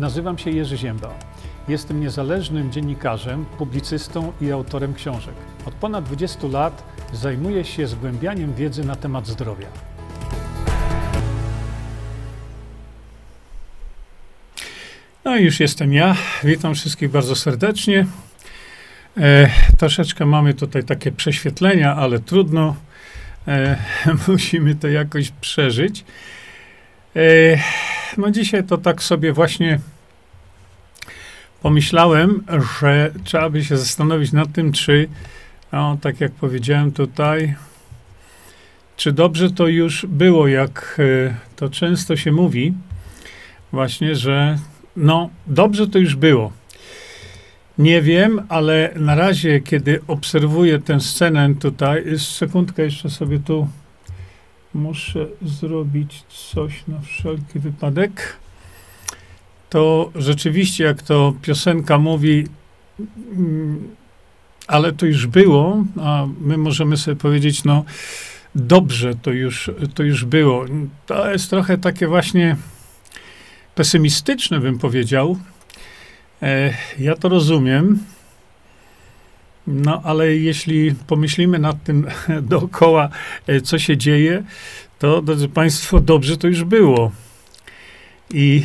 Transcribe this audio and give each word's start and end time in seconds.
Nazywam 0.00 0.38
się 0.38 0.50
Jerzy 0.50 0.76
Ziemba. 0.76 1.14
Jestem 1.68 2.00
niezależnym 2.00 2.72
dziennikarzem, 2.72 3.44
publicystą 3.44 4.32
i 4.40 4.52
autorem 4.52 4.94
książek. 4.94 5.34
Od 5.66 5.74
ponad 5.74 6.04
20 6.04 6.46
lat 6.46 6.82
zajmuję 7.12 7.64
się 7.64 7.86
zgłębianiem 7.86 8.54
wiedzy 8.54 8.84
na 8.84 8.96
temat 8.96 9.26
zdrowia. 9.26 9.66
No 15.24 15.36
i 15.36 15.44
już 15.44 15.60
jestem 15.60 15.92
ja. 15.92 16.16
Witam 16.44 16.74
wszystkich 16.74 17.10
bardzo 17.10 17.36
serdecznie. 17.36 18.06
E, 19.16 19.50
troszeczkę 19.78 20.26
mamy 20.26 20.54
tutaj 20.54 20.84
takie 20.84 21.12
prześwietlenia, 21.12 21.96
ale 21.96 22.18
trudno. 22.18 22.76
E, 23.48 23.78
musimy 24.28 24.74
to 24.74 24.88
jakoś 24.88 25.30
przeżyć. 25.30 26.04
E, 27.16 27.58
no 28.18 28.30
dzisiaj 28.30 28.64
to 28.64 28.78
tak 28.78 29.02
sobie 29.02 29.32
właśnie 29.32 29.80
pomyślałem, 31.62 32.44
że 32.80 33.10
trzeba 33.24 33.50
by 33.50 33.64
się 33.64 33.76
zastanowić 33.76 34.32
nad 34.32 34.52
tym, 34.52 34.72
czy, 34.72 35.08
no, 35.72 35.98
tak 36.00 36.20
jak 36.20 36.32
powiedziałem 36.32 36.92
tutaj, 36.92 37.54
czy 38.96 39.12
dobrze 39.12 39.50
to 39.50 39.66
już 39.66 40.06
było, 40.06 40.48
jak 40.48 40.98
e, 41.28 41.34
to 41.56 41.68
często 41.68 42.16
się 42.16 42.32
mówi, 42.32 42.74
właśnie, 43.72 44.14
że 44.14 44.58
no, 44.96 45.30
dobrze 45.46 45.86
to 45.86 45.98
już 45.98 46.16
było. 46.16 46.52
Nie 47.78 48.02
wiem, 48.02 48.42
ale 48.48 48.92
na 48.96 49.14
razie, 49.14 49.60
kiedy 49.60 50.00
obserwuję 50.06 50.78
tę 50.78 51.00
scenę 51.00 51.54
tutaj, 51.54 52.04
sekundkę 52.18 52.82
jeszcze 52.82 53.10
sobie 53.10 53.38
tu 53.38 53.68
muszę 54.78 55.26
zrobić 55.42 56.24
coś 56.50 56.86
na 56.88 57.00
wszelki 57.00 57.58
wypadek. 57.58 58.36
To 59.70 60.10
rzeczywiście, 60.14 60.84
jak 60.84 61.02
to 61.02 61.34
piosenka 61.42 61.98
mówi, 61.98 62.46
mm, 63.32 63.88
ale 64.66 64.92
to 64.92 65.06
już 65.06 65.26
było, 65.26 65.84
a 66.00 66.26
my 66.40 66.58
możemy 66.58 66.96
sobie 66.96 67.16
powiedzieć, 67.16 67.64
no 67.64 67.84
dobrze 68.54 69.14
to 69.14 69.30
już, 69.30 69.70
to 69.94 70.02
już 70.02 70.24
było. 70.24 70.64
To 71.06 71.30
jest 71.30 71.50
trochę 71.50 71.78
takie 71.78 72.06
właśnie 72.06 72.56
pesymistyczne, 73.74 74.60
bym 74.60 74.78
powiedział. 74.78 75.38
E, 76.42 76.74
ja 76.98 77.16
to 77.16 77.28
rozumiem. 77.28 77.98
No, 79.68 80.00
ale 80.04 80.36
jeśli 80.36 80.94
pomyślimy 81.06 81.58
nad 81.58 81.84
tym 81.84 82.06
dookoła, 82.50 83.08
e, 83.46 83.60
co 83.60 83.78
się 83.78 83.96
dzieje, 83.96 84.42
to, 84.98 85.22
drodzy 85.22 85.48
Państwo, 85.48 86.00
dobrze 86.00 86.36
to 86.36 86.48
już 86.48 86.64
było. 86.64 87.12
I, 88.30 88.64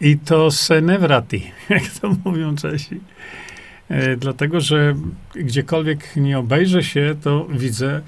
i 0.00 0.18
to 0.18 0.50
se 0.50 0.80
ne 0.80 0.98
wrati, 0.98 1.50
jak 1.70 1.82
to 2.00 2.16
mówią 2.24 2.56
Czesi. 2.56 3.00
E, 3.88 4.16
dlatego, 4.16 4.60
że 4.60 4.94
gdziekolwiek 5.34 6.16
nie 6.16 6.38
obejrzę 6.38 6.82
się, 6.82 7.14
to 7.22 7.46
widzę 7.50 8.00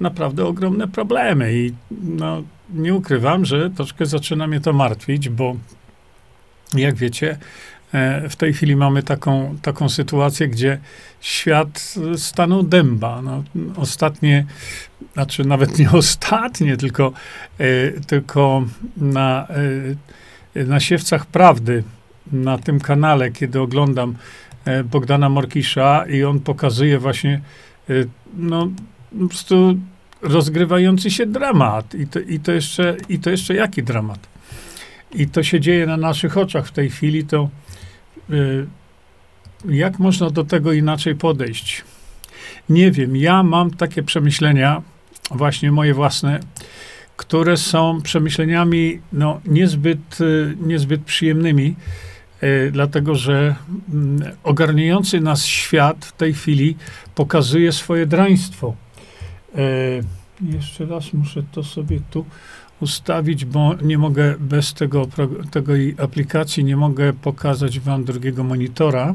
naprawdę 0.00 0.44
ogromne 0.44 0.88
problemy. 0.88 1.54
I 1.54 1.72
no, 2.02 2.42
nie 2.74 2.94
ukrywam, 2.94 3.44
że 3.44 3.70
troszkę 3.70 4.06
zaczyna 4.06 4.46
mnie 4.46 4.60
to 4.60 4.72
martwić, 4.72 5.28
bo 5.28 5.56
jak 6.74 6.94
wiecie, 6.94 7.38
w 8.28 8.36
tej 8.36 8.52
chwili 8.52 8.76
mamy 8.76 9.02
taką, 9.02 9.56
taką 9.62 9.88
sytuację, 9.88 10.48
gdzie 10.48 10.78
świat 11.20 11.94
stanął 12.16 12.62
dęba. 12.62 13.22
No, 13.22 13.44
ostatnie, 13.76 14.46
znaczy 15.12 15.44
nawet 15.44 15.78
nie 15.78 15.90
ostatnie, 15.90 16.76
tylko, 16.76 17.12
e, 17.58 17.90
tylko 18.00 18.64
na, 18.96 19.46
e, 20.56 20.64
na 20.64 20.80
siewcach 20.80 21.26
prawdy, 21.26 21.84
na 22.32 22.58
tym 22.58 22.80
kanale, 22.80 23.30
kiedy 23.30 23.60
oglądam 23.60 24.14
Bogdana 24.84 25.28
Morkisza 25.28 26.04
i 26.06 26.24
on 26.24 26.40
pokazuje 26.40 26.98
właśnie 26.98 27.40
no, 28.36 28.68
po 29.20 29.28
prostu 29.28 29.76
rozgrywający 30.22 31.10
się 31.10 31.26
dramat. 31.26 31.94
I 31.94 32.06
to, 32.06 32.20
i 32.20 32.40
to, 32.40 32.52
jeszcze, 32.52 32.96
i 33.08 33.18
to 33.18 33.30
jeszcze 33.30 33.54
jaki 33.54 33.82
dramat? 33.82 34.28
I 35.14 35.28
to 35.28 35.42
się 35.42 35.60
dzieje 35.60 35.86
na 35.86 35.96
naszych 35.96 36.38
oczach 36.38 36.66
w 36.66 36.72
tej 36.72 36.90
chwili, 36.90 37.24
to 37.24 37.48
jak 39.68 39.98
można 39.98 40.30
do 40.30 40.44
tego 40.44 40.72
inaczej 40.72 41.14
podejść? 41.14 41.84
Nie 42.68 42.90
wiem. 42.90 43.16
Ja 43.16 43.42
mam 43.42 43.70
takie 43.70 44.02
przemyślenia, 44.02 44.82
właśnie 45.30 45.72
moje 45.72 45.94
własne, 45.94 46.40
które 47.16 47.56
są 47.56 48.02
przemyśleniami 48.02 49.00
no, 49.12 49.40
niezbyt, 49.46 50.20
y, 50.20 50.56
niezbyt 50.60 51.04
przyjemnymi, 51.04 51.74
y, 52.42 52.70
dlatego 52.72 53.14
że 53.14 53.54
mm, 53.92 54.32
ogarniający 54.42 55.20
nas 55.20 55.44
świat 55.44 56.04
w 56.04 56.12
tej 56.12 56.34
chwili 56.34 56.76
pokazuje 57.14 57.72
swoje 57.72 58.06
draństwo. 58.06 58.76
Jeszcze 60.40 60.86
raz 60.86 61.12
muszę 61.12 61.42
to 61.52 61.64
sobie 61.64 62.00
tu 62.10 62.26
ustawić, 62.82 63.44
bo 63.44 63.74
nie 63.74 63.98
mogę 63.98 64.34
bez 64.38 64.74
tego, 64.74 65.08
tego 65.50 65.72
aplikacji, 65.98 66.64
nie 66.64 66.76
mogę 66.76 67.12
pokazać 67.12 67.80
wam 67.80 68.04
drugiego 68.04 68.44
monitora. 68.44 69.14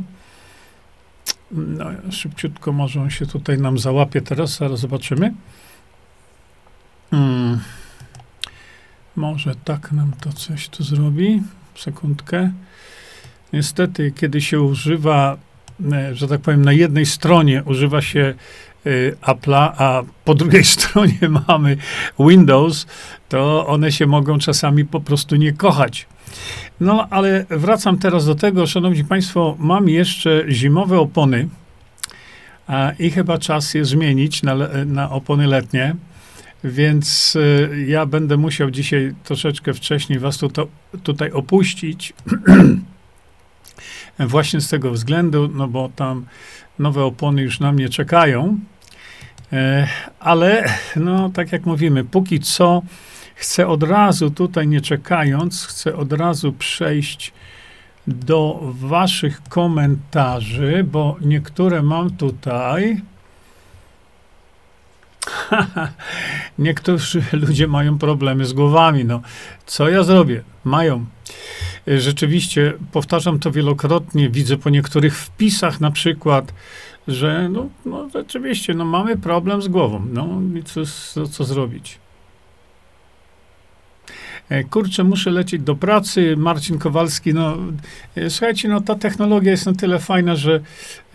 No, 1.52 1.86
szybciutko 2.12 2.72
może 2.72 3.02
on 3.02 3.10
się 3.10 3.26
tutaj 3.26 3.58
nam 3.58 3.80
załapie 3.80 4.22
teraz, 4.22 4.58
zaraz 4.58 4.80
zobaczymy. 4.80 5.34
Hmm. 7.12 7.60
Może 9.16 9.56
tak 9.56 9.92
nam 9.92 10.12
to 10.22 10.34
coś 10.34 10.70
tu 10.70 10.84
zrobi. 10.84 11.42
Sekundkę. 11.76 12.52
Niestety, 13.54 14.12
kiedy 14.12 14.42
się 14.42 14.62
używa, 14.62 15.38
e, 15.92 16.16
że 16.16 16.28
tak 16.28 16.42
powiem, 16.42 16.66
na 16.66 16.74
jednej 16.74 17.06
stronie 17.06 17.64
używa 17.64 18.02
się 18.02 18.34
Y, 18.88 19.16
Apple'a, 19.22 19.74
a 19.78 20.04
po 20.26 20.36
drugiej 20.36 20.64
stronie 20.76 21.30
mamy 21.50 21.78
Windows, 22.20 22.88
to 23.30 23.68
one 23.68 23.92
się 23.92 24.08
mogą 24.08 24.40
czasami 24.40 24.86
po 24.86 25.00
prostu 25.00 25.36
nie 25.36 25.54
kochać. 25.54 26.08
No, 26.80 27.08
ale 27.10 27.46
wracam 27.50 27.98
teraz 27.98 28.26
do 28.26 28.36
tego, 28.36 28.68
szanowni 28.68 29.04
państwo, 29.04 29.56
mam 29.60 29.90
jeszcze 29.90 30.44
zimowe 30.50 31.00
opony 31.00 31.48
a, 32.68 32.92
i 33.00 33.12
chyba 33.12 33.38
czas 33.38 33.74
je 33.74 33.86
zmienić 33.86 34.44
na, 34.44 34.56
na 34.86 35.12
opony 35.12 35.48
letnie. 35.48 35.96
Więc 36.64 37.36
y, 37.36 37.86
ja 37.88 38.06
będę 38.06 38.38
musiał 38.38 38.72
dzisiaj 38.72 39.14
troszeczkę 39.24 39.74
wcześniej 39.74 40.20
was 40.20 40.38
tutaj, 40.38 40.66
tutaj 41.04 41.32
opuścić. 41.32 42.14
Właśnie 44.20 44.62
z 44.62 44.70
tego 44.70 44.92
względu, 44.92 45.48
no 45.48 45.68
bo 45.68 45.90
tam 45.96 46.26
nowe 46.80 47.04
opony 47.04 47.42
już 47.42 47.60
na 47.60 47.72
mnie 47.72 47.90
czekają. 47.90 48.60
E, 49.54 49.88
ale, 50.20 50.74
no, 50.96 51.30
tak 51.30 51.52
jak 51.52 51.66
mówimy, 51.66 52.04
póki 52.04 52.40
co 52.40 52.82
chcę 53.38 53.68
od 53.68 53.84
razu, 53.84 54.31
tutaj 54.31 54.68
nie 54.68 54.81
czekając, 54.81 55.66
chcę 55.66 55.96
od 55.96 56.14
razu 56.14 56.53
przejść 56.53 57.34
do 58.08 58.59
Waszych 58.62 59.42
komentarzy, 59.50 60.86
bo 60.92 61.16
niektóre 61.22 61.81
mam 61.81 62.09
tutaj. 62.09 63.02
Niektórzy 66.59 67.24
ludzie 67.34 67.68
mają 67.68 67.98
problemy 67.98 68.46
z 68.46 68.53
głowami. 68.53 69.06
No, 69.06 69.22
co 69.66 69.90
ja 69.90 70.04
zrobię? 70.04 70.44
Mają. 70.64 71.06
Rzeczywiście, 71.88 72.74
powtarzam 72.92 73.40
to 73.40 73.52
wielokrotnie, 73.52 74.30
widzę 74.30 74.58
po 74.58 74.69
niektórych 74.69 75.18
wpisach 75.18 75.81
na 75.81 75.92
przykład, 75.92 76.54
że 77.08 77.50
no, 77.50 77.69
no 77.86 78.09
rzeczywiście, 78.14 78.74
no 78.74 78.86
mamy 78.86 79.18
problem 79.18 79.62
z 79.62 79.68
głową, 79.68 80.06
no 80.14 80.28
i 80.59 80.64
co, 80.64 80.81
co, 80.86 81.28
co 81.28 81.44
zrobić? 81.44 82.00
E, 84.50 84.63
kurczę, 84.63 85.04
muszę 85.04 85.30
lecieć 85.30 85.62
do 85.62 85.75
pracy. 85.75 86.36
Marcin 86.38 86.80
Kowalski, 86.80 87.33
no 87.33 87.57
e, 88.16 88.30
słuchajcie, 88.30 88.69
no 88.69 88.81
ta 88.81 88.95
technologia 88.95 89.51
jest 89.51 89.66
na 89.66 89.74
tyle 89.74 90.00
fajna, 90.00 90.36
że 90.36 90.60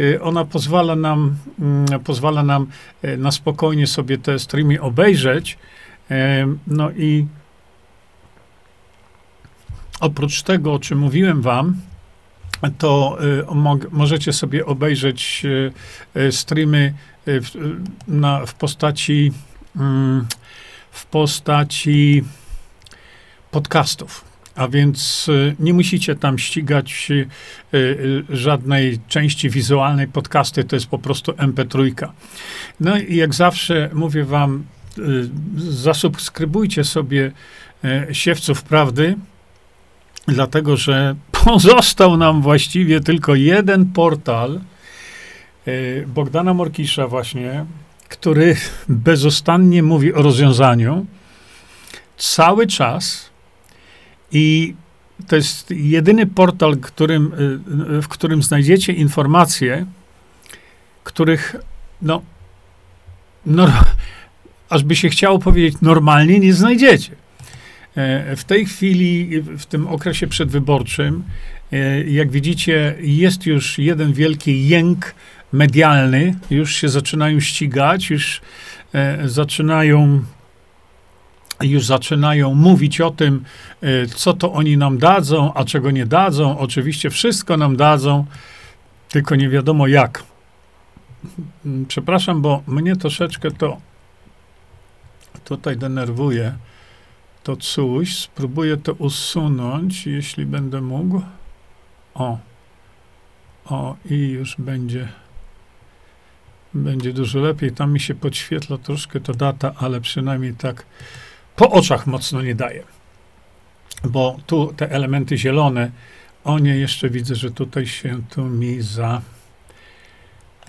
e, 0.01 0.23
ona 0.23 0.45
pozwala 0.45 0.97
nam, 0.97 1.37
mm, 1.61 2.01
pozwala 2.05 2.43
nam 2.43 2.67
na 3.19 3.31
spokojnie 3.31 3.87
sobie 3.87 4.19
te 4.19 4.39
streamy 4.39 4.81
obejrzeć. 4.81 5.59
No 6.67 6.91
i 6.91 7.27
oprócz 10.01 10.43
tego, 10.43 10.73
o 10.73 10.79
czym 10.79 10.99
mówiłem 10.99 11.43
wam, 11.43 11.77
to 12.79 13.19
mo 13.55 13.79
możecie 13.91 14.33
sobie 14.33 14.67
obejrzeć 14.67 15.47
streamy 16.31 16.95
na, 18.09 18.47
w 18.47 18.55
postaci 18.55 19.33
mm, 19.77 20.27
w 20.91 21.07
postaci 21.07 22.25
podcastów. 23.53 24.25
A 24.55 24.69
więc 24.69 25.31
nie 25.61 25.75
musicie 25.75 26.15
tam 26.15 26.39
ścigać 26.39 27.13
żadnej 28.29 28.99
części 29.09 29.51
wizualnej. 29.51 30.09
Podcasty 30.09 30.65
to 30.65 30.77
jest 30.77 30.87
po 30.87 30.99
prostu 30.99 31.33
MP3. 31.33 32.09
No 32.81 32.99
i 32.99 33.17
jak 33.17 33.35
zawsze 33.35 33.91
mówię 33.93 34.25
wam, 34.25 34.65
zasubskrybujcie 35.57 36.85
sobie 36.85 37.33
Siewców 38.13 38.63
Prawdy, 38.63 39.17
dlatego 40.27 40.77
że 40.77 41.15
pozostał 41.45 42.17
nam 42.17 42.43
właściwie 42.43 43.01
tylko 43.01 43.35
jeden 43.35 43.87
portal 43.87 44.61
y, 45.69 46.05
Bogdana 46.15 46.55
Morkisza 46.55 47.09
właśnie, 47.09 47.65
który 48.09 48.57
bezostannie 48.89 49.83
mówi 49.83 50.15
o 50.15 50.23
rozwiązaniu 50.23 51.07
cały 52.17 52.67
czas 52.67 53.32
i 54.33 54.75
to 55.27 55.37
jest 55.37 55.71
jedyny 55.71 56.27
portal, 56.27 56.77
którym, 56.77 57.33
y, 57.99 58.03
w 58.03 58.09
którym 58.09 58.43
znajdziecie 58.43 58.93
informacje, 58.93 59.87
których 61.05 61.57
no, 62.03 62.23
no 63.47 63.69
aż 64.69 64.85
by 64.85 64.97
się 64.97 65.09
chciało 65.09 65.39
powiedzieć 65.39 65.75
normalnie, 65.83 66.39
nie 66.39 66.55
znajdziecie. 66.55 67.17
E, 67.97 68.37
w 68.37 68.45
tej 68.45 68.67
chwili, 68.67 69.43
w 69.43 69.67
tym 69.67 69.87
okresie 69.87 70.27
przedwyborczym, 70.27 71.25
e, 71.73 72.05
jak 72.05 72.31
widzicie, 72.31 72.95
jest 73.01 73.47
już 73.47 73.79
jeden 73.79 74.13
wielki 74.13 74.69
jęk 74.69 75.15
medialny, 75.53 76.35
już 76.51 76.75
się 76.75 76.89
zaczynają 76.89 77.41
ścigać, 77.41 78.11
już 78.11 78.41
e, 78.95 79.29
zaczynają 79.29 80.25
już 81.63 81.87
zaczynają 81.87 82.55
mówić 82.55 83.01
o 83.01 83.11
tym, 83.11 83.45
co 84.15 84.33
to 84.33 84.53
oni 84.53 84.77
nam 84.77 84.99
dadzą, 84.99 85.55
a 85.55 85.65
czego 85.65 85.91
nie 85.91 86.07
dadzą. 86.07 86.59
Oczywiście 86.59 87.11
wszystko 87.11 87.57
nam 87.57 87.77
dadzą, 87.77 88.27
tylko 89.09 89.37
nie 89.37 89.49
wiadomo 89.49 89.87
jak. 89.87 90.25
Przepraszam, 91.89 92.43
bo 92.43 92.63
mnie 92.67 92.97
troszeczkę 92.97 93.51
to 93.51 93.77
tutaj 95.45 95.77
denerwuje 95.77 96.55
to 97.43 97.57
coś. 97.57 98.17
Spróbuję 98.17 98.77
to 98.77 98.93
usunąć, 98.93 100.07
jeśli 100.07 100.47
będę 100.47 100.81
mógł. 100.81 101.23
O. 102.15 102.39
O, 103.65 103.97
i 104.11 104.29
już 104.29 104.57
będzie 104.59 105.09
będzie 106.75 107.13
dużo 107.13 107.39
lepiej. 107.39 107.73
Tam 107.73 107.93
mi 107.93 108.01
się 108.01 108.15
podświetla 108.15 108.79
troszkę 108.79 109.21
ta 109.21 109.33
data, 109.33 109.73
ale 109.77 110.01
przynajmniej 110.01 110.55
tak 110.55 110.87
po 111.57 111.71
oczach 111.71 112.07
mocno 112.07 112.43
nie 112.43 112.55
daje. 112.55 112.83
Bo 114.05 114.37
tu 114.47 114.73
te 114.77 114.91
elementy 114.91 115.39
zielone, 115.39 115.91
o 116.45 116.59
nie, 116.59 116.77
jeszcze 116.77 117.11
widzę, 117.11 117.35
że 117.35 117.51
tutaj 117.51 117.87
się 117.87 118.23
tu 118.31 118.45
mi 118.45 118.81
za, 118.81 119.23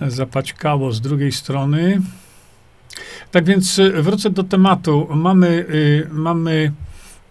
zapaćkało 0.01 0.91
z 0.91 1.01
drugiej 1.01 1.31
strony. 1.31 2.01
Tak 3.31 3.45
więc 3.45 3.79
y, 3.79 4.03
wrócę 4.03 4.29
do 4.29 4.43
tematu. 4.43 5.07
Mamy, 5.15 5.47
y, 5.47 6.07
mamy 6.11 6.71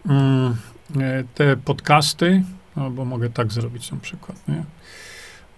mm, 0.06 0.56
y, 0.96 1.24
te 1.34 1.56
podcasty, 1.56 2.42
no 2.76 2.90
bo 2.90 3.04
mogę 3.04 3.30
tak 3.30 3.52
zrobić 3.52 3.90
na 3.90 3.98
przykład, 3.98 4.48
nie? 4.48 4.64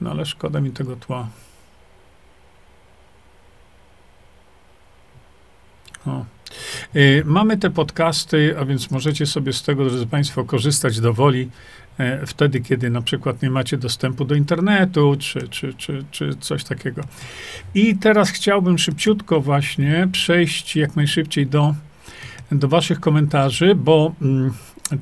No 0.00 0.11
ale 0.11 0.26
szkoda 0.26 0.61
mi 0.61 0.70
tego 0.70 0.97
tła. 0.97 1.29
O. 6.06 6.25
Mamy 7.25 7.56
te 7.56 7.71
podcasty, 7.71 8.55
a 8.59 8.65
więc 8.65 8.91
możecie 8.91 9.26
sobie 9.26 9.53
z 9.53 9.62
tego, 9.62 9.85
drodzy 9.85 10.06
Państwo, 10.06 10.44
korzystać 10.44 11.00
do 11.00 11.12
woli. 11.12 11.49
E, 11.99 12.26
wtedy, 12.26 12.61
kiedy 12.61 12.91
na 12.91 13.03
przykład 13.03 13.43
nie 13.43 13.50
macie 13.50 13.79
dostępu 13.79 14.25
do 14.25 14.35
internetu, 14.35 15.17
czy, 15.19 15.49
czy, 15.49 15.75
czy, 15.75 16.05
czy 16.11 16.35
coś 16.41 16.65
takiego. 16.65 17.03
I 17.75 17.97
teraz 17.97 18.31
chciałbym 18.31 18.79
szybciutko 18.79 19.41
właśnie 19.41 20.09
przejść 20.12 20.76
jak 20.76 20.97
najszybciej 20.97 21.47
do, 21.47 21.75
do 22.53 22.69
waszych 22.69 23.00
komentarzy, 23.00 23.75
bo 23.75 24.15
mm, 24.23 24.53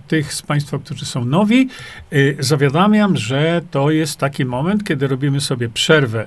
tych 0.09 0.35
z 0.35 0.43
Państwa, 0.43 0.79
którzy 0.79 1.07
są 1.07 1.25
nowi, 1.25 1.69
y, 2.13 2.37
zawiadamiam, 2.41 3.17
że 3.17 3.61
to 3.71 3.91
jest 3.91 4.19
taki 4.19 4.45
moment, 4.45 4.85
kiedy 4.85 5.07
robimy 5.07 5.41
sobie 5.41 5.69
przerwę 5.69 6.27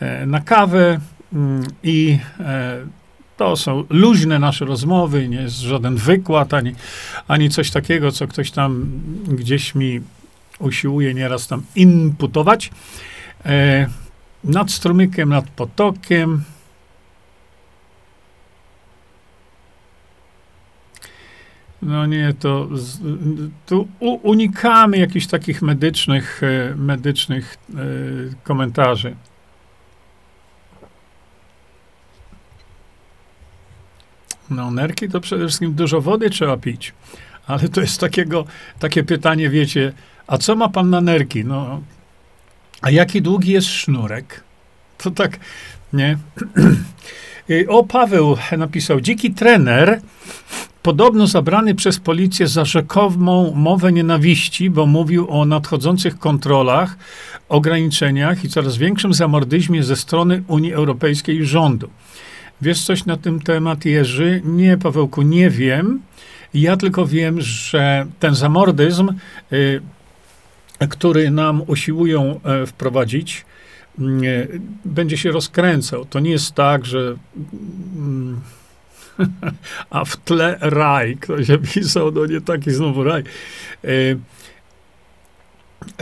e, 0.00 0.26
na 0.26 0.40
kawę 0.40 1.00
mm, 1.32 1.64
i 1.82 2.18
e, 2.40 2.78
to 3.36 3.56
są 3.56 3.84
luźne 3.90 4.38
nasze 4.38 4.64
rozmowy, 4.64 5.28
nie 5.28 5.42
jest 5.42 5.60
żaden 5.60 5.96
wykład, 5.96 6.54
ani, 6.54 6.72
ani 7.28 7.50
coś 7.50 7.70
takiego, 7.70 8.12
co 8.12 8.26
ktoś 8.26 8.50
tam 8.50 8.90
gdzieś 9.28 9.74
mi 9.74 10.00
usiłuje 10.58 11.14
nieraz 11.14 11.46
tam 11.46 11.62
inputować. 11.76 12.70
E, 13.46 13.86
nad 14.44 14.70
strumykiem, 14.70 15.28
nad 15.28 15.50
potokiem. 15.50 16.44
No 21.82 22.06
nie, 22.06 22.34
to 22.40 22.68
tu 23.66 23.88
unikamy 23.98 24.98
jakichś 24.98 25.26
takich 25.26 25.62
medycznych, 25.62 26.40
e, 26.42 26.74
medycznych 26.76 27.56
e, 27.74 27.76
komentarzy. 28.42 29.16
No, 34.50 34.70
nerki 34.70 35.08
to 35.08 35.20
przede 35.20 35.46
wszystkim 35.46 35.74
dużo 35.74 36.00
wody 36.00 36.30
trzeba 36.30 36.56
pić. 36.56 36.92
Ale 37.46 37.68
to 37.68 37.80
jest 37.80 38.00
takiego, 38.00 38.44
takie 38.78 39.04
pytanie, 39.04 39.50
wiecie, 39.50 39.92
a 40.26 40.38
co 40.38 40.56
ma 40.56 40.68
pan 40.68 40.90
na 40.90 41.00
nerki? 41.00 41.44
No, 41.44 41.80
a 42.82 42.90
jaki 42.90 43.22
długi 43.22 43.52
jest 43.52 43.68
sznurek? 43.68 44.44
To 44.98 45.10
tak, 45.10 45.40
nie? 45.92 46.18
O, 47.68 47.84
Paweł 47.84 48.36
napisał, 48.58 49.00
dziki 49.00 49.34
trener, 49.34 50.00
podobno 50.82 51.26
zabrany 51.26 51.74
przez 51.74 51.98
policję 51.98 52.46
za 52.46 52.64
rzekomą 52.64 53.52
mowę 53.54 53.92
nienawiści, 53.92 54.70
bo 54.70 54.86
mówił 54.86 55.30
o 55.30 55.44
nadchodzących 55.44 56.18
kontrolach, 56.18 56.96
ograniczeniach 57.48 58.44
i 58.44 58.48
coraz 58.48 58.76
większym 58.76 59.14
zamordyzmie 59.14 59.82
ze 59.82 59.96
strony 59.96 60.42
Unii 60.48 60.72
Europejskiej 60.72 61.36
i 61.36 61.44
rządu. 61.44 61.90
Wiesz 62.62 62.82
coś 62.82 63.04
na 63.04 63.16
ten 63.16 63.40
temat, 63.40 63.84
Jerzy? 63.84 64.42
Nie, 64.44 64.78
Pawełku, 64.78 65.22
nie 65.22 65.50
wiem. 65.50 66.00
Ja 66.54 66.76
tylko 66.76 67.06
wiem, 67.06 67.40
że 67.40 68.06
ten 68.20 68.34
zamordyzm, 68.34 69.08
y, 69.52 69.80
który 70.90 71.30
nam 71.30 71.62
usiłują 71.66 72.40
y, 72.62 72.66
wprowadzić, 72.66 73.44
y, 74.00 74.60
będzie 74.84 75.16
się 75.16 75.30
rozkręcał. 75.30 76.04
To 76.04 76.20
nie 76.20 76.30
jest 76.30 76.54
tak, 76.54 76.84
że. 76.86 77.16
Mm, 77.96 78.40
a 79.90 80.04
w 80.04 80.16
tle 80.16 80.58
raj, 80.60 81.16
ktoś 81.16 81.46
pisał, 81.74 82.12
no 82.12 82.26
nie 82.26 82.40
taki 82.40 82.70
znowu 82.70 83.04
raj. 83.04 83.22
Y, 83.84 84.18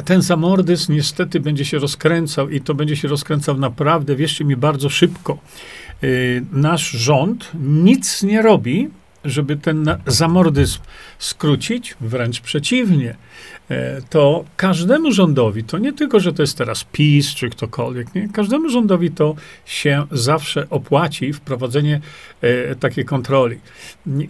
ten 0.05 0.23
zamordyzm 0.23 0.93
niestety 0.93 1.41
będzie 1.41 1.65
się 1.65 1.79
rozkręcał 1.79 2.49
i 2.49 2.61
to 2.61 2.75
będzie 2.75 2.97
się 2.97 3.09
rozkręcał 3.09 3.57
naprawdę, 3.57 4.17
wierzcie 4.17 4.45
mi, 4.45 4.57
bardzo 4.57 4.89
szybko. 4.89 5.39
Y, 6.05 6.45
nasz 6.53 6.91
rząd 6.91 7.51
nic 7.55 8.23
nie 8.23 8.43
robi, 8.43 8.89
żeby 9.25 9.57
ten 9.57 9.97
zamordyzm 10.07 10.79
skrócić, 11.19 11.97
wręcz 12.01 12.41
przeciwnie. 12.41 13.17
E, 13.71 14.03
to 14.11 14.45
każdemu 14.57 15.13
rządowi, 15.13 15.65
to 15.65 15.79
nie 15.79 15.93
tylko, 15.93 16.21
że 16.21 16.33
to 16.33 16.43
jest 16.43 16.59
teraz 16.59 16.85
PiS 16.85 17.35
czy 17.35 17.51
ktokolwiek, 17.51 18.15
nie? 18.15 18.29
każdemu 18.29 18.69
rządowi 18.69 19.11
to 19.11 19.35
się 19.65 20.07
zawsze 20.11 20.71
opłaci 20.71 21.33
wprowadzenie 21.33 22.01
e, 22.41 22.75
takiej 22.75 23.05
kontroli. 23.05 23.59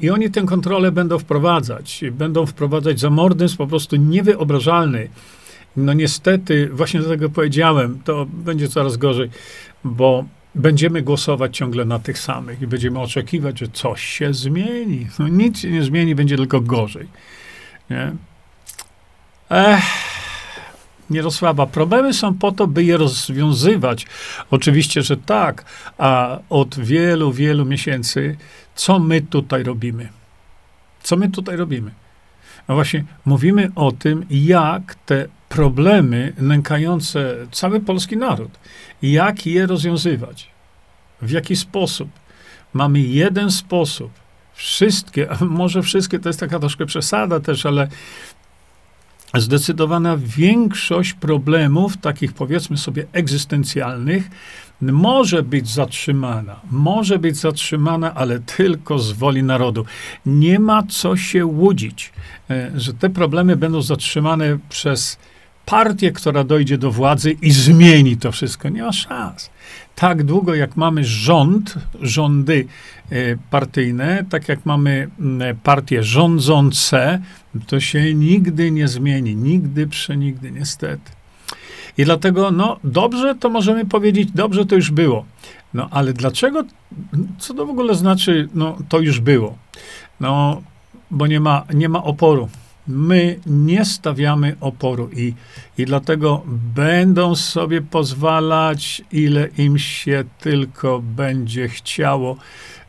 I 0.01 0.11
oni 0.11 0.31
tę 0.31 0.43
kontrolę 0.43 0.93
będą 0.93 1.19
wprowadzać. 1.19 2.05
Będą 2.13 2.47
wprowadzać 2.47 3.01
zamordyzm 3.01 3.57
po 3.57 3.67
prostu 3.67 3.97
niewyobrażalny. 3.97 5.09
No 5.77 5.93
niestety, 5.93 6.69
właśnie 6.73 7.01
dlatego 7.01 7.29
powiedziałem, 7.29 8.01
to 8.05 8.27
będzie 8.27 8.69
coraz 8.69 8.97
gorzej, 8.97 9.31
bo 9.85 10.25
będziemy 10.55 11.03
głosować 11.03 11.57
ciągle 11.57 11.85
na 11.85 11.99
tych 11.99 12.19
samych 12.19 12.63
i 12.63 12.67
będziemy 12.67 12.99
oczekiwać, 12.99 13.59
że 13.59 13.69
coś 13.69 14.05
się 14.05 14.35
zmieni. 14.35 15.07
No 15.19 15.29
nic 15.29 15.61
się 15.61 15.71
nie 15.71 15.83
zmieni, 15.83 16.15
będzie 16.15 16.37
tylko 16.37 16.61
gorzej. 16.61 17.09
Nie? 17.91 18.13
Ech. 19.51 19.85
Problemy 21.73 22.15
są 22.15 22.35
po 22.35 22.53
to, 22.53 22.67
by 22.67 22.85
je 22.85 22.97
rozwiązywać. 22.97 24.07
Oczywiście, 24.51 25.03
że 25.03 25.17
tak, 25.17 25.65
a 25.99 26.39
od 26.51 26.79
wielu, 26.79 27.33
wielu 27.33 27.65
miesięcy, 27.65 28.37
co 28.75 28.99
my 28.99 29.21
tutaj 29.23 29.63
robimy? 29.63 30.09
Co 31.03 31.17
my 31.17 31.31
tutaj 31.31 31.57
robimy? 31.57 31.91
No 32.69 32.75
właśnie, 32.75 33.05
mówimy 33.25 33.71
o 33.75 33.93
tym, 33.93 34.27
jak 34.31 34.95
te 34.95 35.27
problemy 35.51 36.33
nękające 36.39 37.37
cały 37.53 37.81
polski 37.81 38.17
naród, 38.17 38.51
jak 39.03 39.47
je 39.47 39.67
rozwiązywać, 39.67 40.51
w 41.23 41.31
jaki 41.31 41.57
sposób. 41.57 42.09
Mamy 42.73 43.01
jeden 43.01 43.51
sposób. 43.51 44.11
Wszystkie, 44.55 45.29
może 45.41 45.83
wszystkie 45.83 46.19
to 46.19 46.29
jest 46.29 46.41
taka 46.41 46.59
troszkę 46.59 46.87
przesada 46.87 47.41
też, 47.41 47.67
ale 47.67 47.89
zdecydowana 49.35 50.17
większość 50.17 51.13
problemów, 51.13 51.97
takich 51.97 52.33
powiedzmy 52.33 52.77
sobie 52.77 53.07
egzystencjalnych, 53.13 54.31
może 54.83 55.43
być 55.43 55.69
zatrzymana. 55.69 56.61
Może 56.71 57.19
być 57.19 57.37
zatrzymana, 57.37 58.15
ale 58.15 58.41
tylko 58.41 58.99
z 58.99 59.13
woli 59.13 59.43
narodu. 59.43 59.85
Nie 60.27 60.59
ma 60.59 60.83
co 60.83 61.17
się 61.17 61.47
łudzić, 61.47 62.13
e, 62.51 62.71
że 62.75 62.95
te 62.95 63.11
problemy 63.11 63.57
będą 63.57 63.83
zatrzymane 63.83 64.59
przez 64.69 65.19
partię, 65.67 66.13
która 66.13 66.45
dojdzie 66.45 66.79
do 66.79 66.91
władzy 66.91 67.37
i 67.43 67.51
zmieni 67.51 68.17
to 68.17 68.33
wszystko. 68.33 68.69
Nie 68.69 68.83
ma 68.83 68.93
szans. 68.93 69.51
Tak 69.95 70.23
długo 70.23 70.55
jak 70.55 70.77
mamy 70.77 71.05
rząd, 71.05 71.75
rządy 72.01 72.67
e, 73.11 73.17
partyjne, 73.51 74.25
tak 74.31 74.49
jak 74.49 74.67
mamy 74.67 75.11
partie 75.63 76.03
rządzące, 76.03 77.21
to 77.67 77.81
się 77.81 78.15
nigdy 78.15 78.71
nie 78.71 78.89
zmieni. 78.89 79.37
Nigdy, 79.37 79.87
przenigdy, 79.87 80.51
niestety. 80.51 81.11
I 81.99 82.05
dlatego, 82.05 82.51
no, 82.51 82.79
dobrze 82.85 83.35
to 83.35 83.51
możemy 83.51 83.87
powiedzieć, 83.87 84.31
dobrze 84.31 84.67
to 84.67 84.75
już 84.75 84.91
było. 84.91 85.25
No, 85.75 85.89
ale 85.91 86.13
dlaczego, 86.13 86.65
co 87.39 87.55
to 87.55 87.67
w 87.67 87.71
ogóle 87.71 87.95
znaczy, 87.95 88.49
no, 88.55 88.79
to 88.89 89.01
już 89.01 89.21
było? 89.21 89.59
No, 90.21 90.63
bo 91.11 91.27
nie 91.27 91.41
ma, 91.41 91.65
nie 91.75 91.89
ma 91.89 92.05
oporu. 92.05 92.49
My 92.91 93.41
nie 93.47 93.85
stawiamy 93.85 94.57
oporu 94.61 95.11
i, 95.13 95.35
i 95.79 95.85
dlatego 95.85 96.43
będą 96.75 97.37
sobie 97.37 97.83
pozwalać, 97.83 99.03
ile 99.13 99.49
im 99.59 99.79
się 99.79 100.25
tylko 100.41 101.03
będzie 101.03 101.69
chciało. 101.69 102.37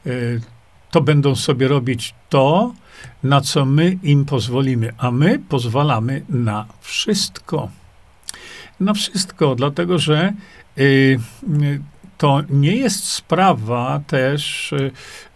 Y, 0.06 0.42
to 0.92 1.02
będą 1.02 1.36
sobie 1.36 1.68
robić 1.68 2.14
to, 2.30 2.74
na 3.24 3.42
co 3.42 3.66
my 3.66 3.98
im 4.04 4.26
pozwolimy, 4.26 4.94
a 4.98 5.12
my 5.12 5.40
pozwalamy 5.40 6.22
na 6.30 6.66
wszystko. 6.82 7.70
Na 8.80 8.94
wszystko, 8.94 9.56
dlatego 9.56 9.98
że 9.98 10.34
y, 10.78 11.20
to 12.18 12.42
nie 12.50 12.76
jest 12.76 13.04
sprawa 13.04 14.02
też, 14.08 14.74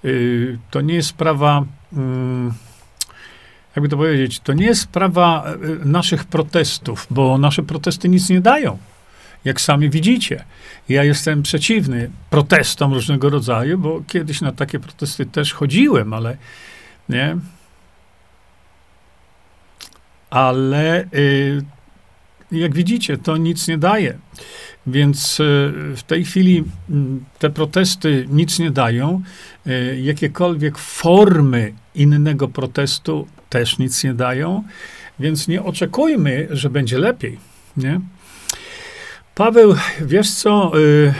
y, 0.06 0.58
to 0.72 0.82
nie 0.82 0.94
jest 0.94 1.10
sprawa 1.10 1.66
mm, 1.94 2.54
jakby 3.76 3.90
to 3.90 3.98
powiedzieć, 3.98 4.40
to 4.40 4.54
nie 4.54 4.66
jest 4.66 4.82
sprawa 4.82 5.46
e, 5.46 5.86
naszych 5.86 6.26
protestów, 6.26 7.08
bo 7.10 7.38
nasze 7.38 7.64
protesty 7.64 8.10
nic 8.10 8.30
nie 8.30 8.42
dają. 8.42 8.78
Jak 9.46 9.62
sami 9.62 9.90
widzicie, 9.90 10.44
ja 10.90 11.04
jestem 11.04 11.44
przeciwny 11.44 12.10
protestom 12.30 12.94
różnego 12.94 13.30
rodzaju, 13.30 13.78
bo 13.78 14.02
kiedyś 14.08 14.42
na 14.42 14.52
takie 14.52 14.80
protesty 14.80 15.26
też 15.26 15.54
chodziłem, 15.54 16.14
ale 16.14 16.38
nie. 17.10 17.38
Ale 20.30 21.06
y, 21.14 21.64
jak 22.52 22.74
widzicie, 22.74 23.18
to 23.18 23.38
nic 23.38 23.68
nie 23.68 23.78
daje. 23.78 24.18
Więc 24.88 25.40
y, 25.40 25.44
w 25.96 26.04
tej 26.08 26.26
chwili 26.26 26.64
te 27.40 27.50
protesty 27.50 28.26
nic 28.30 28.60
nie 28.60 28.72
dają. 28.72 29.22
Y, 29.68 30.02
jakiekolwiek 30.02 30.78
formy 30.78 31.74
innego 31.96 32.48
protestu 32.48 33.28
też 33.56 33.78
nic 33.78 34.04
nie 34.04 34.14
dają, 34.14 34.64
więc 35.20 35.48
nie 35.48 35.64
oczekujmy, 35.64 36.48
że 36.52 36.70
będzie 36.70 36.98
lepiej. 36.98 37.40
Nie? 37.78 38.00
Paweł, 39.36 39.76
wiesz 40.02 40.32
co? 40.32 40.80
Y, 40.80 41.14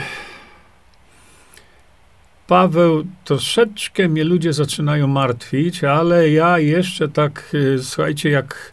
Paweł, 2.46 3.04
troszeczkę 3.24 4.08
mnie 4.08 4.24
ludzie 4.24 4.52
zaczynają 4.52 5.06
martwić, 5.06 5.84
ale 5.84 6.30
ja 6.30 6.58
jeszcze 6.58 7.08
tak, 7.08 7.50
y, 7.54 7.84
słuchajcie, 7.84 8.30
jak 8.30 8.72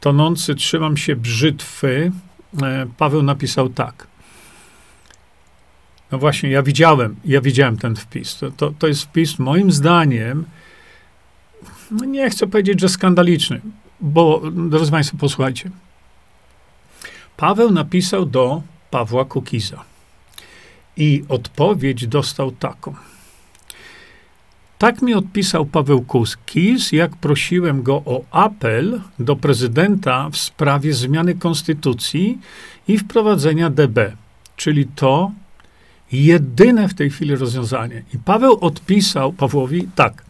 tonący 0.00 0.54
trzymam 0.54 0.96
się 0.96 1.16
brzytwy. 1.16 2.12
E, 2.62 2.86
Paweł 2.98 3.22
napisał 3.22 3.68
tak. 3.68 4.06
No 6.12 6.18
właśnie, 6.18 6.50
ja 6.50 6.62
widziałem, 6.62 7.16
ja 7.24 7.40
widziałem 7.40 7.76
ten 7.76 7.96
wpis. 7.96 8.38
To, 8.38 8.50
to, 8.50 8.72
to 8.78 8.86
jest 8.86 9.02
wpis, 9.02 9.38
moim 9.38 9.72
zdaniem, 9.72 10.44
no 11.90 12.04
nie 12.04 12.30
chcę 12.30 12.46
powiedzieć, 12.46 12.80
że 12.80 12.88
skandaliczny, 12.88 13.60
bo, 14.00 14.42
drodzy 14.68 14.90
Państwo, 14.90 15.16
posłuchajcie. 15.16 15.70
Paweł 17.36 17.70
napisał 17.70 18.26
do 18.26 18.62
Pawła 18.90 19.24
Kukiza 19.24 19.84
i 20.96 21.24
odpowiedź 21.28 22.06
dostał 22.06 22.52
taką. 22.52 22.94
Tak 24.78 25.02
mi 25.02 25.14
odpisał 25.14 25.66
Paweł 25.66 26.02
Kukiz, 26.02 26.92
jak 26.92 27.16
prosiłem 27.16 27.82
go 27.82 27.94
o 27.94 28.24
apel 28.30 29.00
do 29.18 29.36
prezydenta 29.36 30.30
w 30.30 30.36
sprawie 30.36 30.94
zmiany 30.94 31.34
konstytucji 31.34 32.38
i 32.88 32.98
wprowadzenia 32.98 33.70
DB, 33.70 33.98
czyli 34.56 34.86
to 34.86 35.32
jedyne 36.12 36.88
w 36.88 36.94
tej 36.94 37.10
chwili 37.10 37.36
rozwiązanie. 37.36 38.02
I 38.14 38.18
Paweł 38.18 38.58
odpisał 38.60 39.32
Pawłowi 39.32 39.88
tak. 39.94 40.29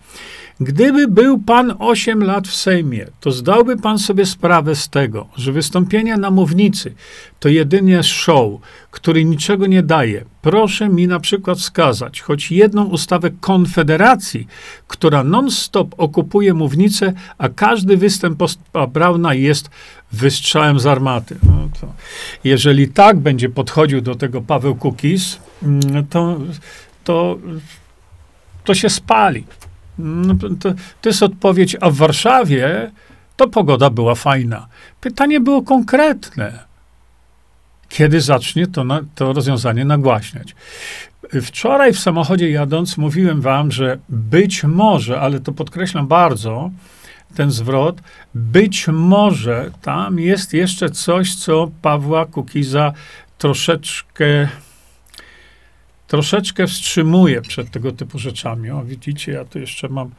Gdyby 0.63 1.09
był 1.09 1.39
pan 1.39 1.75
8 1.79 2.23
lat 2.23 2.49
w 2.49 2.55
Sejmie, 2.55 3.07
to 3.21 3.31
zdałby 3.31 3.77
pan 3.77 3.99
sobie 3.99 4.27
sprawę 4.27 4.75
z 4.75 4.89
tego, 4.89 5.29
że 5.37 5.53
wystąpienia 5.53 6.17
na 6.17 6.31
mównicy 6.31 6.95
to 7.41 7.49
jedynie 7.49 8.03
show, 8.03 8.61
który 8.91 9.25
niczego 9.25 9.67
nie 9.67 9.83
daje. 9.83 10.25
Proszę 10.43 10.89
mi 10.89 11.07
na 11.07 11.21
przykład 11.21 11.59
wskazać 11.59 12.21
choć 12.21 12.51
jedną 12.51 12.85
ustawę 12.85 13.31
Konfederacji, 13.41 14.47
która 14.89 15.25
non-stop 15.25 15.95
okupuje 15.99 16.55
mównicę, 16.55 17.13
a 17.39 17.49
każdy 17.49 17.97
występ 17.97 18.43
Brauna 18.93 19.35
jest 19.35 19.71
wystrzałem 20.13 20.81
z 20.81 20.87
armaty. 20.87 21.37
No 21.43 21.69
to, 21.81 21.93
jeżeli 22.45 22.89
tak 22.89 23.19
będzie 23.19 23.49
podchodził 23.49 24.01
do 24.01 24.15
tego 24.15 24.43
Paweł 24.43 24.75
Kukis, 24.75 25.39
mm, 25.63 26.07
to, 26.07 26.39
to, 27.05 27.39
to 28.65 28.75
się 28.75 28.91
spali. 28.91 29.45
No, 30.03 30.35
to, 30.61 30.75
to 31.01 31.09
jest 31.09 31.23
odpowiedź, 31.23 31.77
a 31.81 31.91
w 31.91 31.95
Warszawie 31.95 32.91
to 33.37 33.49
pogoda 33.49 33.91
była 33.91 34.15
fajna. 34.15 34.67
Pytanie 35.01 35.41
było 35.41 35.63
konkretne. 35.63 36.59
Kiedy 37.89 38.21
zacznie 38.21 38.67
to, 38.67 38.85
na, 38.85 39.01
to 39.15 39.33
rozwiązanie 39.33 39.85
nagłaśniać? 39.85 40.55
Wczoraj 41.43 41.93
w 41.93 42.01
samochodzie 42.01 42.51
jadąc 42.51 42.99
mówiłem 42.99 43.41
wam, 43.41 43.73
że 43.73 43.99
być 44.09 44.65
może, 44.65 45.21
ale 45.21 45.41
to 45.41 45.53
podkreślam 45.53 46.07
bardzo, 46.07 46.71
ten 47.35 47.51
zwrot, 47.51 48.01
być 48.35 48.89
może 48.89 49.71
tam 49.83 50.19
jest 50.19 50.53
jeszcze 50.53 50.91
coś, 50.91 51.35
co 51.35 51.71
Pawła 51.83 52.27
Kukiza 52.27 52.93
troszeczkę 53.39 54.49
troszeczkę 56.11 56.67
wstrzymuję 56.67 57.43
przed 57.43 57.71
tego 57.71 57.93
typu 57.93 58.19
rzeczami. 58.19 58.71
O, 58.71 58.85
widzicie, 58.85 59.33
ja 59.33 59.45
tu 59.45 59.59
jeszcze 59.59 59.89
mam, 59.89 60.11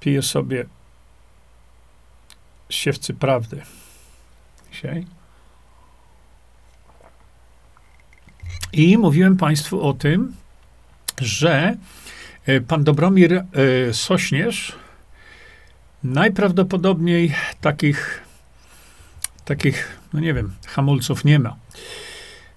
piję 0.00 0.22
sobie 0.22 0.66
siewcy 2.70 3.14
prawdy 3.14 3.62
dzisiaj. 4.72 5.06
I 8.72 8.98
mówiłem 8.98 9.36
Państwu 9.36 9.82
o 9.82 9.92
tym, 9.92 10.34
że 11.20 11.76
e, 12.46 12.60
pan 12.60 12.84
Dobromir 12.84 13.34
e, 13.34 13.44
Sośnierz 13.92 14.72
najprawdopodobniej 16.04 17.34
takich, 17.60 18.22
takich, 19.44 19.98
no 20.12 20.20
nie 20.20 20.34
wiem, 20.34 20.54
hamulców 20.66 21.24
nie 21.24 21.38
ma. 21.38 21.56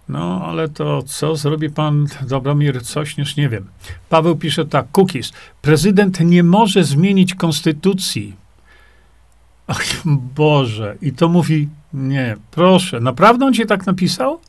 No, 0.09 0.41
ale 0.45 0.69
to 0.69 1.03
co 1.03 1.35
zrobi 1.35 1.69
pan 1.69 2.07
Dobromir 2.27 2.85
Sośnierz, 2.85 3.35
nie 3.35 3.49
wiem. 3.49 3.65
Paweł 4.09 4.35
pisze 4.35 4.65
tak, 4.65 4.85
cookies. 4.91 5.31
Prezydent 5.61 6.19
nie 6.19 6.43
może 6.43 6.83
zmienić 6.83 7.35
konstytucji. 7.35 8.35
Ach, 9.67 9.83
Boże. 10.35 10.95
I 11.01 11.11
to 11.11 11.27
mówi, 11.27 11.67
nie, 11.93 12.37
proszę, 12.51 12.99
naprawdę 12.99 13.45
on 13.45 13.53
ci 13.53 13.65
tak 13.65 13.85
napisał? 13.85 14.39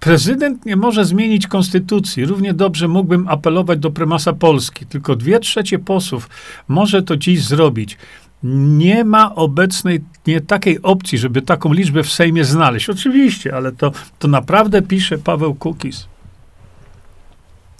Prezydent 0.00 0.66
nie 0.66 0.76
może 0.76 1.04
zmienić 1.04 1.46
konstytucji. 1.46 2.26
Równie 2.26 2.54
dobrze 2.54 2.88
mógłbym 2.88 3.28
apelować 3.28 3.78
do 3.78 3.90
prymasa 3.90 4.32
Polski. 4.32 4.86
Tylko 4.86 5.16
dwie 5.16 5.40
trzecie 5.40 5.78
posłów 5.78 6.28
może 6.68 7.02
to 7.02 7.16
dziś 7.16 7.44
zrobić 7.44 7.98
nie 8.44 9.04
ma 9.04 9.34
obecnej 9.34 10.04
nie 10.26 10.40
takiej 10.40 10.82
opcji, 10.82 11.18
żeby 11.18 11.42
taką 11.42 11.72
liczbę 11.72 12.02
w 12.02 12.12
Sejmie 12.12 12.44
znaleźć. 12.44 12.90
Oczywiście, 12.90 13.56
ale 13.56 13.72
to, 13.72 13.92
to 14.18 14.28
naprawdę 14.28 14.82
pisze 14.82 15.18
Paweł 15.18 15.54
Kukis. 15.54 16.06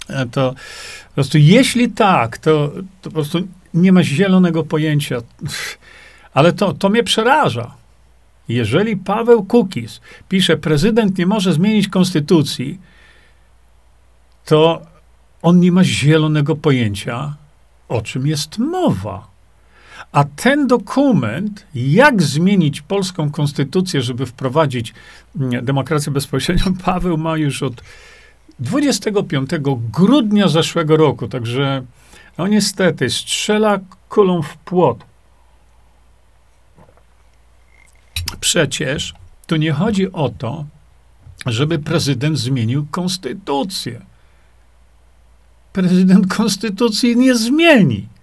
E, 0.09 0.25
to 0.25 0.53
po 1.07 1.13
prostu, 1.15 1.37
jeśli 1.37 1.91
tak, 1.91 2.37
to, 2.37 2.71
to 3.01 3.09
po 3.09 3.11
prostu 3.11 3.47
nie 3.73 3.91
ma 3.91 4.03
zielonego 4.03 4.63
pojęcia. 4.63 5.17
Ale 6.33 6.53
to, 6.53 6.73
to 6.73 6.89
mnie 6.89 7.03
przeraża. 7.03 7.75
Jeżeli 8.47 8.97
Paweł 8.97 9.43
Kukis 9.43 10.01
pisze, 10.29 10.57
prezydent 10.57 11.17
nie 11.17 11.25
może 11.25 11.53
zmienić 11.53 11.87
konstytucji, 11.87 12.79
to 14.45 14.81
on 15.41 15.59
nie 15.59 15.71
ma 15.71 15.83
zielonego 15.83 16.55
pojęcia, 16.55 17.35
o 17.87 18.01
czym 18.01 18.27
jest 18.27 18.57
mowa. 18.57 19.34
A 20.15 20.23
ten 20.23 20.67
dokument, 20.67 21.65
jak 21.75 22.21
zmienić 22.21 22.81
polską 22.81 23.31
konstytucję, 23.31 24.01
żeby 24.01 24.25
wprowadzić 24.25 24.93
mm, 25.39 25.65
demokrację 25.65 26.11
bezpośrednią, 26.11 26.73
Paweł 26.85 27.17
ma 27.17 27.37
już 27.37 27.63
od 27.63 27.83
25 28.59 29.49
grudnia 29.93 30.47
zeszłego 30.47 30.97
roku. 30.97 31.27
Także, 31.27 31.83
no 32.37 32.47
niestety, 32.47 33.09
strzela 33.09 33.79
kulą 34.09 34.41
w 34.41 34.57
płot. 34.57 34.97
Przecież 38.39 39.13
tu 39.47 39.55
nie 39.55 39.71
chodzi 39.71 40.11
o 40.11 40.29
to, 40.29 40.65
żeby 41.45 41.79
prezydent 41.79 42.37
zmienił 42.37 42.85
konstytucję. 42.91 44.01
Prezydent 45.73 46.27
konstytucji 46.27 47.17
nie 47.17 47.35
zmieni. 47.35 48.14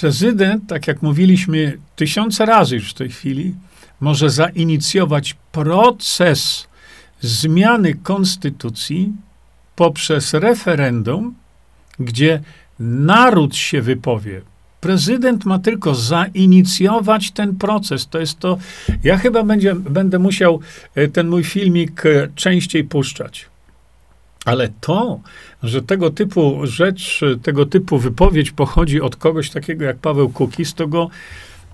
Prezydent, 0.00 0.66
tak 0.68 0.86
jak 0.86 1.02
mówiliśmy 1.02 1.78
tysiące 1.96 2.46
razy 2.46 2.74
już 2.74 2.90
w 2.90 2.94
tej 2.94 3.10
chwili, 3.10 3.54
może 4.00 4.30
zainicjować 4.30 5.36
proces 5.52 6.68
zmiany 7.20 7.94
konstytucji 7.94 9.12
poprzez 9.76 10.34
referendum, 10.34 11.34
gdzie 11.98 12.40
naród 12.80 13.56
się 13.56 13.82
wypowie. 13.82 14.42
Prezydent 14.80 15.44
ma 15.44 15.58
tylko 15.58 15.94
zainicjować 15.94 17.30
ten 17.30 17.56
proces. 17.56 18.08
To 18.08 18.18
jest 18.18 18.38
to. 18.38 18.58
Ja 19.04 19.18
chyba 19.18 19.42
będzie, 19.42 19.74
będę 19.74 20.18
musiał 20.18 20.60
e, 20.94 21.08
ten 21.08 21.28
mój 21.28 21.44
filmik 21.44 22.06
e, 22.06 22.28
częściej 22.34 22.84
puszczać. 22.84 23.46
Ale 24.46 24.68
to, 24.80 25.20
że 25.62 25.82
tego 25.82 26.10
typu 26.10 26.60
rzecz, 26.62 27.20
tego 27.42 27.66
typu 27.66 27.98
wypowiedź 27.98 28.50
pochodzi 28.50 29.00
od 29.00 29.16
kogoś 29.16 29.50
takiego 29.50 29.84
jak 29.84 29.96
Paweł 29.96 30.28
Kukis, 30.28 30.74
to 30.74 30.88
go, 30.88 31.10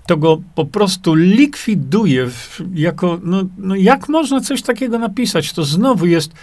to 0.07 0.17
go 0.17 0.41
po 0.55 0.65
prostu 0.65 1.13
likwiduje 1.13 2.29
jako, 2.73 3.19
no, 3.23 3.43
no 3.57 3.75
jak 3.75 4.09
można 4.09 4.41
coś 4.41 4.61
takiego 4.61 4.99
napisać? 4.99 5.53
To 5.53 5.63
znowu 5.63 6.05
jest 6.05 6.33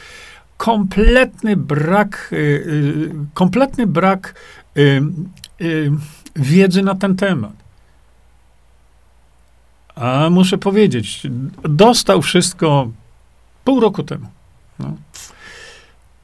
kompletny 0.56 1.56
brak, 1.56 2.28
y, 2.32 2.36
y, 2.36 3.10
kompletny 3.34 3.86
brak 3.86 4.34
y, 4.76 5.02
wiedzy 6.36 6.82
na 6.82 6.94
ten 6.94 7.16
temat. 7.16 7.52
A 9.94 10.30
muszę 10.30 10.58
powiedzieć, 10.58 11.22
dostał 11.62 12.22
wszystko 12.22 12.90
pół 13.64 13.80
roku 13.80 14.02
temu. 14.02 14.26
No. 14.78 14.96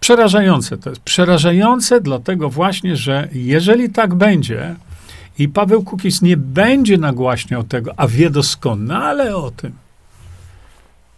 Przerażające 0.00 0.78
to 0.78 0.90
jest. 0.90 1.02
Przerażające 1.02 2.00
dlatego 2.00 2.50
właśnie, 2.50 2.96
że 2.96 3.28
jeżeli 3.32 3.90
tak 3.90 4.14
będzie 4.14 4.76
i 5.38 5.48
Paweł 5.48 5.82
Kukis 5.82 6.22
nie 6.22 6.36
będzie 6.36 6.98
nagłaśniał 6.98 7.64
tego, 7.64 7.92
a 7.96 8.08
wie 8.08 8.30
doskonale 8.30 9.36
o 9.36 9.50
tym, 9.50 9.72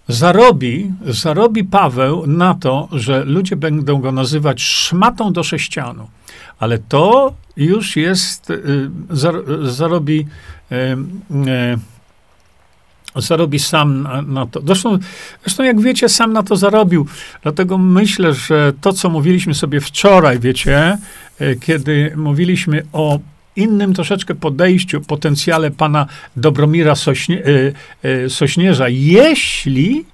zarobi, 0.08 0.92
zarobi 1.06 1.64
Paweł 1.64 2.26
na 2.26 2.54
to, 2.54 2.88
że 2.92 3.24
ludzie 3.24 3.56
będą 3.56 4.00
go 4.00 4.12
nazywać 4.12 4.62
szmatą 4.62 5.32
do 5.32 5.42
sześcianu. 5.42 6.08
Ale 6.58 6.78
to 6.78 7.34
już 7.56 7.96
jest, 7.96 8.50
y, 8.50 8.90
zarobi 9.62 10.26
y, 10.72 10.74
y, 10.74 11.78
zarobi 13.20 13.58
sam 13.58 14.08
na, 14.26 14.46
to. 14.46 14.60
Zresztą, 14.66 14.98
zresztą, 15.42 15.62
jak 15.62 15.80
wiecie, 15.80 16.08
sam 16.08 16.32
na 16.32 16.42
to 16.42 16.56
zarobił. 16.56 17.06
Dlatego 17.42 17.78
myślę, 17.78 18.34
że 18.34 18.72
to, 18.80 18.92
co 18.92 19.10
mówiliśmy 19.10 19.54
sobie 19.54 19.80
wczoraj, 19.80 20.38
wiecie, 20.38 20.98
e, 21.38 21.56
kiedy 21.56 22.12
mówiliśmy 22.16 22.82
o 22.92 23.18
innym 23.56 23.94
troszeczkę 23.94 24.34
podejściu, 24.34 25.00
potencjale 25.00 25.70
pana 25.70 26.06
Dobromira 26.36 26.94
Sośnie, 26.94 27.46
y, 27.46 27.72
y, 28.04 28.30
Sośnierza, 28.30 28.88
jeśli 28.88 30.04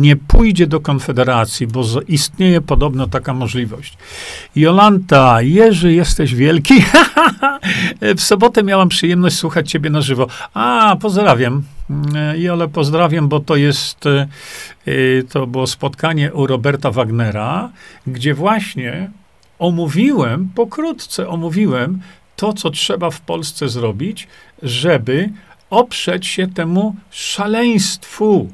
nie 0.00 0.16
pójdzie 0.16 0.66
do 0.66 0.80
Konfederacji, 0.80 1.66
bo 1.66 1.84
istnieje 2.08 2.60
podobno 2.60 3.06
taka 3.06 3.34
możliwość. 3.34 3.98
Jolanta, 4.56 5.42
Jerzy, 5.42 5.92
jesteś 5.92 6.34
wielki. 6.34 6.74
w 8.16 8.20
sobotę 8.20 8.62
miałam 8.62 8.88
przyjemność 8.88 9.36
słuchać 9.36 9.70
ciebie 9.70 9.90
na 9.90 10.00
żywo. 10.00 10.26
A, 10.54 10.96
pozdrawiam. 11.00 11.62
E, 12.14 12.38
Jole, 12.38 12.68
pozdrawiam, 12.68 13.28
bo 13.28 13.40
to 13.40 13.56
jest, 13.56 14.06
e, 14.06 14.26
to 15.30 15.46
było 15.46 15.66
spotkanie 15.66 16.32
u 16.32 16.46
Roberta 16.46 16.90
Wagnera, 16.90 17.70
gdzie 18.06 18.34
właśnie 18.34 19.10
omówiłem, 19.58 20.50
pokrótce 20.54 21.28
omówiłem 21.28 22.00
to, 22.36 22.52
co 22.52 22.70
trzeba 22.70 23.10
w 23.10 23.20
Polsce 23.20 23.68
zrobić, 23.68 24.28
żeby 24.62 25.30
oprzeć 25.70 26.26
się 26.26 26.46
temu 26.46 26.94
szaleństwu, 27.10 28.48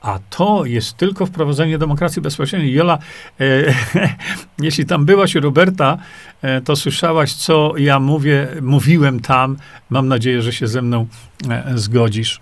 a 0.00 0.18
to 0.30 0.64
jest 0.64 0.96
tylko 0.96 1.26
wprowadzenie 1.26 1.78
demokracji 1.78 2.22
bezpośredniej. 2.22 2.74
Jola, 2.74 2.98
e, 3.40 3.74
jeśli 4.66 4.86
tam 4.86 5.04
byłaś 5.04 5.34
Roberta, 5.34 5.98
e, 6.42 6.60
to 6.60 6.76
słyszałaś, 6.76 7.32
co 7.32 7.72
ja 7.76 8.00
mówię, 8.00 8.48
mówiłem 8.62 9.20
tam. 9.20 9.56
Mam 9.90 10.08
nadzieję, 10.08 10.42
że 10.42 10.52
się 10.52 10.66
ze 10.68 10.82
mną 10.82 11.06
e, 11.50 11.72
zgodzisz. 11.74 12.40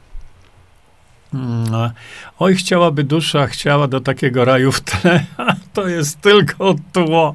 Mm, 1.35 1.91
oj, 2.39 2.55
chciałaby 2.55 3.05
dusza, 3.05 3.47
chciała 3.47 3.89
do 3.89 4.01
takiego 4.01 4.45
raju 4.45 4.73
w 4.73 4.81
tle. 4.81 5.25
to 5.75 5.89
jest 5.89 6.21
tylko 6.21 6.75
tło, 6.93 7.35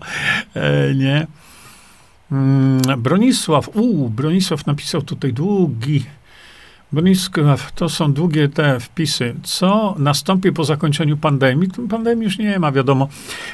e, 0.56 0.96
nie? 0.96 1.28
Mm, 2.32 2.82
Bronisław, 2.98 3.70
u, 3.76 4.10
Bronisław 4.10 4.66
napisał 4.66 5.02
tutaj 5.02 5.34
długi 5.34 6.06
Bronisław, 6.94 7.72
to 7.72 7.90
są 7.90 8.14
długie 8.14 8.50
te 8.50 8.80
wpisy. 8.80 9.36
Co 9.44 9.96
nastąpi 10.00 10.52
po 10.52 10.64
zakończeniu 10.64 11.18
pandemii? 11.18 11.70
Pandemii 11.90 12.24
już 12.24 12.38
nie 12.38 12.60
ma, 12.60 12.72
wiadomo. 12.72 13.08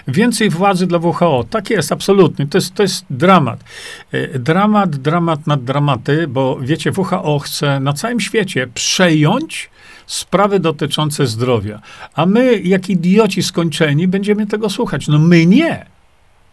Więcej 0.08 0.50
władzy 0.50 0.88
dla 0.88 1.00
WHO. 1.00 1.46
Tak 1.50 1.70
jest, 1.70 1.92
absolutnie. 1.92 2.48
To 2.48 2.58
jest, 2.58 2.74
to 2.74 2.84
jest 2.84 3.06
dramat. 3.10 3.64
E, 4.12 4.40
dramat, 4.40 4.96
dramat 4.96 5.48
nad 5.48 5.64
dramaty, 5.64 6.28
bo 6.28 6.60
wiecie, 6.62 6.92
WHO 6.98 7.40
chce 7.40 7.80
na 7.80 7.94
całym 7.94 8.20
świecie 8.20 8.68
przejąć 8.74 9.70
sprawy 10.08 10.60
dotyczące 10.60 11.28
zdrowia. 11.28 11.82
A 12.14 12.26
my, 12.26 12.60
jak 12.60 12.90
idioci 12.90 13.44
skończeni, 13.44 14.08
będziemy 14.08 14.48
tego 14.48 14.70
słuchać. 14.70 15.08
No 15.08 15.20
my 15.20 15.46
nie. 15.46 15.86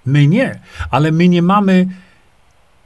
My 0.06 0.26
nie. 0.26 0.60
Ale 0.90 1.12
my 1.12 1.28
nie 1.28 1.42
mamy 1.42 1.86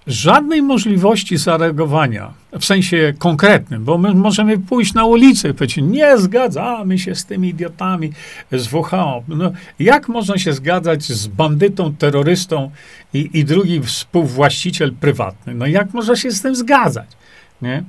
żadnej 0.09 0.63
możliwości 0.63 1.37
zareagowania, 1.37 2.33
w 2.61 2.65
sensie 2.65 3.15
konkretnym, 3.19 3.85
bo 3.85 3.99
my 3.99 4.15
możemy 4.15 4.59
pójść 4.59 4.95
na 4.95 5.05
ulicę 5.05 5.49
i 5.49 5.55
powiedzieć, 5.55 5.85
nie 5.85 6.19
zgadzamy 6.19 6.99
się 6.99 7.15
z 7.15 7.25
tymi 7.25 7.49
idiotami 7.49 8.13
z 8.53 8.73
WHO. 8.73 9.23
No, 9.29 9.53
jak 9.79 10.09
można 10.09 10.39
się 10.39 10.53
zgadzać 10.53 11.05
z 11.05 11.27
bandytą, 11.27 11.95
terrorystą 11.95 12.71
i, 13.15 13.31
i 13.33 13.45
drugi 13.45 13.81
współwłaściciel 13.81 14.93
prywatny? 14.93 15.55
No 15.55 15.67
jak 15.67 15.95
można 15.95 16.17
się 16.17 16.31
z 16.31 16.43
tym 16.43 16.57
zgadzać? 16.57 17.09
Nie? 17.63 17.83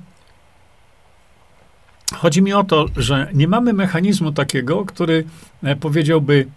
Chodzi 2.13 2.41
mi 2.41 2.53
o 2.53 2.63
to, 2.63 2.85
że 2.97 3.27
nie 3.33 3.47
mamy 3.47 3.73
mechanizmu 3.73 4.31
takiego, 4.31 4.85
który 4.85 5.23
e, 5.63 5.75
powiedziałby, 5.75 6.47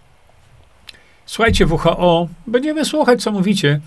słuchajcie 1.25 1.65
WHO, 1.65 2.27
będziemy 2.47 2.85
słuchać, 2.85 3.23
co 3.23 3.31
mówicie, 3.31 3.79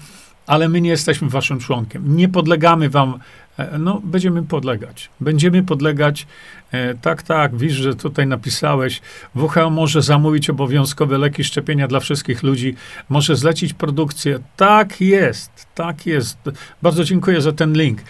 ale 0.46 0.68
my 0.68 0.80
nie 0.80 0.90
jesteśmy 0.90 1.28
waszym 1.28 1.58
członkiem. 1.58 2.16
Nie 2.16 2.28
podlegamy 2.28 2.90
wam, 2.90 3.18
e, 3.58 3.78
no, 3.78 4.00
będziemy 4.04 4.42
podlegać. 4.42 5.10
Będziemy 5.20 5.62
podlegać, 5.62 6.26
e, 6.72 6.94
tak, 6.94 7.22
tak, 7.22 7.56
widzisz, 7.56 7.76
że 7.76 7.94
tutaj 7.94 8.26
napisałeś, 8.26 9.00
WHO 9.34 9.70
może 9.70 10.02
zamówić 10.02 10.50
obowiązkowe 10.50 11.18
leki 11.18 11.44
szczepienia 11.44 11.88
dla 11.88 12.00
wszystkich 12.00 12.42
ludzi, 12.42 12.74
może 13.08 13.36
zlecić 13.36 13.74
produkcję. 13.74 14.38
Tak 14.56 15.00
jest, 15.00 15.50
tak 15.74 16.06
jest. 16.06 16.38
Bardzo 16.82 17.04
dziękuję 17.04 17.40
za 17.40 17.52
ten 17.52 17.72
link. 17.72 18.00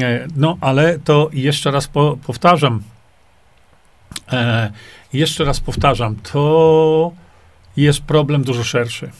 E, 0.00 0.26
no, 0.36 0.58
ale 0.60 0.98
to 0.98 1.30
jeszcze 1.32 1.70
raz 1.70 1.88
po, 1.88 2.18
powtarzam, 2.26 2.82
e, 4.32 4.72
jeszcze 5.12 5.44
raz 5.44 5.60
powtarzam, 5.60 6.16
to 6.16 7.12
jest 7.76 8.00
problem 8.00 8.44
dużo 8.44 8.64
szerszy 8.64 9.10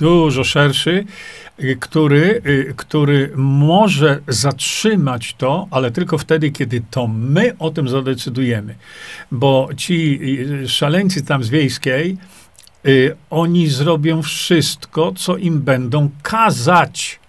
dużo 0.00 0.44
szerszy, 0.44 1.04
y, 1.60 1.76
który, 1.80 2.42
y, 2.46 2.74
który 2.76 3.30
może 3.36 4.20
zatrzymać 4.28 5.34
to, 5.38 5.66
ale 5.70 5.90
tylko 5.90 6.18
wtedy, 6.18 6.50
kiedy 6.50 6.82
to 6.90 7.06
my 7.06 7.56
o 7.58 7.70
tym 7.70 7.88
zadecydujemy. 7.88 8.74
Bo 9.32 9.68
ci 9.76 10.20
y, 10.62 10.68
szaleńcy 10.68 11.24
tam 11.24 11.44
z 11.44 11.48
wiejskiej, 11.48 12.16
oni 13.30 13.68
zrobią 13.68 14.22
wszystko, 14.22 15.12
co 15.16 15.36
im 15.36 15.60
będą 15.60 16.10
kazać. 16.22 17.20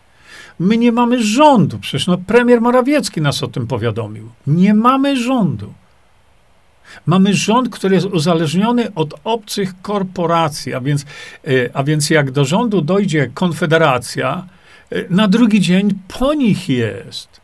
My 0.60 0.78
nie 0.78 0.92
mamy 0.92 1.24
rządu. 1.24 1.80
Przecież 1.80 2.08
no, 2.08 2.18
premier 2.18 2.62
Morawiecki 2.62 3.22
nas 3.22 3.44
o 3.44 3.48
tym 3.48 3.68
powiadomił. 3.68 4.30
Nie 4.48 4.74
mamy 4.74 5.18
rządu. 5.18 5.74
Mamy 7.06 7.34
rząd, 7.34 7.70
który 7.70 7.96
jest 7.96 8.08
uzależniony 8.08 8.94
od 8.96 9.14
obcych 9.24 9.82
korporacji, 9.82 10.74
a 10.74 10.82
więc, 10.82 11.06
e, 11.48 11.48
a 11.74 11.84
więc 11.84 12.10
jak 12.10 12.32
do 12.32 12.46
rządu 12.46 12.82
dojdzie 12.82 13.32
konfederacja, 13.34 14.48
e, 14.92 15.04
na 15.10 15.28
drugi 15.28 15.62
dzień 15.62 15.94
po 16.20 16.34
nich 16.34 16.70
jest. 16.70 17.42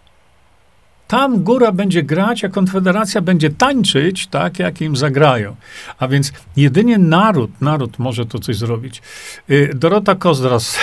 Tam 1.08 1.44
góra 1.44 1.72
będzie 1.72 2.04
grać, 2.04 2.44
a 2.44 2.50
konfederacja 2.50 3.22
będzie 3.22 3.50
tańczyć, 3.50 4.28
tak 4.28 4.60
jak 4.60 4.82
im 4.82 4.96
zagrają. 4.96 5.56
A 6.00 6.08
więc 6.08 6.32
jedynie 6.56 6.98
naród, 6.98 7.62
naród 7.62 8.00
może 8.00 8.26
to 8.26 8.40
coś 8.40 8.56
zrobić. 8.56 9.02
E, 9.50 9.74
Dorota 9.74 10.16
Kozdras. 10.16 10.78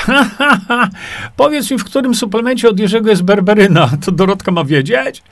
Powiedz 1.37 1.71
mi, 1.71 1.79
w 1.79 1.85
którym 1.85 2.15
suplemencie 2.15 2.69
od 2.69 2.81
Jerzego 2.81 3.11
jest 3.11 3.23
berberyna? 3.23 3.91
To 4.05 4.13
Dorotka 4.13 4.53
ma 4.53 4.65
wiedzieć? 4.65 5.23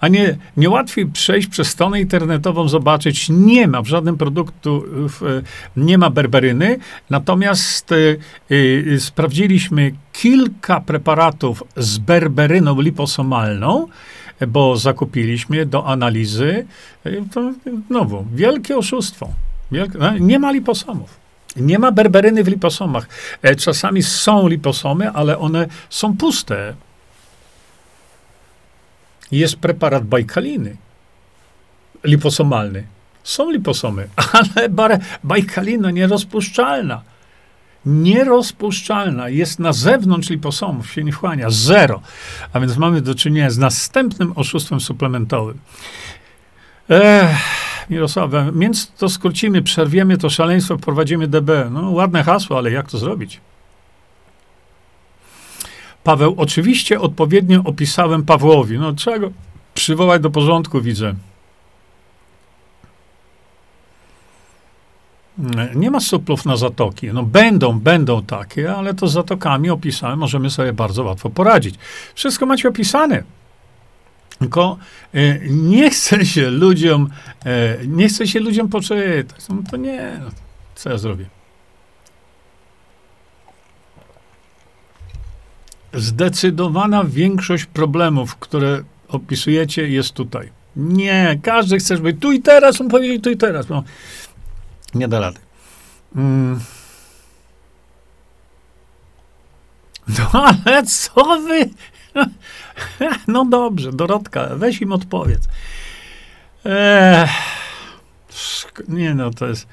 A 0.00 0.08
nie, 0.08 0.36
nie 0.56 0.70
łatwiej 0.70 1.06
przejść 1.06 1.48
przez 1.48 1.68
stronę 1.68 2.00
internetową, 2.00 2.68
zobaczyć, 2.68 3.28
nie 3.28 3.68
ma 3.68 3.82
w 3.82 3.86
żadnym 3.86 4.16
produktu, 4.16 4.84
nie 5.76 5.98
ma 5.98 6.10
berberyny, 6.10 6.78
natomiast 7.10 7.92
y, 7.92 8.18
y, 8.50 9.00
sprawdziliśmy 9.00 9.92
kilka 10.12 10.80
preparatów 10.80 11.62
z 11.76 11.98
berberyną 11.98 12.80
liposomalną, 12.80 13.86
bo 14.48 14.76
zakupiliśmy 14.76 15.66
do 15.66 15.86
analizy. 15.86 16.66
Y, 17.06 17.24
to 17.32 17.52
znowu, 17.88 18.26
wielkie 18.34 18.76
oszustwo. 18.76 19.28
Wielkie, 19.72 19.98
no, 19.98 20.18
nie 20.18 20.38
ma 20.38 20.52
liposomów. 20.52 21.24
Nie 21.56 21.78
ma 21.78 21.92
berberyny 21.92 22.44
w 22.44 22.48
liposomach. 22.48 23.08
E, 23.42 23.56
czasami 23.56 24.02
są 24.02 24.48
liposomy, 24.48 25.10
ale 25.10 25.38
one 25.38 25.66
są 25.90 26.16
puste. 26.16 26.74
Jest 29.34 29.56
preparat 29.56 30.04
bajkaliny 30.04 30.76
liposomalny. 32.04 32.86
Są 33.24 33.50
liposomy, 33.50 34.08
ale 34.76 34.98
bajkalina 35.24 35.90
nierozpuszczalna. 35.90 37.02
Nierozpuszczalna. 37.86 39.28
Jest 39.28 39.58
na 39.58 39.72
zewnątrz 39.72 40.30
liposomów, 40.30 40.92
się 40.92 41.04
nie 41.04 41.12
wchłania. 41.12 41.50
Zero. 41.50 42.00
A 42.52 42.60
więc 42.60 42.76
mamy 42.76 43.00
do 43.00 43.14
czynienia 43.14 43.50
z 43.50 43.58
następnym 43.58 44.32
oszustwem 44.36 44.80
suplementowym. 44.80 45.58
Ech, 46.88 47.36
więc 48.54 48.92
to 48.98 49.08
skrócimy, 49.08 49.62
przerwiemy 49.62 50.18
to 50.18 50.30
szaleństwo, 50.30 50.78
wprowadzimy 50.78 51.28
DB. 51.28 51.70
No, 51.70 51.90
ładne 51.90 52.24
hasło, 52.24 52.58
ale 52.58 52.70
jak 52.70 52.90
to 52.90 52.98
zrobić? 52.98 53.40
Paweł, 56.04 56.34
oczywiście 56.36 57.00
odpowiednio 57.00 57.62
opisałem 57.64 58.22
Pawłowi. 58.22 58.78
No, 58.78 58.92
trzeba 58.92 59.18
go 59.18 59.30
przywołać 59.74 60.22
do 60.22 60.30
porządku, 60.30 60.80
widzę. 60.80 61.14
Nie 65.74 65.90
ma 65.90 66.00
suplów 66.00 66.44
na 66.44 66.56
zatoki. 66.56 67.12
No 67.12 67.22
będą, 67.22 67.80
będą 67.80 68.22
takie, 68.22 68.74
ale 68.74 68.94
to 68.94 69.08
z 69.08 69.12
zatokami 69.12 69.70
opisałem, 69.70 70.18
możemy 70.18 70.50
sobie 70.50 70.72
bardzo 70.72 71.04
łatwo 71.04 71.30
poradzić. 71.30 71.74
Wszystko 72.14 72.46
macie 72.46 72.68
opisane. 72.68 73.22
Tylko 74.38 74.78
e, 75.14 75.38
nie 75.48 75.90
chce 75.90 76.26
się 76.26 76.50
ludziom, 76.50 77.10
e, 77.44 77.78
nie 77.86 78.08
chce 78.08 78.26
się 78.26 78.40
ludziom 78.40 78.68
poczytać. 78.68 79.48
No 79.48 79.56
to 79.70 79.76
nie, 79.76 80.20
no, 80.24 80.30
co 80.74 80.90
ja 80.90 80.98
zrobię? 80.98 81.26
Zdecydowana 85.94 87.04
większość 87.04 87.64
problemów, 87.64 88.36
które 88.36 88.82
opisujecie, 89.08 89.88
jest 89.88 90.12
tutaj. 90.12 90.52
Nie, 90.76 91.38
każdy 91.42 91.78
chce, 91.78 91.96
żeby 91.96 92.12
tu 92.12 92.32
i 92.32 92.42
teraz, 92.42 92.80
on 92.80 92.88
powiedzieć 92.88 93.24
tu 93.24 93.30
i 93.30 93.36
teraz. 93.36 93.68
No, 93.68 93.84
nie 94.94 95.08
da 95.08 95.20
rady. 95.20 95.38
Mm. 96.16 96.60
No 100.08 100.30
ale 100.64 100.82
co 100.86 101.40
wy? 101.40 101.70
No 103.28 103.44
dobrze, 103.44 103.92
Dorotka, 103.92 104.48
weź 104.56 104.82
im 104.82 104.92
odpowiedz. 104.92 105.48
Nie 108.88 109.14
no, 109.14 109.30
to 109.30 109.46
jest... 109.46 109.66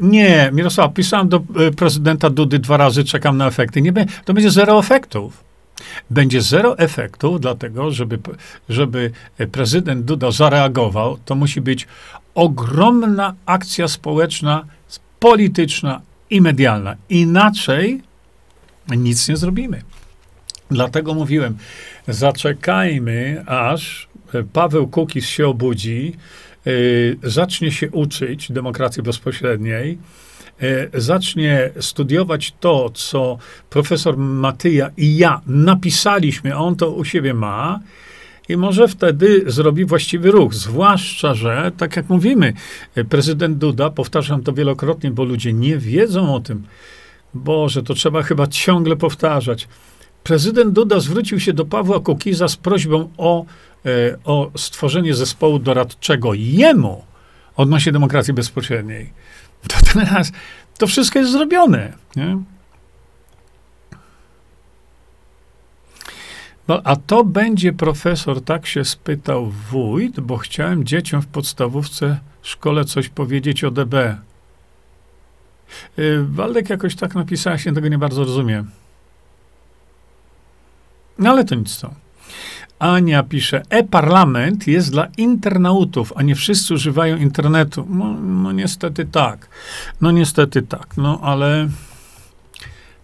Nie, 0.00 0.50
Mirosław, 0.52 0.94
pisałem 0.94 1.28
do 1.28 1.36
e, 1.36 1.70
prezydenta 1.70 2.30
Dudy 2.30 2.58
dwa 2.58 2.76
razy, 2.76 3.04
czekam 3.04 3.36
na 3.36 3.46
efekty. 3.46 3.82
Nie, 3.82 3.92
to 4.24 4.34
będzie 4.34 4.50
zero 4.50 4.78
efektów. 4.78 5.44
Będzie 6.10 6.42
zero 6.42 6.78
efektów, 6.78 7.40
dlatego, 7.40 7.90
żeby, 7.90 8.18
żeby 8.68 9.10
prezydent 9.52 10.04
Duda 10.04 10.30
zareagował, 10.30 11.18
to 11.24 11.34
musi 11.34 11.60
być 11.60 11.86
ogromna 12.34 13.34
akcja 13.46 13.88
społeczna, 13.88 14.64
polityczna 15.18 16.00
i 16.30 16.40
medialna. 16.40 16.96
Inaczej 17.08 18.02
nic 18.88 19.28
nie 19.28 19.36
zrobimy. 19.36 19.82
Dlatego 20.70 21.14
mówiłem, 21.14 21.56
zaczekajmy, 22.08 23.44
aż 23.46 24.08
Paweł 24.52 24.88
Kukiz 24.88 25.26
się 25.26 25.48
obudzi, 25.48 26.16
zacznie 27.22 27.72
się 27.72 27.90
uczyć 27.90 28.52
demokracji 28.52 29.02
bezpośredniej, 29.02 29.98
yy, 30.60 30.90
zacznie 30.94 31.70
studiować 31.80 32.54
to, 32.60 32.90
co 32.94 33.38
profesor 33.70 34.16
Matyja 34.16 34.90
i 34.96 35.16
ja 35.16 35.40
napisaliśmy, 35.46 36.56
on 36.56 36.76
to 36.76 36.90
u 36.90 37.04
siebie 37.04 37.34
ma, 37.34 37.80
i 38.48 38.56
może 38.56 38.88
wtedy 38.88 39.44
zrobi 39.46 39.84
właściwy 39.84 40.30
ruch. 40.30 40.54
Zwłaszcza, 40.54 41.34
że, 41.34 41.72
tak 41.76 41.96
jak 41.96 42.08
mówimy, 42.08 42.52
prezydent 43.08 43.58
Duda, 43.58 43.90
powtarzam 43.90 44.42
to 44.42 44.52
wielokrotnie, 44.52 45.10
bo 45.10 45.24
ludzie 45.24 45.52
nie 45.52 45.78
wiedzą 45.78 46.34
o 46.34 46.40
tym. 46.40 46.62
Boże, 47.34 47.82
to 47.82 47.94
trzeba 47.94 48.22
chyba 48.22 48.46
ciągle 48.46 48.96
powtarzać. 48.96 49.68
Prezydent 50.22 50.72
Duda 50.72 51.00
zwrócił 51.00 51.40
się 51.40 51.52
do 51.52 51.64
Pawła 51.64 52.00
Kukiza 52.00 52.48
z 52.48 52.56
prośbą 52.56 53.10
o, 53.18 53.44
o 54.24 54.50
stworzenie 54.56 55.14
zespołu 55.14 55.58
doradczego 55.58 56.34
jemu 56.34 57.04
odnośnie 57.56 57.92
demokracji 57.92 58.34
bezpośredniej. 58.34 59.12
To 59.68 59.76
teraz 59.92 60.32
to 60.78 60.86
wszystko 60.86 61.18
jest 61.18 61.32
zrobione. 61.32 61.92
Nie? 62.16 62.38
No, 66.68 66.80
a 66.84 66.96
to 66.96 67.24
będzie 67.24 67.72
profesor, 67.72 68.44
tak 68.44 68.66
się 68.66 68.84
spytał 68.84 69.50
wójt, 69.70 70.20
bo 70.20 70.36
chciałem 70.36 70.84
dzieciom 70.84 71.22
w 71.22 71.26
podstawówce 71.26 72.18
szkole 72.42 72.84
coś 72.84 73.08
powiedzieć 73.08 73.64
o 73.64 73.70
DB. 73.70 73.94
Yy, 75.96 76.26
Waldek 76.28 76.70
jakoś 76.70 76.96
tak 76.96 77.14
napisałeś, 77.14 77.66
ja 77.66 77.72
tego 77.72 77.88
nie 77.88 77.98
bardzo 77.98 78.24
rozumiem. 78.24 78.70
No 81.18 81.30
ale 81.30 81.44
to 81.44 81.54
nic 81.54 81.76
co. 81.76 81.94
Ania 82.80 83.22
pisze, 83.22 83.62
e-parlament 83.70 84.66
jest 84.66 84.90
dla 84.90 85.08
internautów, 85.16 86.12
a 86.16 86.22
nie 86.22 86.34
wszyscy 86.34 86.74
używają 86.74 87.16
internetu. 87.16 87.86
No, 87.90 88.12
no 88.20 88.52
niestety 88.52 89.04
tak. 89.04 89.48
No 90.00 90.10
niestety 90.10 90.62
tak. 90.62 90.96
No 90.96 91.20
ale 91.22 91.68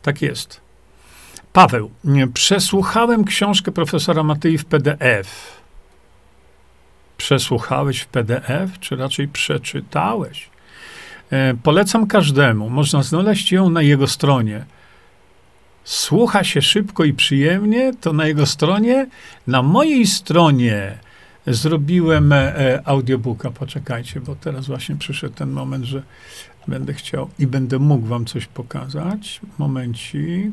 tak 0.03 0.23
jest. 0.23 0.61
Paweł, 1.53 1.91
przesłuchałem 2.35 3.25
książkę 3.25 3.73
profesora 3.73 4.23
Matyi 4.23 4.59
w 4.59 4.65
PDF. 4.65 5.57
Przesłuchałeś 7.17 8.01
w 8.01 8.07
PDF, 8.07 8.79
czy 8.81 8.97
raczej 8.97 9.29
przeczytałeś? 9.29 10.51
E, 11.31 11.55
polecam 11.63 12.07
każdemu. 12.07 12.71
Można 12.71 13.03
znaleźć 13.03 13.53
ją 13.53 13.71
na 13.71 13.83
jego 13.83 14.07
stronie. 14.07 14.65
Słucha 15.87 16.45
się 16.45 16.63
szybko 16.63 17.05
i 17.05 17.13
przyjemnie, 17.13 17.93
to 18.01 18.13
na 18.13 18.27
jego 18.27 18.47
stronie. 18.47 19.07
Na 19.47 19.63
mojej 19.63 20.07
stronie 20.07 20.99
zrobiłem 21.47 22.33
e, 22.33 22.83
audiobooka. 22.85 23.51
Poczekajcie, 23.51 24.21
bo 24.21 24.37
teraz 24.37 24.67
właśnie 24.67 24.97
przyszedł 24.97 25.35
ten 25.35 25.51
moment, 25.51 25.85
że 25.85 26.03
będę 26.69 26.95
chciał 26.95 27.31
i 27.39 27.47
będę 27.47 27.79
mógł 27.79 28.07
wam 28.07 28.25
coś 28.25 28.47
pokazać. 28.47 29.41
Momencik. 29.59 30.53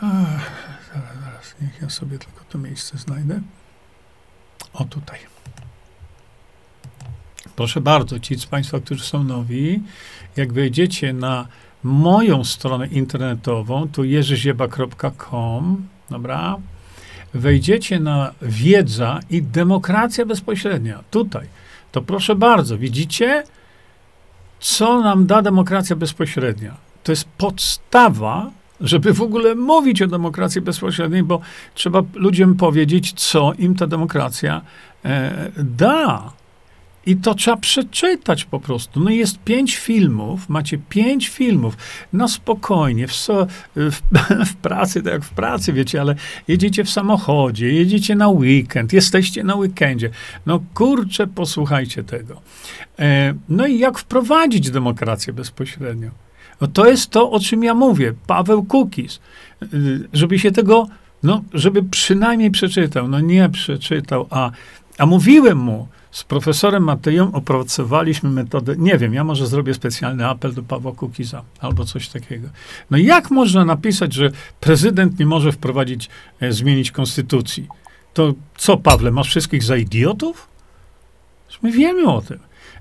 Ach, 0.00 0.50
zaraz, 0.94 1.14
zaraz, 1.24 1.54
niech 1.60 1.82
ja 1.82 1.90
sobie 1.90 2.18
tylko 2.18 2.44
to 2.48 2.58
miejsce 2.58 2.98
znajdę. 2.98 3.40
O 4.72 4.84
tutaj. 4.84 5.18
Proszę 7.56 7.80
bardzo, 7.80 8.20
ci 8.20 8.38
z 8.38 8.46
Państwa, 8.46 8.80
którzy 8.80 9.04
są 9.04 9.24
nowi, 9.24 9.82
jak 10.36 10.52
wejdziecie 10.52 11.12
na 11.12 11.48
moją 11.82 12.44
stronę 12.44 12.86
internetową, 12.86 13.88
tu 13.88 14.04
jerzyzieba.com, 14.04 15.86
dobra, 16.10 16.56
wejdziecie 17.34 18.00
na 18.00 18.32
wiedza 18.42 19.20
i 19.30 19.42
demokracja 19.42 20.26
bezpośrednia, 20.26 21.00
tutaj, 21.10 21.46
to 21.92 22.02
proszę 22.02 22.34
bardzo, 22.34 22.78
widzicie, 22.78 23.42
co 24.60 25.00
nam 25.00 25.26
da 25.26 25.42
demokracja 25.42 25.96
bezpośrednia? 25.96 26.74
To 27.02 27.12
jest 27.12 27.24
podstawa 27.24 28.50
żeby 28.80 29.12
w 29.12 29.22
ogóle 29.22 29.54
mówić 29.54 30.02
o 30.02 30.06
demokracji 30.06 30.60
bezpośredniej, 30.60 31.22
bo 31.22 31.40
trzeba 31.74 32.02
ludziom 32.14 32.54
powiedzieć, 32.54 33.12
co 33.12 33.52
im 33.58 33.74
ta 33.74 33.86
demokracja 33.86 34.60
e, 35.04 35.50
da. 35.56 36.32
I 37.08 37.16
to 37.16 37.34
trzeba 37.34 37.56
przeczytać 37.56 38.44
po 38.44 38.60
prostu. 38.60 39.00
No 39.00 39.10
jest 39.10 39.38
pięć 39.38 39.76
filmów, 39.76 40.48
macie 40.48 40.78
pięć 40.88 41.28
filmów, 41.28 41.76
na 42.12 42.28
spokojnie, 42.28 43.06
w, 43.06 43.14
so, 43.14 43.46
w, 43.76 44.00
w, 44.50 44.56
pracy, 44.56 45.02
tak 45.02 45.12
jak 45.12 45.24
w 45.24 45.30
pracy, 45.30 45.72
wiecie, 45.72 46.00
ale 46.00 46.14
jedziecie 46.48 46.84
w 46.84 46.90
samochodzie, 46.90 47.72
jedziecie 47.72 48.14
na 48.14 48.28
weekend, 48.28 48.92
jesteście 48.92 49.44
na 49.44 49.54
weekendzie. 49.54 50.10
No 50.46 50.60
kurczę, 50.74 51.26
posłuchajcie 51.26 52.04
tego. 52.04 52.40
E, 52.98 53.34
no 53.48 53.66
i 53.66 53.78
jak 53.78 53.98
wprowadzić 53.98 54.70
demokrację 54.70 55.32
bezpośrednio? 55.32 56.10
No 56.60 56.66
to 56.66 56.86
jest 56.86 57.10
to, 57.10 57.30
o 57.30 57.40
czym 57.40 57.64
ja 57.64 57.74
mówię. 57.74 58.14
Paweł 58.26 58.64
Kukiz. 58.64 59.20
Żeby 60.12 60.38
się 60.38 60.50
tego 60.50 60.88
No, 61.22 61.42
żeby 61.54 61.82
przynajmniej 61.82 62.50
przeczytał. 62.50 63.08
No 63.08 63.20
nie 63.20 63.48
przeczytał, 63.48 64.26
a, 64.30 64.50
a 64.98 65.06
mówiłem 65.06 65.58
mu, 65.58 65.88
z 66.10 66.24
profesorem 66.24 66.82
Mateją 66.82 67.32
opracowaliśmy 67.32 68.30
metodę, 68.30 68.74
nie 68.78 68.98
wiem, 68.98 69.14
ja 69.14 69.24
może 69.24 69.46
zrobię 69.46 69.74
specjalny 69.74 70.26
apel 70.26 70.54
do 70.54 70.62
Pawła 70.62 70.92
Kukiza 70.92 71.42
albo 71.60 71.84
coś 71.84 72.08
takiego. 72.08 72.48
No 72.90 72.98
jak 72.98 73.30
można 73.30 73.64
napisać, 73.64 74.14
że 74.14 74.30
prezydent 74.60 75.18
nie 75.18 75.26
może 75.26 75.52
wprowadzić, 75.52 76.08
e, 76.40 76.52
zmienić 76.52 76.90
konstytucji? 76.90 77.68
To 78.14 78.34
co, 78.56 78.76
Pawle, 78.76 79.10
masz 79.10 79.28
wszystkich 79.28 79.62
za 79.62 79.76
idiotów? 79.76 80.48
My 81.62 81.72
wiemy 81.72 82.06
o 82.06 82.22
tym. 82.22 82.38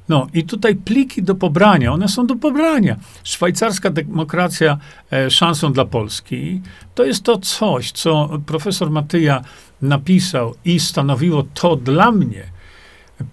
No 0.10 0.28
i 0.34 0.44
tutaj 0.44 0.76
pliki 0.76 1.24
do 1.24 1.36
pobrania, 1.36 1.94
one 1.94 2.08
są 2.08 2.28
do 2.28 2.36
pobrania. 2.36 2.96
Szwajcarska 3.24 3.90
demokracja 3.90 4.78
e, 5.12 5.32
szansą 5.32 5.74
dla 5.74 5.86
Polski 5.86 6.62
to 6.96 7.04
jest 7.04 7.24
to 7.24 7.38
coś, 7.38 7.92
co 7.92 8.30
profesor 8.46 8.90
Matyja 8.90 9.42
napisał 9.82 10.56
i 10.66 10.80
stanowiło 10.80 11.44
to 11.54 11.76
dla 11.76 12.12
mnie 12.12 12.57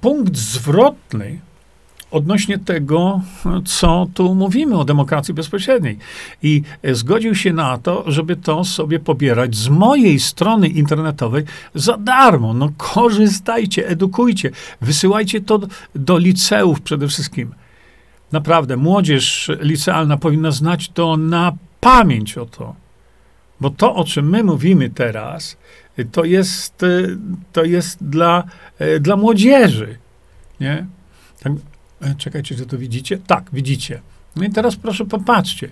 punkt 0.00 0.36
zwrotny 0.36 1.40
odnośnie 2.14 2.58
tego, 2.58 3.20
co 3.64 4.06
tu 4.14 4.34
mówimy 4.34 4.78
o 4.78 4.84
demokracji 4.84 5.34
bezpośredniej. 5.34 5.98
I 6.42 6.62
zgodził 6.92 7.34
się 7.34 7.52
na 7.52 7.78
to, 7.78 8.04
żeby 8.06 8.36
to 8.36 8.64
sobie 8.64 9.00
pobierać 9.00 9.56
z 9.56 9.68
mojej 9.68 10.20
strony 10.20 10.68
internetowej 10.68 11.44
za 11.74 11.96
darmo. 11.96 12.54
No 12.54 12.70
korzystajcie, 12.76 13.88
edukujcie, 13.88 14.50
wysyłajcie 14.80 15.40
to 15.40 15.58
do, 15.58 15.66
do 15.94 16.18
liceów 16.18 16.80
przede 16.80 17.08
wszystkim. 17.08 17.54
Naprawdę, 18.32 18.76
młodzież 18.76 19.50
licealna 19.60 20.16
powinna 20.16 20.50
znać 20.50 20.88
to 20.88 21.16
na 21.16 21.52
pamięć 21.80 22.38
o 22.38 22.46
to. 22.46 22.74
Bo 23.60 23.70
to, 23.70 23.94
o 23.94 24.04
czym 24.04 24.28
my 24.28 24.44
mówimy 24.44 24.90
teraz, 24.90 25.56
to 26.12 26.24
jest, 26.24 26.84
to 27.52 27.64
jest 27.64 28.04
dla, 28.04 28.44
dla 29.00 29.16
młodzieży. 29.16 29.98
Nie? 30.60 30.86
Tak, 31.42 31.52
E, 32.04 32.14
czekajcie, 32.14 32.54
czy 32.54 32.66
to 32.66 32.78
widzicie? 32.78 33.18
Tak, 33.26 33.44
widzicie. 33.52 34.00
No 34.36 34.44
i 34.44 34.50
teraz 34.50 34.76
proszę 34.76 35.04
popatrzcie. 35.04 35.70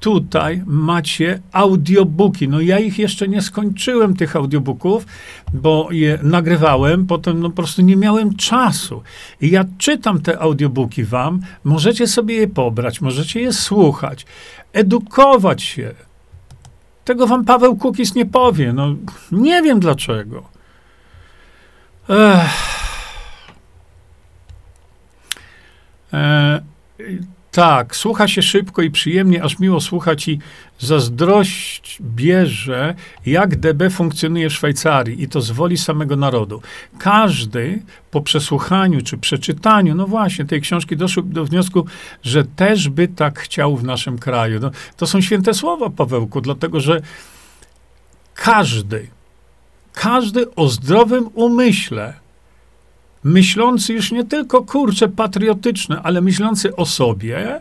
Tutaj 0.00 0.62
macie 0.66 1.40
audiobooki. 1.52 2.48
No 2.48 2.60
ja 2.60 2.78
ich 2.78 2.98
jeszcze 2.98 3.28
nie 3.28 3.42
skończyłem, 3.42 4.16
tych 4.16 4.36
audiobooków, 4.36 5.06
bo 5.54 5.88
je 5.90 6.18
nagrywałem, 6.22 7.06
potem 7.06 7.40
no 7.40 7.50
po 7.50 7.56
prostu 7.56 7.82
nie 7.82 7.96
miałem 7.96 8.36
czasu. 8.36 9.02
I 9.40 9.50
ja 9.50 9.64
czytam 9.78 10.20
te 10.20 10.38
audiobooki 10.38 11.04
wam, 11.04 11.40
możecie 11.64 12.06
sobie 12.06 12.34
je 12.34 12.48
pobrać, 12.48 13.00
możecie 13.00 13.40
je 13.40 13.52
słuchać, 13.52 14.26
edukować 14.72 15.62
się. 15.62 15.94
Tego 17.04 17.26
wam 17.26 17.44
Paweł 17.44 17.76
Kukis 17.76 18.14
nie 18.14 18.26
powie. 18.26 18.72
No 18.72 18.94
nie 19.32 19.62
wiem 19.62 19.80
dlaczego. 19.80 20.42
Ech. 22.08 22.74
E, 26.12 26.60
tak, 27.54 27.96
słucha 27.96 28.28
się 28.28 28.42
szybko 28.42 28.82
i 28.82 28.90
przyjemnie, 28.90 29.42
aż 29.42 29.58
miło 29.58 29.80
słuchać 29.80 30.28
i 30.28 30.38
zazdrość 30.78 31.98
bierze, 32.00 32.94
jak 33.26 33.56
DB 33.56 33.90
funkcjonuje 33.90 34.50
w 34.50 34.52
Szwajcarii 34.52 35.22
i 35.22 35.28
to 35.28 35.40
z 35.40 35.50
woli 35.50 35.76
samego 35.76 36.16
narodu. 36.16 36.62
Każdy 36.98 37.82
po 38.10 38.20
przesłuchaniu 38.20 39.02
czy 39.02 39.18
przeczytaniu, 39.18 39.94
no 39.94 40.06
właśnie, 40.06 40.44
tej 40.44 40.60
książki 40.60 40.96
doszły 40.96 41.22
do 41.22 41.44
wniosku, 41.44 41.86
że 42.22 42.44
też 42.44 42.88
by 42.88 43.08
tak 43.08 43.38
chciał 43.38 43.76
w 43.76 43.84
naszym 43.84 44.18
kraju. 44.18 44.60
No, 44.60 44.70
to 44.96 45.06
są 45.06 45.20
święte 45.20 45.54
słowa, 45.54 45.90
Pawełku, 45.90 46.40
dlatego 46.40 46.80
że 46.80 47.00
każdy, 48.34 49.08
każdy 49.92 50.54
o 50.54 50.68
zdrowym 50.68 51.28
umyśle, 51.34 52.23
myślący 53.24 53.92
już 53.92 54.12
nie 54.12 54.24
tylko 54.24 54.62
kurcze 54.62 55.08
patriotyczne, 55.08 56.00
ale 56.02 56.20
myślący 56.20 56.76
o 56.76 56.86
sobie 56.86 57.60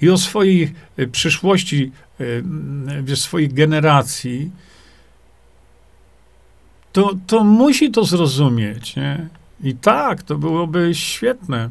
i 0.00 0.10
o 0.10 0.18
swojej 0.18 0.74
y, 0.98 1.08
przyszłości, 1.08 1.92
y, 2.20 2.44
wiesz, 3.02 3.20
swojej 3.20 3.48
generacji, 3.48 4.50
to, 6.92 7.14
to 7.26 7.44
musi 7.44 7.90
to 7.90 8.04
zrozumieć. 8.04 8.96
Nie? 8.96 9.28
I 9.62 9.74
tak, 9.74 10.22
to 10.22 10.38
byłoby 10.38 10.90
świetne. 10.94 11.70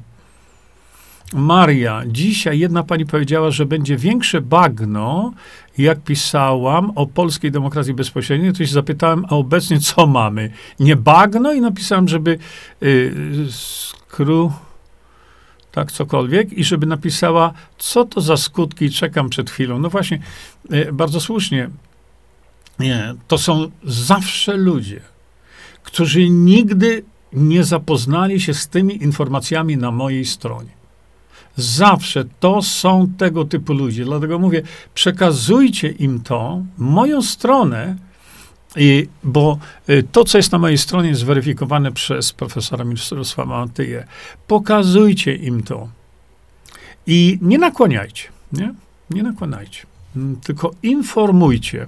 Maria, 1.34 2.04
dzisiaj 2.08 2.60
jedna 2.60 2.84
pani 2.84 3.06
powiedziała, 3.06 3.52
że 3.52 3.66
będzie 3.66 3.98
większe 3.98 4.42
bagno, 4.42 5.34
jak 5.78 6.04
pisałam 6.04 6.92
o 6.96 7.08
polskiej 7.08 7.52
demokracji 7.52 7.94
bezpośredniej, 7.94 8.54
to 8.54 8.58
się 8.58 8.74
zapytałem, 8.74 9.26
a 9.26 9.30
obecnie 9.30 9.80
co 9.80 10.08
mamy? 10.08 10.52
Nie 10.80 10.96
bagno? 10.96 11.54
I 11.54 11.62
napisałem, 11.62 12.08
żeby 12.08 12.38
y, 12.84 13.14
skru, 13.52 14.52
tak, 15.72 15.92
cokolwiek, 15.92 16.54
i 16.54 16.64
żeby 16.64 16.86
napisała, 16.86 17.54
co 17.78 18.06
to 18.06 18.22
za 18.22 18.38
skutki, 18.38 18.90
czekam 18.90 19.30
przed 19.30 19.50
chwilą. 19.50 19.80
No 19.80 19.90
właśnie, 19.90 20.20
y, 20.74 20.94
bardzo 20.94 21.22
słusznie. 21.22 21.70
Nie, 22.80 23.14
to 23.28 23.38
są 23.38 23.72
zawsze 23.84 24.58
ludzie, 24.58 25.02
którzy 25.84 26.30
nigdy 26.30 27.04
nie 27.34 27.64
zapoznali 27.64 28.42
się 28.42 28.54
z 28.54 28.68
tymi 28.68 29.04
informacjami 29.04 29.78
na 29.78 29.92
mojej 29.92 30.26
stronie. 30.26 30.77
Zawsze 31.58 32.26
to 32.40 32.62
są 32.62 33.08
tego 33.18 33.46
typu 33.46 33.74
ludzie. 33.74 34.06
Dlatego 34.06 34.40
mówię, 34.40 34.62
przekazujcie 34.94 35.90
im 35.90 36.22
to, 36.22 36.62
moją 36.78 37.22
stronę, 37.22 37.96
i, 38.76 39.08
bo 39.24 39.60
y, 39.90 40.04
to, 40.12 40.24
co 40.24 40.38
jest 40.38 40.52
na 40.52 40.58
mojej 40.58 40.78
stronie, 40.78 41.10
jest 41.10 41.22
zweryfikowane 41.22 41.92
przez 41.92 42.34
profesora 42.34 42.86
Mirosława 42.86 43.60
Matyję. 43.60 44.08
Pokazujcie 44.48 45.36
im 45.36 45.64
to. 45.64 45.88
I 47.08 47.40
nie 47.42 47.58
nakłaniajcie, 47.58 48.24
nie? 48.54 48.74
Nie 49.10 49.24
nakłaniajcie. 49.24 49.86
Mm, 50.16 50.36
tylko 50.36 50.72
informujcie. 50.84 51.88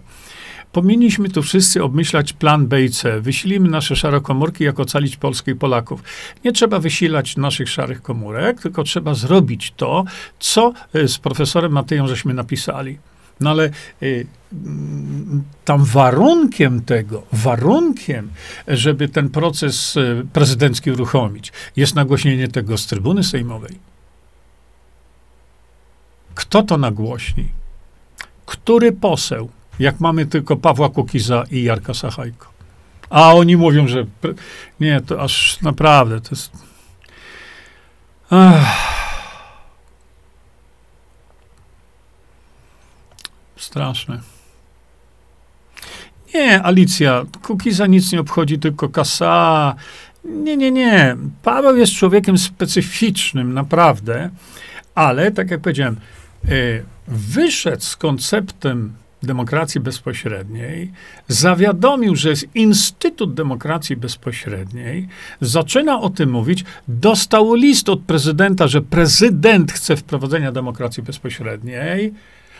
Powinniśmy 0.71 1.29
tu 1.29 1.41
wszyscy 1.41 1.83
obmyślać 1.83 2.33
plan 2.33 2.67
B 2.67 2.83
i 2.83 2.89
C. 2.89 3.21
Wysilimy 3.21 3.69
nasze 3.69 3.95
szare 3.95 4.21
komórki, 4.21 4.63
jak 4.63 4.79
ocalić 4.79 5.17
Polskę 5.17 5.51
i 5.51 5.55
Polaków. 5.55 6.03
Nie 6.43 6.51
trzeba 6.51 6.79
wysilać 6.79 7.37
naszych 7.37 7.69
szarych 7.69 8.01
komórek, 8.01 8.61
tylko 8.61 8.83
trzeba 8.83 9.13
zrobić 9.13 9.73
to, 9.77 10.05
co 10.39 10.73
e, 10.93 11.07
z 11.07 11.17
profesorem 11.17 11.71
Mateją 11.71 12.07
żeśmy 12.07 12.33
napisali. 12.33 12.97
No 13.39 13.49
ale 13.49 13.69
y, 14.03 14.27
tam 15.65 15.83
warunkiem 15.85 16.81
tego, 16.81 17.23
warunkiem, 17.31 18.31
żeby 18.67 19.09
ten 19.09 19.29
proces 19.29 19.97
y, 19.97 20.25
prezydencki 20.33 20.91
uruchomić, 20.91 21.51
jest 21.75 21.95
nagłośnienie 21.95 22.47
tego 22.47 22.77
z 22.77 22.87
trybuny 22.87 23.23
sejmowej. 23.23 23.79
Kto 26.35 26.63
to 26.63 26.77
nagłośni? 26.77 27.47
Który 28.45 28.91
poseł? 28.91 29.49
Jak 29.79 29.99
mamy 29.99 30.25
tylko 30.25 30.55
Pawła 30.55 30.89
Kukiza 30.89 31.43
i 31.51 31.63
Jarka 31.63 31.93
Sachajko. 31.93 32.47
A 33.09 33.33
oni 33.33 33.57
mówią, 33.57 33.87
że 33.87 34.05
nie, 34.79 35.01
to 35.01 35.21
aż 35.21 35.61
naprawdę 35.61 36.21
to 36.21 36.29
jest. 36.31 36.51
Ach. 38.29 38.99
Straszne. 43.55 44.19
Nie, 46.33 46.63
Alicja, 46.63 47.25
Kukiza 47.41 47.87
nic 47.87 48.11
nie 48.11 48.19
obchodzi, 48.19 48.59
tylko 48.59 48.89
kasa. 48.89 49.75
Nie, 50.23 50.57
nie, 50.57 50.71
nie. 50.71 51.17
Paweł 51.43 51.77
jest 51.77 51.93
człowiekiem 51.93 52.37
specyficznym, 52.37 53.53
naprawdę, 53.53 54.29
ale 54.95 55.31
tak 55.31 55.51
jak 55.51 55.61
powiedziałem, 55.61 55.97
y, 56.49 56.85
wyszedł 57.07 57.83
z 57.83 57.95
konceptem 57.95 58.93
Demokracji 59.23 59.81
Bezpośredniej 59.81 60.91
zawiadomił, 61.27 62.15
że 62.15 62.33
Instytut 62.55 63.33
Demokracji 63.33 63.95
Bezpośredniej 63.95 65.07
zaczyna 65.41 66.01
o 66.01 66.09
tym 66.09 66.31
mówić, 66.31 66.65
dostał 66.87 67.53
list 67.53 67.89
od 67.89 68.01
prezydenta, 68.01 68.67
że 68.67 68.81
prezydent 68.81 69.71
chce 69.71 69.95
wprowadzenia 69.95 70.51
demokracji 70.51 71.03
bezpośredniej, 71.03 72.13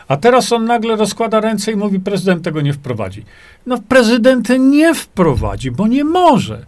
a 0.08 0.18
teraz 0.18 0.52
on 0.52 0.66
nagle 0.66 0.96
rozkłada 0.96 1.40
ręce 1.40 1.72
i 1.72 1.76
mówi, 1.76 2.00
prezydent 2.00 2.44
tego 2.44 2.62
nie 2.62 2.74
wprowadzi. 2.74 3.26
No 3.66 3.78
prezydent 3.90 4.50
nie 4.60 4.96
wprowadzi, 4.96 5.72
bo 5.72 5.88
nie 5.88 6.04
może. 6.04 6.66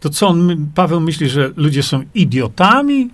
To 0.00 0.10
co 0.10 0.28
on, 0.28 0.66
Paweł 0.74 1.00
myśli, 1.00 1.28
że 1.28 1.50
ludzie 1.56 1.82
są 1.82 2.02
idiotami? 2.14 3.10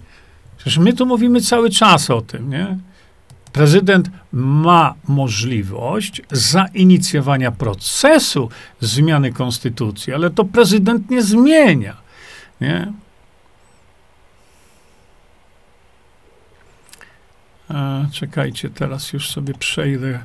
Przecież 0.57 0.79
my 0.79 0.93
tu 0.93 1.07
mówimy 1.07 1.41
cały 1.41 1.71
czas 1.71 2.11
o 2.11 2.21
tym, 2.21 2.51
nie? 2.51 2.79
Prezydent 3.55 4.11
ma 4.33 4.95
możliwość 5.09 6.23
zainicjowania 6.31 7.51
procesu 7.53 8.49
zmiany 8.81 9.33
konstytucji, 9.33 10.13
ale 10.15 10.31
to 10.31 10.45
prezydent 10.45 11.11
nie 11.11 11.23
zmienia. 11.23 11.97
Nie? 12.61 12.93
A, 17.69 18.01
czekajcie, 18.13 18.71
teraz 18.71 19.13
już 19.13 19.31
sobie 19.31 19.55
przejdę 19.55 20.25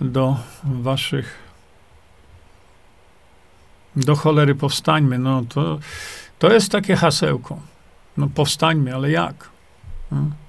do 0.00 0.36
waszych 0.64 1.38
Do 3.96 4.16
cholery 4.16 4.54
powstańmy. 4.54 5.18
No 5.18 5.44
to, 5.48 5.78
to 6.38 6.52
jest 6.52 6.72
takie 6.72 6.96
hasełko. 6.96 7.60
No 8.16 8.28
powstańmy, 8.34 8.94
ale 8.94 9.10
jak? 9.10 9.48
No. 10.12 10.41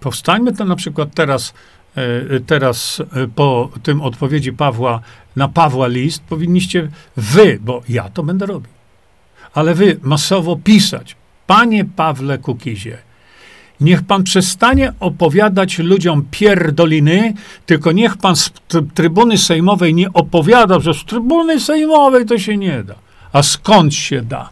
Powstańmy 0.00 0.52
to 0.52 0.64
na 0.64 0.76
przykład 0.76 1.14
teraz, 1.14 1.54
e, 1.94 2.40
teraz 2.40 3.02
e, 3.12 3.26
po 3.28 3.70
tym 3.82 4.00
odpowiedzi 4.00 4.52
Pawła 4.52 5.00
na 5.36 5.48
Pawła 5.48 5.86
list, 5.86 6.22
powinniście 6.22 6.88
wy, 7.16 7.58
bo 7.62 7.82
ja 7.88 8.08
to 8.08 8.22
będę 8.22 8.46
robił, 8.46 8.72
ale 9.54 9.74
wy 9.74 10.00
masowo 10.02 10.56
pisać. 10.56 11.16
Panie 11.46 11.84
Pawle 11.84 12.38
Kukizie, 12.38 12.98
Niech 13.80 14.02
pan 14.02 14.22
przestanie 14.22 14.92
opowiadać 15.00 15.78
ludziom 15.78 16.24
pierdoliny, 16.30 17.34
tylko 17.66 17.92
niech 17.92 18.16
pan 18.16 18.36
z 18.36 18.50
trybuny 18.94 19.38
sejmowej 19.38 19.94
nie 19.94 20.12
opowiada, 20.12 20.80
że 20.80 20.94
z 20.94 21.04
trybuny 21.04 21.60
sejmowej 21.60 22.26
to 22.26 22.38
się 22.38 22.56
nie 22.56 22.84
da. 22.84 22.94
A 23.32 23.42
skąd 23.42 23.94
się 23.94 24.22
da? 24.22 24.50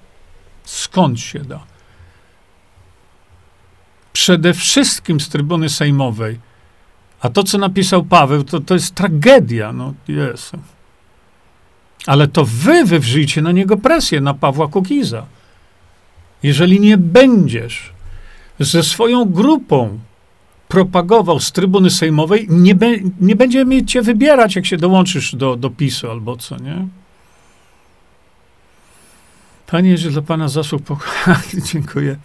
Skąd 0.65 1.21
się 1.21 1.39
da? 1.39 1.61
Przede 4.19 4.55
wszystkim 4.55 5.21
z 5.21 5.29
trybuny 5.29 5.69
sejmowej. 5.69 6.39
A 7.21 7.29
to, 7.29 7.43
co 7.43 7.59
napisał 7.59 8.05
Paweł, 8.05 8.45
to, 8.45 8.61
to 8.61 8.75
jest 8.75 8.95
tragedia. 8.95 9.73
No, 9.73 9.95
jest. 10.09 10.53
Ale 12.07 12.29
to 12.29 12.45
wy 12.45 12.85
wywrzyjcie 12.85 13.43
na 13.43 13.53
niego 13.53 13.77
presję, 13.77 14.21
na 14.21 14.35
Pawła 14.35 14.69
Kukiza. 14.69 15.27
Jeżeli 16.43 16.81
nie 16.81 16.97
będziesz 16.99 17.93
ze 18.59 18.83
swoją 18.83 19.25
grupą 19.25 19.99
propagował 20.69 21.41
z 21.41 21.53
trybuny 21.53 21.91
sejmowej, 21.91 22.47
nie, 22.51 22.75
be, 22.75 22.87
nie 23.21 23.37
będzie 23.37 23.65
mieć 23.65 23.93
cię 23.93 24.03
wybierać, 24.03 24.57
jak 24.57 24.67
się 24.67 24.77
dołączysz 24.77 25.35
do, 25.35 25.57
do 25.57 25.71
PiSu 25.71 26.11
albo 26.11 26.37
co, 26.37 26.57
nie? 26.57 26.89
Panie 29.67 29.91
Jerzy, 29.91 30.11
dla 30.11 30.23
Pana 30.23 30.49
zasług 30.49 30.83
dziękuję. 31.73 32.17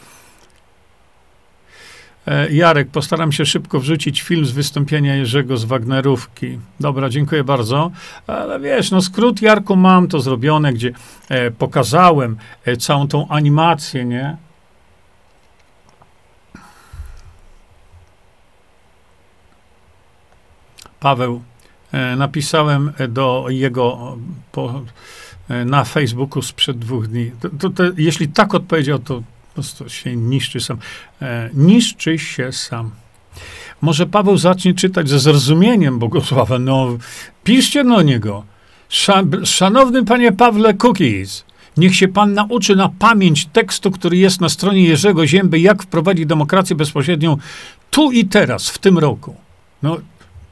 E, 2.27 2.53
Jarek, 2.53 2.89
postaram 2.89 3.31
się 3.31 3.45
szybko 3.45 3.79
wrzucić 3.79 4.21
film 4.21 4.45
z 4.45 4.51
wystąpienia 4.51 5.15
Jerzego 5.15 5.57
z 5.57 5.63
Wagnerówki. 5.65 6.59
Dobra, 6.79 7.09
dziękuję 7.09 7.43
bardzo. 7.43 7.91
Ale 8.27 8.59
wiesz, 8.59 8.91
no 8.91 9.01
skrót 9.01 9.41
Jarku 9.41 9.75
mam 9.75 10.07
to 10.07 10.19
zrobione, 10.19 10.73
gdzie 10.73 10.91
e, 11.29 11.51
pokazałem 11.51 12.37
e, 12.65 12.77
całą 12.77 13.07
tą 13.07 13.27
animację, 13.27 14.05
nie? 14.05 14.37
Paweł, 20.99 21.41
napisałem 22.17 22.93
do 23.09 23.45
jego 23.49 24.17
po, 24.51 24.81
na 25.65 25.83
Facebooku 25.83 26.41
sprzed 26.41 26.79
dwóch 26.79 27.07
dni. 27.07 27.31
To, 27.39 27.49
to, 27.59 27.69
to, 27.69 27.83
jeśli 27.97 28.27
tak 28.27 28.53
odpowiedział, 28.53 28.99
to 28.99 29.21
po 29.53 29.61
prostu 29.61 29.89
się 29.89 30.15
niszczy 30.15 30.59
sam. 30.59 30.77
E, 31.21 31.49
niszczy 31.53 32.19
się 32.19 32.51
sam. 32.51 32.91
Może 33.81 34.05
Paweł 34.05 34.37
zacznie 34.37 34.73
czytać 34.73 35.09
ze 35.09 35.19
zrozumieniem 35.19 35.99
Bogosława. 35.99 36.59
No, 36.59 36.97
piszcie 37.43 37.83
do 37.83 38.01
niego. 38.01 38.43
Szanowny 39.43 40.05
panie 40.05 40.31
Pawle 40.31 40.73
Cookies, 40.73 41.45
niech 41.77 41.95
się 41.95 42.07
pan 42.07 42.33
nauczy 42.33 42.75
na 42.75 42.89
pamięć 42.89 43.45
tekstu, 43.45 43.91
który 43.91 44.17
jest 44.17 44.41
na 44.41 44.49
stronie 44.49 44.83
Jerzego 44.83 45.27
Zięby, 45.27 45.59
jak 45.59 45.83
wprowadzić 45.83 46.25
demokrację 46.25 46.75
bezpośrednią 46.75 47.37
tu 47.89 48.11
i 48.11 48.25
teraz, 48.25 48.69
w 48.69 48.77
tym 48.77 48.97
roku. 48.97 49.35
No, 49.83 49.97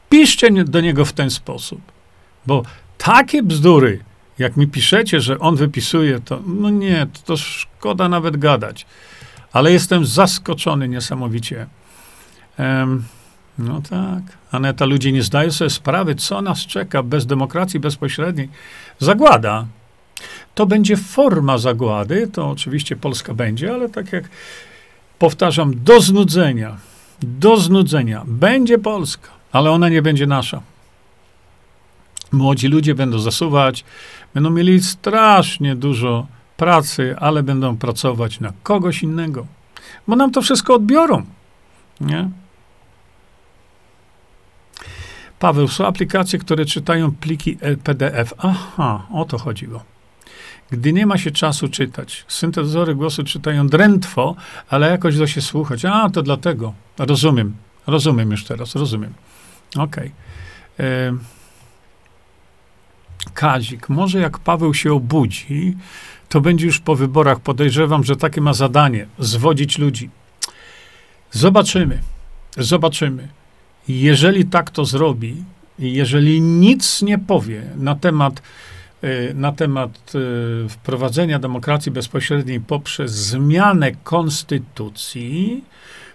piszcie 0.09 0.51
do 0.51 0.81
niego 0.81 1.05
w 1.05 1.13
ten 1.13 1.29
sposób. 1.29 1.81
Bo 2.47 2.63
takie 2.97 3.43
bzdury, 3.43 3.99
jak 4.41 4.58
mi 4.58 4.67
piszecie, 4.67 5.21
że 5.21 5.39
on 5.39 5.56
wypisuje, 5.56 6.19
to 6.19 6.39
no 6.45 6.69
nie, 6.69 7.08
to, 7.25 7.38
szkoda 7.38 8.10
nawet 8.10 8.38
gadać. 8.38 8.86
Ale 9.54 9.71
jestem 9.71 10.06
zaskoczony 10.06 10.88
niesamowicie. 10.88 11.67
Um, 12.60 13.04
no 13.58 13.82
tak. 13.82 14.23
Aneta, 14.51 14.86
ludzie 14.86 15.12
nie 15.12 15.23
zdają 15.23 15.51
sobie 15.51 15.69
sprawy, 15.69 16.15
co 16.15 16.41
nas 16.41 16.60
czeka 16.60 17.04
bez 17.04 17.25
demokracji 17.25 17.80
bezpośredniej. 17.80 18.49
Zagłada. 18.99 19.65
To 20.56 20.65
będzie 20.65 20.97
forma 20.97 21.58
zagłady, 21.58 22.27
to 22.27 22.49
oczywiście 22.49 22.95
Polska 22.95 23.34
będzie, 23.34 23.73
ale 23.73 23.89
tak 23.89 24.13
jak 24.13 24.23
powtarzam, 25.19 25.84
do 25.84 26.01
znudzenia, 26.01 26.77
do 27.21 27.58
znudzenia 27.58 28.23
będzie 28.25 28.77
Polska 28.77 29.41
ale 29.51 29.71
ona 29.71 29.89
nie 29.89 30.01
będzie 30.01 30.27
nasza. 30.27 30.62
Młodzi 32.32 32.67
ludzie 32.67 32.95
będą 32.95 33.19
zasuwać, 33.19 33.84
będą 34.34 34.50
mieli 34.50 34.84
strasznie 34.84 35.76
dużo 35.76 36.28
pracy, 36.58 37.15
ale 37.20 37.44
będą 37.44 37.78
pracować 37.78 38.39
na 38.39 38.54
kogoś 38.63 39.04
innego, 39.04 39.48
bo 40.08 40.15
nam 40.15 40.32
to 40.32 40.41
wszystko 40.41 40.76
odbiorą. 40.76 41.26
Nie? 42.02 42.30
Paweł, 45.39 45.67
są 45.67 45.86
aplikacje, 45.86 46.39
które 46.39 46.65
czytają 46.65 47.12
pliki 47.12 47.58
PDF. 47.84 48.34
Aha, 48.38 49.08
o 49.13 49.26
to 49.26 49.38
chodziło. 49.38 49.84
Gdy 50.72 50.94
nie 50.94 51.06
ma 51.06 51.17
się 51.17 51.32
czasu 51.32 51.70
czytać, 51.70 52.26
syntezory 52.28 52.96
głosu 52.96 53.24
czytają 53.24 53.67
drętwo, 53.67 54.36
ale 54.70 54.91
jakoś 54.91 55.17
da 55.17 55.28
się 55.28 55.41
słuchać. 55.41 55.86
A, 55.86 56.10
to 56.10 56.22
dlatego. 56.22 56.74
Rozumiem. 56.98 57.54
Rozumiem 57.88 58.32
już 58.32 58.44
teraz, 58.44 58.76
rozumiem. 58.76 59.13
Okej. 59.78 60.12
Okay. 60.78 61.40
Kazik, 63.34 63.89
może 63.89 64.19
jak 64.19 64.39
Paweł 64.39 64.73
się 64.73 64.93
obudzi, 64.93 65.77
to 66.29 66.41
będzie 66.41 66.65
już 66.65 66.79
po 66.79 66.95
wyborach. 66.95 67.39
Podejrzewam, 67.39 68.03
że 68.03 68.15
takie 68.15 68.41
ma 68.41 68.53
zadanie 68.53 69.07
zwodzić 69.19 69.77
ludzi. 69.77 70.10
Zobaczymy. 71.31 71.99
Zobaczymy. 72.57 73.27
Jeżeli 73.88 74.45
tak 74.45 74.69
to 74.69 74.86
zrobi, 74.86 75.36
jeżeli 75.79 76.41
nic 76.41 77.01
nie 77.01 77.17
powie 77.19 77.63
na 77.75 77.95
temat, 77.95 78.41
e, 79.01 79.34
na 79.34 79.51
temat 79.51 80.13
e, 80.15 80.69
wprowadzenia 80.69 81.39
demokracji 81.39 81.91
bezpośredniej 81.91 82.60
poprzez 82.60 83.12
zmianę 83.12 83.91
konstytucji, 83.91 85.63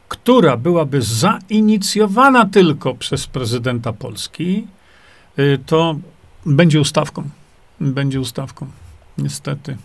która 0.08 0.56
byłaby 0.56 1.02
zainicjowana 1.02 2.44
tylko 2.44 2.94
przez 2.94 3.26
prezydenta 3.26 3.92
Polski, 3.92 4.66
y, 5.38 5.58
to 5.66 5.96
będzie 6.46 6.80
ustawką. 6.80 7.22
Będzie 7.80 8.20
ustawką. 8.20 8.66
Niestety. 9.18 9.76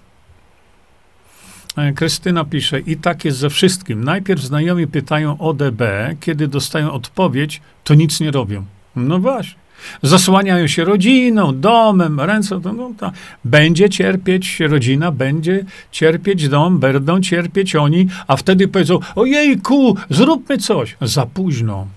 E, 1.77 1.93
Krystyna 1.93 2.45
pisze, 2.45 2.79
i 2.79 2.97
tak 2.97 3.25
jest 3.25 3.37
ze 3.37 3.49
wszystkim. 3.49 4.03
Najpierw 4.03 4.41
znajomi 4.41 4.87
pytają 4.87 5.37
o 5.37 5.53
DB, 5.53 6.15
kiedy 6.19 6.47
dostają 6.47 6.91
odpowiedź, 6.91 7.61
to 7.83 7.93
nic 7.93 8.19
nie 8.19 8.31
robią. 8.31 8.65
No 8.95 9.19
właśnie. 9.19 9.61
Zasłaniają 10.03 10.67
się 10.67 10.83
rodziną, 10.83 11.59
domem, 11.59 12.19
ręce. 12.19 12.59
No, 12.63 12.91
to. 12.97 13.11
Będzie 13.45 13.89
cierpieć 13.89 14.59
rodzina, 14.59 15.11
będzie 15.11 15.65
cierpieć 15.91 16.49
dom, 16.49 16.79
będą 16.79 17.21
cierpieć 17.21 17.75
oni, 17.75 18.07
a 18.27 18.37
wtedy 18.37 18.67
powiedzą: 18.67 18.99
Ojejku, 19.15 19.97
zróbmy 20.09 20.57
coś. 20.57 20.97
Za 21.01 21.25
późno. 21.25 21.87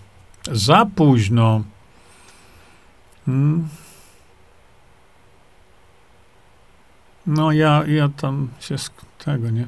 Za 0.52 0.86
późno. 0.96 1.62
Hmm. 3.26 3.68
No, 7.26 7.52
ja, 7.52 7.84
ja 7.86 8.08
tam 8.08 8.48
się 8.60 8.78
z 8.78 8.90
tego 9.24 9.50
nie. 9.50 9.66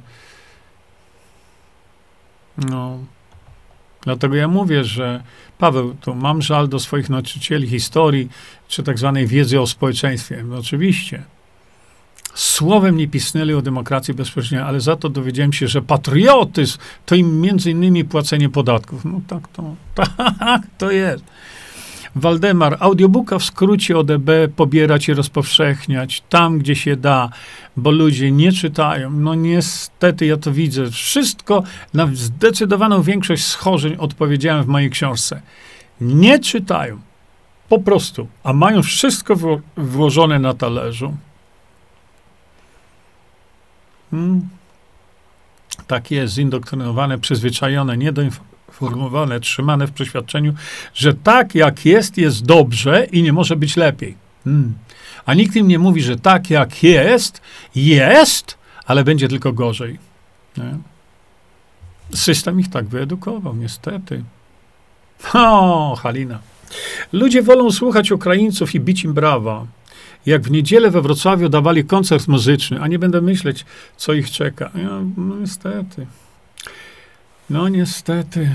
No. 2.59 2.99
Dlatego 4.03 4.35
ja 4.35 4.49
mówię, 4.49 4.85
że 4.85 5.23
Paweł, 5.59 5.97
to 6.01 6.15
mam 6.15 6.43
żal 6.43 6.69
do 6.69 6.81
swoich 6.81 7.11
nauczycieli 7.11 7.69
historii, 7.69 8.29
czy 8.69 8.83
tak 8.83 8.99
zwanej 8.99 9.27
wiedzy 9.27 9.61
o 9.61 9.67
społeczeństwie. 9.67 10.45
No 10.47 10.59
oczywiście. 10.59 11.23
Słowem 12.35 12.97
nie 12.97 13.09
pisnęli 13.09 13.55
o 13.55 13.63
demokracji 13.63 14.15
bezpośredniej, 14.15 14.69
ale 14.69 14.81
za 14.81 14.97
to 14.97 15.09
dowiedziałem 15.09 15.53
się, 15.53 15.69
że 15.69 15.83
patriotyzm 15.83 16.79
to 17.07 17.15
im 17.15 17.41
między 17.41 17.71
innymi 17.71 18.05
płacenie 18.05 18.49
podatków. 18.49 19.05
No 19.05 19.21
tak 19.29 19.49
to, 19.49 19.75
tak 20.39 20.63
to 20.79 20.91
jest. 20.91 21.25
Waldemar, 22.17 22.77
audiobooka 22.81 23.39
w 23.39 23.45
skrócie 23.45 23.99
ODB 23.99 24.31
pobierać 24.57 25.09
i 25.09 25.15
rozpowszechniać 25.15 26.23
tam, 26.29 26.59
gdzie 26.59 26.77
się 26.77 26.97
da, 26.97 27.31
bo 27.77 27.91
ludzie 27.91 28.31
nie 28.31 28.53
czytają. 28.53 29.11
No 29.11 29.35
niestety 29.35 30.27
ja 30.27 30.37
to 30.37 30.53
widzę. 30.53 30.91
Wszystko, 30.91 31.63
na 31.95 32.09
zdecydowaną 32.13 33.03
większość 33.03 33.45
schorzeń 33.45 33.97
odpowiedziałem 33.99 34.65
w 34.65 34.67
mojej 34.67 34.91
książce. 34.91 35.43
Nie 36.01 36.39
czytają. 36.39 36.99
Po 37.69 37.79
prostu. 37.79 38.29
A 38.45 38.53
mają 38.53 38.83
wszystko 38.83 39.35
włożone 39.77 40.39
na 40.39 40.55
talerzu. 40.55 41.15
Hmm. 44.11 44.49
Tak 45.87 46.11
jest, 46.11 46.35
zindoktrynowane, 46.35 47.19
przyzwyczajone, 47.19 47.97
nie 47.97 48.13
do 48.13 48.23
informacji 48.23 48.56
formowane, 48.71 49.41
trzymane 49.41 49.87
w 49.87 49.93
przeświadczeniu, 49.93 50.55
że 50.95 51.15
tak 51.15 51.55
jak 51.55 51.87
jest, 51.87 52.19
jest 52.19 52.45
dobrze 52.45 53.07
i 53.13 53.23
nie 53.23 53.33
może 53.33 53.57
być 53.57 53.77
lepiej. 53.77 54.15
Hmm. 54.45 54.75
A 55.27 55.35
nikt 55.35 55.57
im 55.57 55.69
nie 55.69 55.79
mówi, 55.79 56.03
że 56.03 56.17
tak 56.17 56.51
jak 56.51 56.83
jest, 56.83 57.41
jest, 57.75 58.59
ale 58.87 59.05
będzie 59.05 59.29
tylko 59.29 59.53
gorzej. 59.53 59.99
Nie? 60.57 60.79
System 62.15 62.61
ich 62.61 62.71
tak 62.71 62.87
wyedukował, 62.87 63.57
niestety. 63.57 64.25
O, 65.35 65.97
Halina. 65.97 66.39
Ludzie 67.13 67.43
wolą 67.43 67.71
słuchać 67.71 68.13
Ukraińców 68.13 68.75
i 68.75 68.81
bić 68.81 69.05
im 69.05 69.15
brawa. 69.15 69.67
Jak 70.27 70.43
w 70.43 70.51
niedzielę 70.51 70.91
we 70.91 71.03
Wrocławiu 71.03 71.49
dawali 71.49 71.85
koncert 71.85 72.29
muzyczny, 72.29 72.81
a 72.81 72.87
nie 72.87 72.99
będę 72.99 73.21
myśleć, 73.21 73.65
co 73.97 74.13
ich 74.13 74.31
czeka. 74.31 74.71
Ja, 74.75 74.91
no 75.17 75.37
niestety. 75.37 76.07
No 77.51 77.69
niestety. 77.69 78.51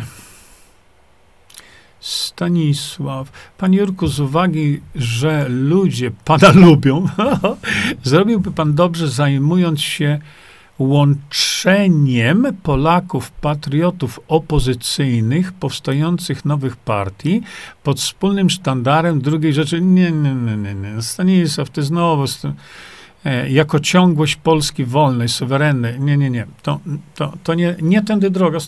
Stanisław. 1.99 3.31
Panie 3.57 3.77
Jurku, 3.77 4.07
z 4.07 4.19
uwagi, 4.19 4.81
że 4.95 5.45
ludzie 5.49 6.11
pana 6.25 6.51
lubią, 6.65 7.05
zrobiłby 8.03 8.51
pan 8.51 8.73
dobrze 8.73 9.09
zajmując 9.09 9.81
się 9.81 10.19
łączeniem 10.79 12.47
Polaków, 12.63 13.31
patriotów 13.31 14.19
opozycyjnych, 14.27 15.53
powstających 15.53 16.45
nowych 16.45 16.75
partii 16.75 17.41
pod 17.83 17.99
wspólnym 17.99 18.49
sztandarem 18.49 19.21
drugiej 19.21 19.53
rzeczy. 19.53 19.81
Nie, 19.81 20.11
nie, 20.11 20.35
nie, 20.35 20.57
nie, 20.57 20.73
nie. 20.73 21.01
Stanisław, 21.01 21.69
ty 21.69 21.83
znowu 21.83 22.23
e, 22.23 22.53
jako 23.49 23.79
ciągłość 23.79 24.35
Polski 24.35 24.85
wolnej, 24.85 25.29
suwerennej. 25.29 25.99
Nie, 25.99 26.17
nie, 26.17 26.29
nie. 26.29 26.47
To, 26.61 26.79
to, 27.15 27.33
to 27.43 27.53
nie, 27.53 27.75
nie 27.81 28.01
tędy 28.01 28.29
droga. 28.29 28.59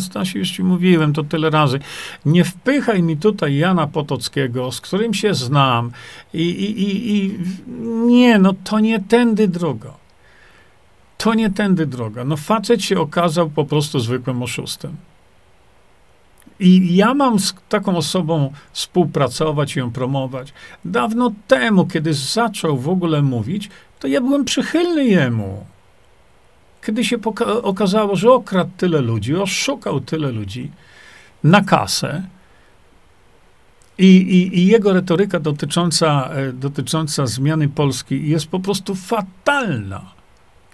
Stasi, 0.00 0.38
już 0.38 0.50
ci 0.50 0.64
mówiłem 0.64 1.12
to 1.12 1.24
tyle 1.24 1.50
razy. 1.50 1.78
Nie 2.26 2.44
wpychaj 2.44 3.02
mi 3.02 3.16
tutaj 3.16 3.56
Jana 3.56 3.86
Potockiego, 3.86 4.72
z 4.72 4.80
którym 4.80 5.14
się 5.14 5.34
znam. 5.34 5.90
I, 6.34 6.42
i, 6.42 6.82
i, 6.82 7.16
i 7.16 7.38
nie, 8.06 8.38
no 8.38 8.54
to 8.64 8.80
nie 8.80 9.00
tędy 9.00 9.48
droga 9.48 10.02
to 11.22 11.34
nie 11.34 11.50
tędy 11.50 11.86
droga. 11.86 12.24
No 12.24 12.36
facet 12.36 12.82
się 12.82 13.00
okazał 13.00 13.50
po 13.50 13.64
prostu 13.64 14.00
zwykłym 14.00 14.42
oszustem. 14.42 14.96
I 16.60 16.96
ja 16.96 17.14
mam 17.14 17.38
z 17.38 17.54
taką 17.68 17.96
osobą 17.96 18.52
współpracować 18.72 19.76
i 19.76 19.78
ją 19.78 19.90
promować. 19.90 20.52
Dawno 20.84 21.32
temu, 21.48 21.86
kiedy 21.86 22.14
zaczął 22.14 22.78
w 22.78 22.88
ogóle 22.88 23.22
mówić, 23.22 23.70
to 24.02 24.08
ja 24.08 24.20
byłem 24.20 24.44
przychylny 24.44 25.04
jemu. 25.04 25.66
Kiedy 26.86 27.04
się 27.04 27.16
okazało, 27.62 28.16
że 28.16 28.32
okradł 28.32 28.70
tyle 28.76 29.00
ludzi, 29.00 29.36
oszukał 29.36 30.00
tyle 30.00 30.32
ludzi 30.32 30.70
na 31.44 31.64
kasę, 31.64 32.22
i, 33.98 34.06
i, 34.06 34.58
i 34.58 34.66
jego 34.66 34.92
retoryka 34.92 35.40
dotycząca, 35.40 36.30
e, 36.32 36.52
dotycząca 36.52 37.26
zmiany 37.26 37.68
Polski 37.68 38.28
jest 38.28 38.46
po 38.46 38.60
prostu 38.60 38.94
fatalna 38.94 40.10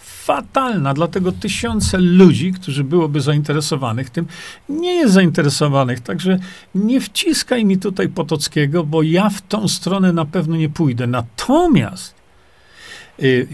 fatalna, 0.00 0.94
dlatego 0.94 1.32
tysiące 1.32 1.98
ludzi, 1.98 2.52
którzy 2.52 2.84
byłoby 2.84 3.20
zainteresowanych 3.20 4.10
tym, 4.10 4.26
nie 4.68 4.94
jest 4.94 5.14
zainteresowanych. 5.14 6.00
Także 6.00 6.38
nie 6.74 7.00
wciskaj 7.00 7.64
mi 7.64 7.78
tutaj 7.78 8.08
Potockiego, 8.08 8.84
bo 8.84 9.02
ja 9.02 9.30
w 9.30 9.42
tą 9.42 9.68
stronę 9.68 10.12
na 10.12 10.24
pewno 10.24 10.56
nie 10.56 10.68
pójdę. 10.68 11.06
Natomiast 11.06 12.17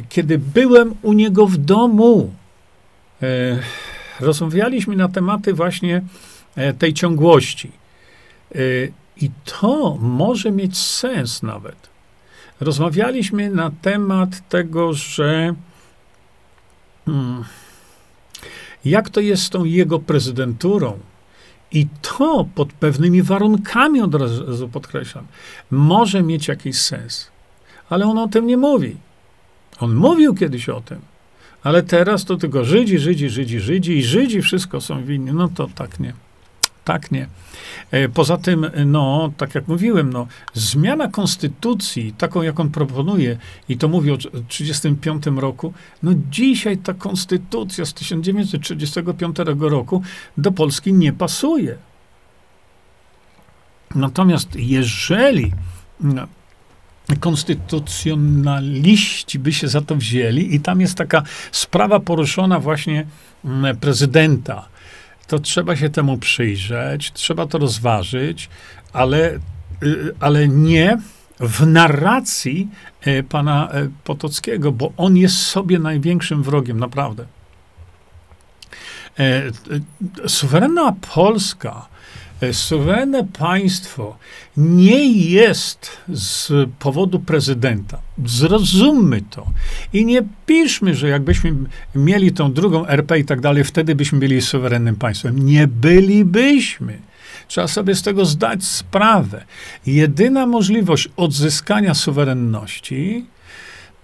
kiedy 0.09 0.39
byłem 0.39 0.95
u 1.03 1.13
niego 1.13 1.47
w 1.47 1.57
domu, 1.57 2.35
y, 3.23 3.27
rozmawialiśmy 4.21 4.97
na 4.97 5.09
tematy 5.09 5.55
właśnie 5.55 6.03
y, 6.59 6.75
tej 6.75 6.95
ciągłości. 6.95 7.73
I 9.17 9.31
to 9.45 9.97
może 10.01 10.51
mieć 10.51 10.79
sens 10.79 11.43
nawet. 11.43 11.77
Rozmawialiśmy 12.61 13.51
na 13.51 13.71
temat 13.83 14.49
tego, 14.49 14.93
że 14.93 15.55
Hmm. 17.05 17.45
Jak 18.85 19.11
to 19.11 19.21
jest 19.21 19.43
z 19.43 19.51
tą 19.51 19.65
jego 19.65 19.99
prezydenturą? 19.99 20.99
I 21.73 21.87
to 22.03 22.47
pod 22.55 22.73
pewnymi 22.73 23.23
warunkami, 23.23 24.01
od 24.01 24.15
razu 24.15 24.69
podkreślam, 24.69 25.27
może 25.71 26.23
mieć 26.23 26.49
jakiś 26.49 26.81
sens. 26.81 27.31
Ale 27.91 28.07
on 28.07 28.19
o 28.19 28.29
tym 28.29 28.47
nie 28.47 28.57
mówi. 28.57 28.97
On 29.81 29.95
mówił 29.95 30.35
kiedyś 30.35 30.69
o 30.69 30.81
tym, 30.81 31.01
ale 31.63 31.83
teraz 31.83 32.25
to 32.25 32.37
tylko 32.37 32.65
Żydzi, 32.65 32.99
Żydzi, 32.99 33.31
Żydzi, 33.31 33.61
Żydzi 33.61 33.99
i 33.99 34.05
Żydzi 34.05 34.43
wszystko 34.43 34.81
są 34.81 35.05
winni. 35.05 35.33
No 35.33 35.49
to 35.49 35.69
tak 35.75 36.01
nie. 36.01 36.13
Tak 36.85 37.11
nie. 37.11 37.29
E, 37.91 38.09
poza 38.09 38.37
tym, 38.37 38.67
no, 38.87 39.33
tak 39.37 39.55
jak 39.55 39.69
mówiłem, 39.69 40.13
no, 40.13 40.27
zmiana 40.55 41.09
konstytucji, 41.09 42.13
taką 42.13 42.43
jak 42.43 42.61
on 42.61 42.71
proponuje, 42.71 43.39
i 43.69 43.77
to 43.77 43.89
mówi 43.89 44.11
o 44.11 44.17
1935 44.17 45.41
roku, 45.41 45.73
no 46.03 46.13
dzisiaj 46.31 46.79
ta 46.79 46.95
konstytucja 46.95 47.85
z 47.85 47.95
1935 47.95 49.37
roku 49.61 50.03
do 50.39 50.53
Polski 50.53 50.93
nie 50.93 51.13
pasuje. 51.13 51.79
Natomiast 53.95 54.57
jeżeli 54.57 55.53
no, 56.01 56.27
konstytucjonaliści 57.21 59.39
by 59.39 59.53
się 59.53 59.69
za 59.69 59.81
to 59.81 59.97
wzięli, 59.97 60.55
i 60.55 60.61
tam 60.61 60.81
jest 60.81 60.99
taka 60.99 61.23
sprawa 61.53 62.01
poruszona 62.01 62.61
właśnie 62.61 63.07
mm, 63.45 63.77
prezydenta, 63.77 64.69
to 65.27 65.39
trzeba 65.39 65.77
się 65.77 65.91
temu 65.91 66.19
przyjrzeć, 66.19 67.13
trzeba 67.13 67.47
to 67.47 67.59
rozważyć, 67.59 68.49
ale, 68.93 69.39
y, 69.83 70.15
ale 70.21 70.49
nie 70.49 70.99
w 71.41 71.67
narracji 71.67 72.69
e, 73.01 73.23
pana 73.23 73.71
e, 73.71 73.89
Potockiego, 74.05 74.73
bo 74.73 74.93
on 74.97 75.17
jest 75.17 75.37
sobie 75.37 75.79
największym 75.79 76.43
wrogiem, 76.43 76.81
naprawdę. 76.81 77.27
E, 79.19 79.43
suwerenna 80.27 80.95
Polska 81.15 81.94
suwerenne 82.53 83.25
państwo 83.25 84.17
nie 84.57 85.13
jest 85.13 85.91
z 86.09 86.53
powodu 86.79 87.21
prezydenta. 87.21 87.99
Zrozummy 88.25 89.23
to. 89.31 89.47
I 89.93 90.07
nie 90.07 90.23
piszmy, 90.47 90.95
że 90.95 91.09
jakbyśmy 91.09 91.55
mieli 91.95 92.33
tą 92.33 92.53
drugą 92.53 92.87
RP 92.87 93.19
i 93.19 93.25
tak 93.25 93.41
dalej, 93.41 93.65
wtedy 93.65 93.95
byśmy 93.95 94.19
byli 94.19 94.43
suwerennym 94.43 94.97
państwem. 94.97 95.47
Nie 95.47 95.67
bylibyśmy. 95.67 96.99
Trzeba 97.49 97.69
sobie 97.69 97.95
z 97.95 98.03
tego 98.03 98.25
zdać 98.25 98.65
sprawę. 98.65 99.45
Jedyna 99.87 100.47
możliwość 100.47 101.09
odzyskania 101.17 101.95
suwerenności 101.95 103.25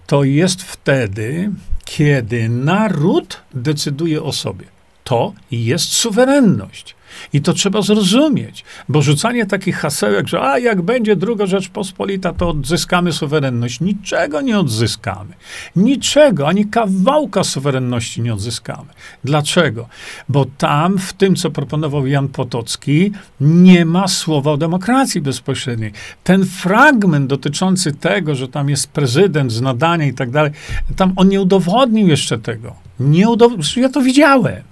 to 0.07 0.23
jest 0.23 0.63
wtedy, 0.63 1.51
kiedy 1.85 2.49
naród 2.49 3.41
decyduje 3.53 4.23
o 4.23 4.33
sobie. 4.33 4.65
To 5.03 5.33
jest 5.51 5.93
suwerenność. 5.93 6.95
I 7.33 7.41
to 7.41 7.53
trzeba 7.53 7.81
zrozumieć, 7.81 8.63
bo 8.89 9.01
rzucanie 9.01 9.45
takich 9.45 9.75
hasełek, 9.75 10.27
że 10.27 10.41
a 10.41 10.59
jak 10.59 10.81
będzie 10.81 11.15
druga 11.15 11.45
Rzeczpospolita, 11.45 12.33
to 12.33 12.49
odzyskamy 12.49 13.13
suwerenność. 13.13 13.79
Niczego 13.79 14.41
nie 14.41 14.59
odzyskamy. 14.59 15.33
Niczego, 15.75 16.47
ani 16.47 16.65
kawałka 16.65 17.43
suwerenności 17.43 18.21
nie 18.21 18.33
odzyskamy. 18.33 18.89
Dlaczego? 19.23 19.87
Bo 20.29 20.45
tam, 20.57 20.97
w 20.97 21.13
tym, 21.13 21.35
co 21.35 21.51
proponował 21.51 22.07
Jan 22.07 22.27
Potocki, 22.27 23.11
nie 23.41 23.85
ma 23.85 24.07
słowa 24.07 24.51
o 24.51 24.57
demokracji 24.57 25.21
bezpośredniej. 25.21 25.93
Ten 26.23 26.45
fragment 26.45 27.27
dotyczący 27.27 27.91
tego, 27.91 28.35
że 28.35 28.47
tam 28.47 28.69
jest 28.69 28.87
prezydent 28.87 29.51
z 29.51 29.61
nadania 29.61 30.05
i 30.05 30.13
tak 30.13 30.31
dalej, 30.31 30.51
tam 30.95 31.13
on 31.15 31.29
nie 31.29 31.41
udowodnił 31.41 32.07
jeszcze 32.07 32.39
tego. 32.39 32.75
Nie 32.99 33.29
udowodnił, 33.29 33.83
ja 33.83 33.89
to 33.89 34.01
widziałem. 34.01 34.63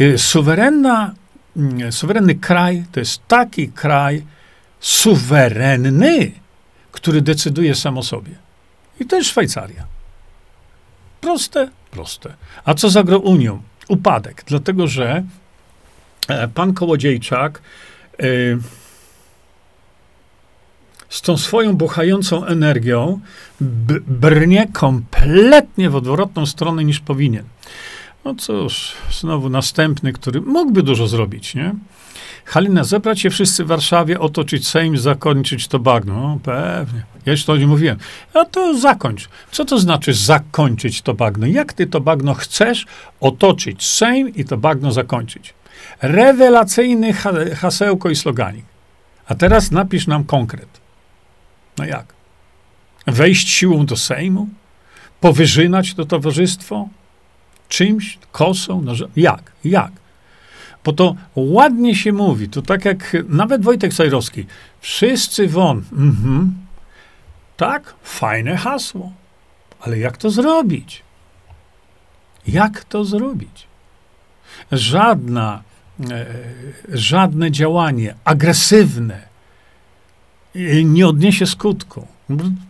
Y, 0.00 0.18
suwerenna 0.18 1.14
suwerenny 1.90 2.34
kraj 2.34 2.84
to 2.92 3.00
jest 3.00 3.26
taki 3.28 3.68
kraj 3.68 4.22
suwerenny, 4.80 6.32
który 6.92 7.22
decyduje 7.22 7.74
sam 7.74 7.98
o 7.98 8.02
sobie. 8.02 8.34
I 9.00 9.06
to 9.06 9.16
jest 9.16 9.30
Szwajcaria. 9.30 9.86
Proste, 11.20 11.68
proste. 11.90 12.34
A 12.64 12.74
co 12.74 12.90
za 12.90 13.00
Unią? 13.00 13.62
Upadek, 13.88 14.44
dlatego 14.46 14.86
że 14.86 15.24
e, 16.28 16.48
pan 16.48 16.74
Kołodziejczak 16.74 17.62
e, 18.18 18.22
z 21.08 21.22
tą 21.22 21.38
swoją 21.38 21.76
buchającą 21.76 22.44
energią 22.44 23.20
brnie 24.06 24.68
kompletnie 24.72 25.90
w 25.90 25.96
odwrotną 25.96 26.46
stronę 26.46 26.84
niż 26.84 27.00
powinien. 27.00 27.44
No 28.24 28.34
cóż, 28.34 28.94
znowu 29.20 29.48
następny, 29.48 30.12
który 30.12 30.40
mógłby 30.40 30.82
dużo 30.82 31.08
zrobić, 31.08 31.54
nie? 31.54 31.74
Halina, 32.44 32.84
zebrać 32.84 33.20
się 33.20 33.30
wszyscy 33.30 33.64
w 33.64 33.66
Warszawie, 33.66 34.20
otoczyć 34.20 34.68
Sejm, 34.68 34.96
zakończyć 34.96 35.68
to 35.68 35.78
bagno. 35.78 36.14
No, 36.14 36.38
pewnie. 36.42 37.02
Ja 37.26 37.32
już 37.32 37.44
to 37.44 37.56
nie 37.56 37.66
mówiłem. 37.66 37.98
A 38.34 38.44
to 38.44 38.78
zakończ. 38.78 39.28
Co 39.50 39.64
to 39.64 39.78
znaczy 39.78 40.14
zakończyć 40.14 41.02
to 41.02 41.14
bagno? 41.14 41.46
Jak 41.46 41.72
ty 41.72 41.86
to 41.86 42.00
bagno 42.00 42.34
chcesz 42.34 42.86
otoczyć 43.20 43.86
Sejm 43.86 44.28
i 44.34 44.44
to 44.44 44.56
bagno 44.56 44.92
zakończyć? 44.92 45.54
Rewelacyjny 46.02 47.12
hasełko 47.56 48.10
i 48.10 48.16
sloganik. 48.16 48.64
A 49.26 49.34
teraz 49.34 49.70
napisz 49.70 50.06
nam 50.06 50.24
konkret. 50.24 50.80
No 51.78 51.84
jak? 51.84 52.14
Wejść 53.06 53.48
siłą 53.48 53.86
do 53.86 53.96
Sejmu? 53.96 54.48
Powyżynać 55.20 55.94
to 55.94 56.04
towarzystwo? 56.04 56.88
Czymś? 57.72 58.18
Kosą? 58.32 58.82
Noże? 58.82 59.08
Jak? 59.16 59.52
Jak? 59.64 59.92
Bo 60.84 60.92
to 60.92 61.14
ładnie 61.36 61.94
się 61.94 62.12
mówi. 62.12 62.48
To 62.48 62.62
tak 62.62 62.84
jak 62.84 63.16
nawet 63.28 63.62
Wojtek 63.62 63.92
Sajrowski. 63.94 64.46
Wszyscy 64.80 65.48
won. 65.48 65.84
Mhm. 65.92 66.54
Tak, 67.56 67.94
fajne 68.02 68.56
hasło. 68.56 69.12
Ale 69.80 69.98
jak 69.98 70.16
to 70.16 70.30
zrobić? 70.30 71.02
Jak 72.46 72.84
to 72.84 73.04
zrobić? 73.04 73.66
Żadna, 74.72 75.62
e, 76.10 76.26
żadne 76.88 77.50
działanie 77.50 78.14
agresywne 78.24 79.22
e, 80.54 80.84
nie 80.84 81.08
odniesie 81.08 81.46
skutku. 81.46 82.06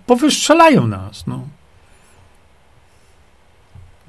Powystrzelają 0.06 0.86
nas. 0.86 1.26
No. 1.26 1.48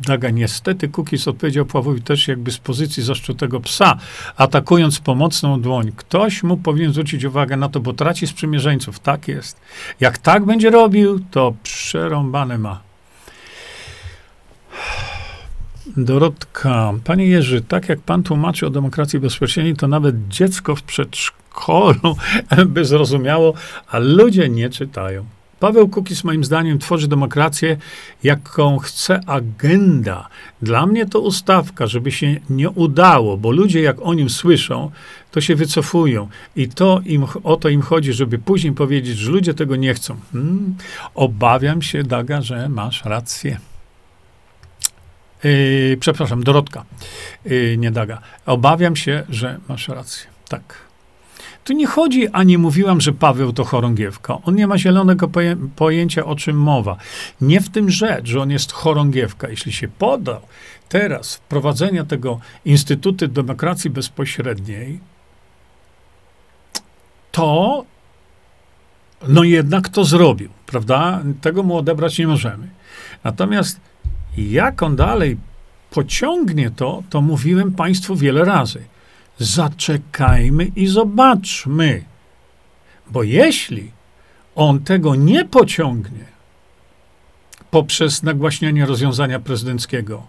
Daga, 0.05 0.29
niestety 0.29 0.89
Kukis 0.89 1.27
odpowiedział 1.27 1.65
Pawłowi 1.65 2.01
też 2.01 2.27
jakby 2.27 2.51
z 2.51 2.57
pozycji 2.57 3.03
zaszczutego 3.03 3.59
psa, 3.59 3.97
atakując 4.37 4.99
pomocną 4.99 5.61
dłoń. 5.61 5.91
Ktoś 5.95 6.43
mu 6.43 6.57
powinien 6.57 6.91
zwrócić 6.91 7.23
uwagę 7.23 7.57
na 7.57 7.69
to, 7.69 7.79
bo 7.79 7.93
traci 7.93 8.27
sprzymierzeńców. 8.27 8.99
Tak 8.99 9.27
jest. 9.27 9.61
Jak 9.99 10.17
tak 10.17 10.45
będzie 10.45 10.69
robił, 10.69 11.19
to 11.31 11.53
przerąbane 11.63 12.57
ma. 12.57 12.81
Dorotka, 15.97 16.93
panie 17.03 17.27
Jerzy, 17.27 17.61
tak 17.61 17.89
jak 17.89 17.99
pan 17.99 18.23
tłumaczy 18.23 18.67
o 18.67 18.69
demokracji 18.69 19.19
bezpośredniej, 19.19 19.75
to 19.75 19.87
nawet 19.87 20.27
dziecko 20.27 20.75
w 20.75 20.83
przedszkolu 20.83 22.15
by 22.65 22.85
zrozumiało, 22.85 23.53
a 23.87 23.99
ludzie 23.99 24.49
nie 24.49 24.69
czytają. 24.69 25.25
Paweł 25.63 25.87
Kukiz 25.89 26.23
moim 26.23 26.43
zdaniem 26.43 26.79
tworzy 26.79 27.07
demokrację, 27.07 27.77
jaką 28.23 28.77
chce 28.77 29.19
agenda. 29.25 30.27
Dla 30.61 30.85
mnie 30.85 31.05
to 31.05 31.19
ustawka, 31.19 31.87
żeby 31.87 32.11
się 32.11 32.39
nie 32.49 32.69
udało, 32.69 33.37
bo 33.37 33.51
ludzie 33.51 33.81
jak 33.81 34.01
o 34.01 34.13
nim 34.13 34.29
słyszą, 34.29 34.91
to 35.31 35.41
się 35.41 35.55
wycofują. 35.55 36.27
I 36.55 36.69
to 36.69 37.01
im, 37.05 37.25
o 37.43 37.55
to 37.55 37.69
im 37.69 37.81
chodzi, 37.81 38.13
żeby 38.13 38.39
później 38.39 38.73
powiedzieć, 38.73 39.17
że 39.17 39.31
ludzie 39.31 39.53
tego 39.53 39.75
nie 39.75 39.93
chcą. 39.93 40.15
Hmm, 40.31 40.75
obawiam 41.15 41.81
się, 41.81 42.03
Daga, 42.03 42.41
że 42.41 42.69
masz 42.69 43.05
rację. 43.05 43.59
Yy, 45.43 45.97
przepraszam, 45.99 46.43
Dorotka, 46.43 46.85
yy, 47.45 47.77
nie 47.77 47.91
Daga. 47.91 48.21
Obawiam 48.45 48.95
się, 48.95 49.23
że 49.29 49.59
masz 49.69 49.87
rację. 49.87 50.27
Tak. 50.49 50.92
Tu 51.63 51.73
nie 51.73 51.87
chodzi, 51.87 52.27
ani 52.27 52.57
mówiłam, 52.57 53.01
że 53.01 53.13
Paweł 53.13 53.53
to 53.53 53.63
chorągiewka. 53.63 54.37
On 54.43 54.55
nie 54.55 54.67
ma 54.67 54.77
zielonego 54.77 55.27
poję 55.27 55.57
pojęcia, 55.75 56.25
o 56.25 56.35
czym 56.35 56.57
mowa. 56.57 56.97
Nie 57.41 57.61
w 57.61 57.69
tym 57.69 57.89
rzecz, 57.89 58.27
że 58.27 58.41
on 58.41 58.51
jest 58.51 58.71
chorągiewka. 58.71 59.49
Jeśli 59.49 59.71
się 59.71 59.87
podał 59.87 60.41
teraz 60.89 61.35
wprowadzenia 61.35 62.05
tego 62.05 62.39
Instytutu 62.65 63.27
Demokracji 63.27 63.89
Bezpośredniej, 63.89 64.99
to 67.31 67.85
no 69.27 69.43
jednak 69.43 69.89
to 69.89 70.03
zrobił, 70.03 70.49
prawda? 70.65 71.21
Tego 71.41 71.63
mu 71.63 71.77
odebrać 71.77 72.19
nie 72.19 72.27
możemy. 72.27 72.67
Natomiast 73.23 73.79
jak 74.37 74.83
on 74.83 74.95
dalej 74.95 75.37
pociągnie 75.91 76.71
to, 76.71 77.03
to 77.09 77.21
mówiłem 77.21 77.71
Państwu 77.71 78.15
wiele 78.15 78.45
razy 78.45 78.83
zaczekajmy 79.39 80.65
i 80.75 80.87
zobaczmy. 80.87 82.03
Bo 83.11 83.23
jeśli 83.23 83.91
on 84.55 84.79
tego 84.79 85.15
nie 85.15 85.45
pociągnie 85.45 86.25
poprzez 87.71 88.23
nagłaśnianie 88.23 88.85
rozwiązania 88.85 89.39
prezydenckiego, 89.39 90.23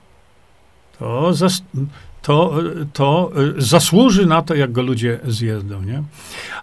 to, 0.99 1.35
zas, 1.35 1.63
to, 2.23 2.55
to 2.93 3.33
e, 3.59 3.63
zasłuży 3.63 4.27
na 4.27 4.43
to, 4.43 4.55
jak 4.55 4.73
go 4.73 4.83
ludzie 4.83 5.21
zjedzą. 5.27 5.83
Nie? 5.83 6.03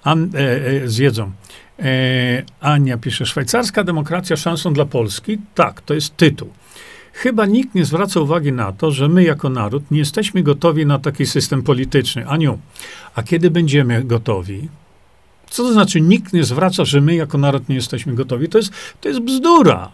E, 0.05 0.39
e, 0.83 0.87
zjedzą. 0.87 1.31
E, 1.79 2.43
Ania 2.59 2.97
pisze, 2.97 3.25
szwajcarska 3.25 3.83
demokracja 3.83 4.37
szansą 4.37 4.73
dla 4.73 4.85
Polski? 4.85 5.37
Tak, 5.55 5.81
to 5.81 5.93
jest 5.93 6.17
tytuł. 6.17 6.49
Chyba 7.21 7.45
nikt 7.45 7.75
nie 7.75 7.85
zwraca 7.85 8.19
uwagi 8.19 8.51
na 8.51 8.71
to, 8.71 8.91
że 8.91 9.07
my 9.07 9.23
jako 9.23 9.49
naród 9.49 9.91
nie 9.91 9.99
jesteśmy 9.99 10.43
gotowi 10.43 10.85
na 10.85 10.99
taki 10.99 11.25
system 11.25 11.63
polityczny. 11.63 12.27
Aniu, 12.27 12.59
a 13.15 13.23
kiedy 13.23 13.51
będziemy 13.51 14.03
gotowi? 14.03 14.69
Co 15.49 15.63
to 15.63 15.73
znaczy 15.73 16.01
nikt 16.01 16.33
nie 16.33 16.43
zwraca, 16.43 16.85
że 16.85 17.01
my 17.01 17.15
jako 17.15 17.37
naród 17.37 17.69
nie 17.69 17.75
jesteśmy 17.75 18.15
gotowi? 18.15 18.49
To 18.49 18.57
jest, 18.57 18.71
to 19.01 19.09
jest 19.09 19.21
bzdura. 19.21 19.91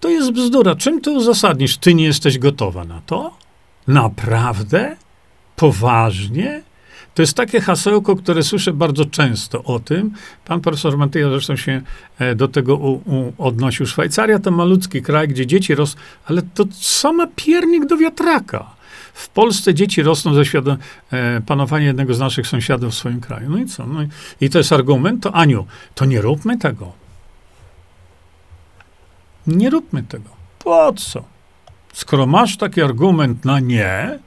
To 0.00 0.08
jest 0.08 0.32
bzdura. 0.32 0.74
Czym 0.74 1.00
to 1.00 1.12
uzasadnisz? 1.12 1.76
Ty 1.76 1.94
nie 1.94 2.04
jesteś 2.04 2.38
gotowa 2.38 2.84
na 2.84 3.00
to? 3.06 3.36
Naprawdę? 3.86 4.96
Poważnie? 5.56 6.62
To 7.14 7.22
jest 7.22 7.34
takie 7.34 7.60
hasełko, 7.60 8.16
które 8.16 8.42
słyszę 8.42 8.72
bardzo 8.72 9.04
często 9.04 9.62
o 9.64 9.78
tym. 9.78 10.10
Pan 10.44 10.60
profesor 10.60 10.98
Matyja 10.98 11.30
zresztą 11.30 11.56
się 11.56 11.82
e, 12.18 12.34
do 12.34 12.48
tego 12.48 12.76
u, 12.76 12.92
u 12.92 13.32
odnosił. 13.38 13.86
Szwajcaria 13.86 14.38
to 14.38 14.50
malutki 14.50 15.02
kraj, 15.02 15.28
gdzie 15.28 15.46
dzieci 15.46 15.74
rosną, 15.74 16.00
ale 16.24 16.42
to 16.42 16.64
sama 16.72 17.26
piernik 17.36 17.86
do 17.86 17.96
wiatraka. 17.96 18.80
W 19.14 19.28
Polsce 19.28 19.74
dzieci 19.74 20.02
rosną 20.02 20.34
ze 20.34 20.44
świadom, 20.44 20.76
e, 21.10 21.40
panowania 21.40 21.86
jednego 21.86 22.14
z 22.14 22.20
naszych 22.20 22.46
sąsiadów 22.46 22.92
w 22.92 22.96
swoim 22.96 23.20
kraju. 23.20 23.50
No 23.50 23.58
i 23.58 23.66
co? 23.66 23.86
No 23.86 24.02
i, 24.02 24.08
i 24.40 24.50
to 24.50 24.58
jest 24.58 24.72
argument, 24.72 25.22
to 25.22 25.34
Aniu, 25.34 25.66
to 25.94 26.04
nie 26.04 26.20
róbmy 26.20 26.58
tego. 26.58 26.92
Nie 29.46 29.70
róbmy 29.70 30.02
tego. 30.02 30.30
Po 30.58 30.92
co? 30.92 31.24
Skoro 31.92 32.26
masz 32.26 32.56
taki 32.56 32.82
argument 32.82 33.44
na 33.44 33.60
nie, 33.60 34.18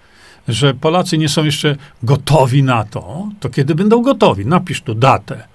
że 0.48 0.74
Polacy 0.74 1.18
nie 1.18 1.30
są 1.30 1.44
jeszcze 1.44 1.76
gotowi 2.04 2.64
na 2.64 2.84
to, 2.84 3.30
to 3.40 3.50
kiedy 3.50 3.76
będą 3.76 4.02
gotowi? 4.02 4.46
Napisz 4.46 4.82
tu 4.82 4.96
datę. 4.96 5.48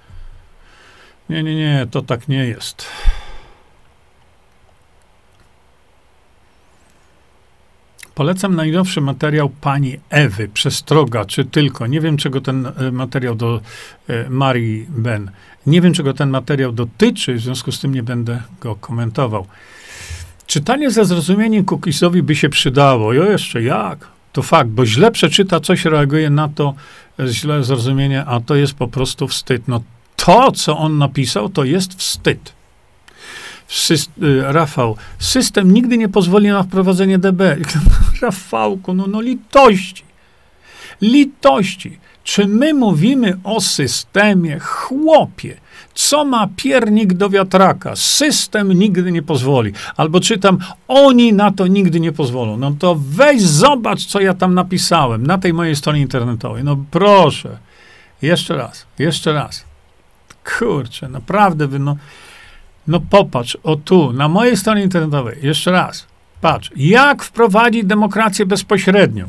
Nie, 1.29 1.43
nie, 1.43 1.55
nie, 1.55 1.87
to 1.91 2.03
tak 2.03 2.29
nie 2.29 2.47
jest. 2.47 2.87
Polecam 8.15 8.55
najnowszy 8.57 9.01
materiał 9.01 9.51
pani 9.61 9.97
Ewy, 10.11 10.49
Przestroga, 10.49 11.25
czy 11.25 11.45
tylko. 11.45 11.87
Nie 11.87 12.01
wiem, 12.01 12.17
czego 12.17 12.41
ten 12.41 12.67
e, 12.67 12.93
materiał 12.93 13.35
do 13.35 13.61
e, 14.09 14.31
Marii 14.31 14.87
Ben. 14.89 15.31
Nie 15.67 15.81
wiem, 15.81 15.93
czego 15.95 16.15
ten 16.15 16.31
materiał 16.31 16.73
dotyczy, 16.73 17.35
w 17.35 17.41
związku 17.41 17.73
z 17.73 17.81
tym 17.81 17.95
nie 17.95 18.03
będę 18.03 18.43
go 18.61 18.75
komentował. 18.75 19.47
Czytanie 20.47 20.91
ze 20.91 21.05
zrozumieniem 21.05 21.65
Kukisowi 21.65 22.23
by 22.23 22.37
się 22.37 22.49
przydało. 22.49 23.13
Jo, 23.13 23.25
jeszcze 23.25 23.63
jak? 23.63 24.18
To 24.33 24.43
fakt, 24.43 24.71
bo 24.71 24.87
źle 24.87 25.11
przeczyta 25.11 25.61
coś, 25.61 25.85
reaguje 25.85 26.31
na 26.31 26.49
to 26.49 26.75
źle 27.27 27.65
zrozumienie, 27.65 28.25
a 28.25 28.41
to 28.41 28.55
jest 28.55 28.75
po 28.75 28.89
prostu 28.89 29.29
wstyd. 29.29 29.69
No 29.69 29.83
to, 30.17 30.53
co 30.53 30.79
on 30.79 30.99
napisał, 30.99 31.49
to 31.49 31.65
jest 31.65 31.95
wstyd. 31.95 32.53
Syst 33.69 34.11
y, 34.23 34.43
Rafał, 34.53 34.97
system 35.19 35.73
nigdy 35.73 35.99
nie 35.99 36.09
pozwoli 36.09 36.49
na 36.49 36.63
wprowadzenie 36.63 37.19
DB. 37.19 37.57
Rafałku, 38.23 38.95
no, 38.95 39.07
no 39.07 39.21
litości. 39.21 40.05
Litości. 41.01 41.99
Czy 42.25 42.47
my 42.47 42.75
mówimy 42.75 43.39
o 43.45 43.61
systemie? 43.61 44.59
Chłopie, 44.61 45.57
co 45.99 46.25
ma 46.25 46.49
piernik 46.57 47.13
do 47.13 47.31
wiatraka? 47.31 47.97
System 47.97 48.73
nigdy 48.73 49.13
nie 49.13 49.23
pozwoli. 49.23 49.73
Albo 49.97 50.21
czytam, 50.21 50.59
oni 50.89 51.33
na 51.33 51.51
to 51.51 51.67
nigdy 51.67 52.01
nie 52.01 52.13
pozwolą. 52.13 52.57
No 52.57 52.73
to 52.79 52.97
weź 53.01 53.43
zobacz, 53.43 54.07
co 54.07 54.21
ja 54.21 54.35
tam 54.35 54.55
napisałem 54.55 55.27
na 55.27 55.39
tej 55.39 55.53
mojej 55.53 55.77
stronie 55.77 56.01
internetowej. 56.01 56.65
No 56.65 56.77
proszę. 56.91 57.59
Jeszcze 58.23 58.57
raz, 58.57 58.87
jeszcze 58.99 59.33
raz. 59.33 59.65
Kurczę, 60.59 61.09
naprawdę, 61.09 61.79
no, 61.79 61.97
no 62.87 63.01
popatrz, 63.01 63.59
o 63.63 63.77
tu, 63.77 64.13
na 64.13 64.29
mojej 64.29 64.57
stronie 64.57 64.83
internetowej, 64.83 65.39
jeszcze 65.43 65.71
raz, 65.71 66.07
patrz, 66.41 66.71
jak 66.77 67.23
wprowadzić 67.23 67.85
demokrację 67.85 68.47
bezpośrednią. 68.47 69.29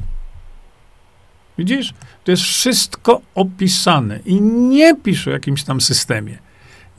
Widzisz? 1.57 1.93
To 2.24 2.32
jest 2.32 2.43
wszystko 2.43 3.22
opisane 3.36 4.20
i 4.26 4.41
nie 4.41 4.95
pisze 4.95 5.30
o 5.30 5.34
jakimś 5.34 5.63
tam 5.63 5.82
systemie. 5.82 6.49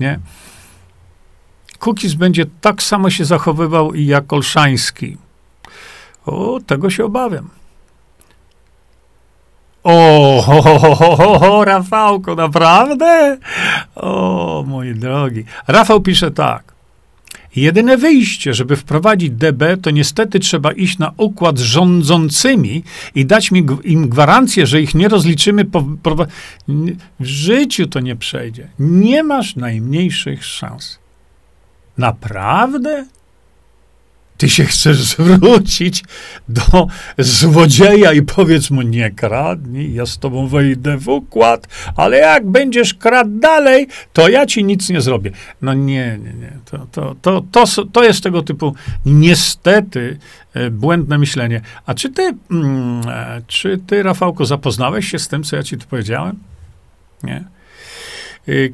Nie? 0.01 0.18
Kukiz 1.78 2.14
będzie 2.14 2.46
tak 2.61 2.82
samo 2.82 3.11
się 3.11 3.24
zachowywał 3.24 3.94
jak 3.94 4.32
Olszański. 4.32 5.16
O, 6.26 6.59
tego 6.66 6.90
się 6.90 7.05
obawiam. 7.05 7.51
O, 9.84 10.42
ho, 10.46 10.62
ho, 10.62 10.94
ho, 10.94 11.38
ho, 11.38 11.64
Rafałko, 11.64 12.34
naprawdę? 12.34 13.38
O, 13.94 14.64
moi 14.66 14.94
drogi. 14.94 15.44
Rafał 15.68 16.01
pisze 16.01 16.30
tak. 16.30 16.69
Jedyne 17.57 17.96
wyjście, 17.96 18.55
żeby 18.55 18.76
wprowadzić 18.76 19.30
DB, 19.30 19.76
to 19.82 19.90
niestety 19.90 20.38
trzeba 20.38 20.72
iść 20.72 20.98
na 20.98 21.12
układ 21.16 21.59
z 21.59 21.62
rządzącymi 21.62 22.82
i 23.14 23.26
dać 23.26 23.51
im 23.84 24.09
gwarancję, 24.09 24.66
że 24.66 24.82
ich 24.82 24.94
nie 24.94 25.09
rozliczymy. 25.09 25.64
Po, 25.64 25.84
po, 26.03 26.16
w 27.20 27.24
życiu 27.24 27.86
to 27.86 28.01
nie 28.01 28.16
przejdzie. 28.16 28.68
Nie 28.78 29.22
masz 29.22 29.57
najmniejszych 29.57 30.44
szans. 30.44 30.98
Naprawdę? 31.98 33.07
Ty 34.41 34.49
się 34.49 34.64
chcesz 34.64 35.03
zwrócić 35.03 36.05
do 36.49 36.86
złodzieja 37.18 38.12
i 38.12 38.22
powiedz 38.22 38.70
mu, 38.70 38.82
nie 38.82 39.11
kradnij, 39.11 39.95
ja 39.95 40.07
z 40.07 40.18
tobą 40.18 40.49
wejdę 40.49 40.99
w 40.99 41.09
układ, 41.09 41.66
ale 41.97 42.16
jak 42.16 42.47
będziesz 42.47 42.95
kradł 42.95 43.38
dalej, 43.38 43.88
to 44.12 44.28
ja 44.28 44.47
ci 44.47 44.64
nic 44.64 44.91
nie 44.91 45.01
zrobię. 45.01 45.30
No 45.62 45.74
nie, 45.74 46.18
nie, 46.24 46.32
nie. 46.32 46.53
To, 46.64 46.86
to, 46.93 47.16
to, 47.22 47.43
to, 47.53 47.84
to 47.93 48.05
jest 48.05 48.22
tego 48.22 48.43
typu 48.43 48.74
niestety 49.07 50.18
e, 50.55 50.70
błędne 50.70 51.18
myślenie. 51.18 51.61
A 51.86 51.95
czy 51.95 52.11
ty, 52.11 52.34
mm, 52.51 53.09
e, 53.09 53.43
czy 53.47 53.78
ty, 53.86 54.03
Rafałko, 54.03 54.47
zapoznałeś 54.47 55.09
się 55.09 55.18
z 55.18 55.28
tym, 55.28 55.43
co 55.43 55.57
ja 55.57 55.62
ci 55.62 55.78
tu 55.78 55.86
powiedziałem? 55.86 56.38
Nie. 57.22 57.45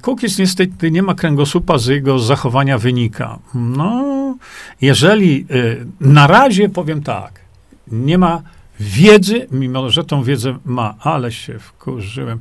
Kukiz 0.03 0.39
niestety 0.39 0.91
nie 0.91 1.03
ma 1.03 1.15
kręgosłupa, 1.15 1.79
z 1.79 1.87
jego 1.87 2.19
zachowania 2.19 2.79
wynika. 2.79 3.39
No, 3.55 4.37
jeżeli 4.81 5.47
y, 5.51 5.87
na 6.01 6.27
razie 6.27 6.69
powiem 6.69 7.03
tak, 7.03 7.41
nie 7.89 8.19
ma 8.19 8.43
wiedzy, 8.81 9.47
mimo 9.51 9.91
że 9.91 10.05
tą 10.05 10.23
wiedzę 10.23 10.59
ma, 10.65 10.95
ale 11.01 11.33
się 11.33 11.59
wkurzyłem. 11.59 12.41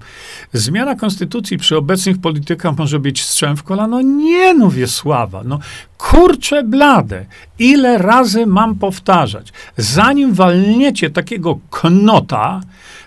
Zmiana 0.54 0.96
konstytucji 0.96 1.58
przy 1.58 1.78
obecnych 1.78 2.22
politykach 2.22 2.78
może 2.78 3.00
być 3.00 3.24
strzem 3.24 3.58
w 3.58 3.64
kolano? 3.64 4.02
Nie, 4.02 4.54
no 4.54 4.70
Wiesława, 4.70 5.44
no 5.46 5.60
kurcze 5.98 6.64
blade. 6.64 7.26
Ile 7.60 7.98
razy 7.98 8.46
mam 8.46 8.76
powtarzać? 8.76 9.54
Zanim 9.78 10.34
walniecie 10.34 11.10
takiego 11.10 11.60
knota, 11.70 12.62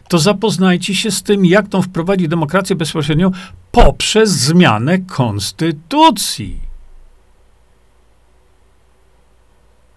to 0.09 0.19
zapoznajcie 0.19 0.95
się 0.95 1.11
z 1.11 1.23
tym, 1.23 1.47
jak 1.47 1.69
tą 1.69 1.83
wprowadzić 1.83 2.29
demokrację 2.29 2.77
bezpośrednią 2.77 3.31
poprzez 3.73 4.31
zmianę 4.31 4.99
konstytucji. 4.99 6.61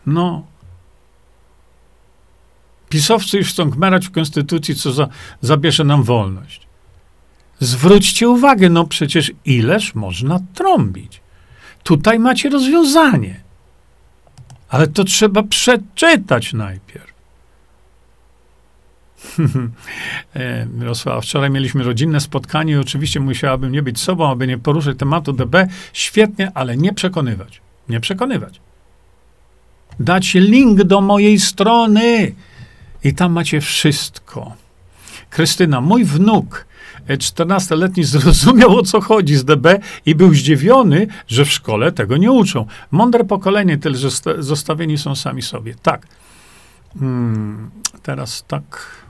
No. 0.05 0.45
Pisowcy 2.89 3.37
już 3.37 3.49
chcą 3.49 3.69
gmerać 3.69 4.07
w 4.07 4.11
konstytucji, 4.11 4.75
co 4.75 4.91
za, 4.91 5.07
zabierze 5.41 5.83
nam 5.83 6.03
wolność. 6.03 6.67
Zwróćcie 7.59 8.29
uwagę, 8.29 8.69
no 8.69 8.85
przecież 8.85 9.31
ileż 9.45 9.95
można 9.95 10.39
trąbić. 10.53 11.21
Tutaj 11.83 12.19
macie 12.19 12.49
rozwiązanie. 12.49 13.41
Ale 14.69 14.87
to 14.87 15.03
trzeba 15.03 15.43
przeczytać 15.43 16.53
najpierw. 16.53 17.10
E, 20.33 20.65
Mirosław, 20.65 21.23
wczoraj 21.23 21.49
mieliśmy 21.49 21.83
rodzinne 21.83 22.19
spotkanie 22.19 22.73
i 22.73 22.77
oczywiście 22.77 23.19
musiałabym 23.19 23.71
nie 23.71 23.83
być 23.83 23.99
sobą, 23.99 24.31
aby 24.31 24.47
nie 24.47 24.57
poruszyć 24.57 24.99
tematu 24.99 25.33
DB. 25.33 25.67
Świetnie, 25.93 26.51
ale 26.53 26.77
nie 26.77 26.93
przekonywać. 26.93 27.61
Nie 27.89 27.99
przekonywać. 27.99 28.61
Dać 29.99 30.33
link 30.33 30.83
do 30.83 31.01
mojej 31.01 31.39
strony 31.39 32.35
i 33.03 33.13
tam 33.13 33.31
macie 33.31 33.61
wszystko. 33.61 34.55
Krystyna, 35.29 35.81
mój 35.81 36.05
wnuk 36.05 36.65
14-letni 37.07 38.03
zrozumiał 38.03 38.77
o 38.77 38.83
co 38.83 39.01
chodzi 39.01 39.35
z 39.35 39.45
DB 39.45 39.65
i 40.05 40.15
był 40.15 40.33
zdziwiony, 40.33 41.07
że 41.27 41.45
w 41.45 41.51
szkole 41.51 41.91
tego 41.91 42.17
nie 42.17 42.31
uczą. 42.31 42.65
Mądre 42.91 43.23
pokolenie, 43.23 43.77
tyle 43.77 43.97
że 43.97 44.09
zostawieni 44.39 44.97
są 44.97 45.15
sami 45.15 45.41
sobie. 45.41 45.75
Tak. 45.81 46.07
Hmm, 46.99 47.71
teraz 48.03 48.43
tak. 48.47 49.00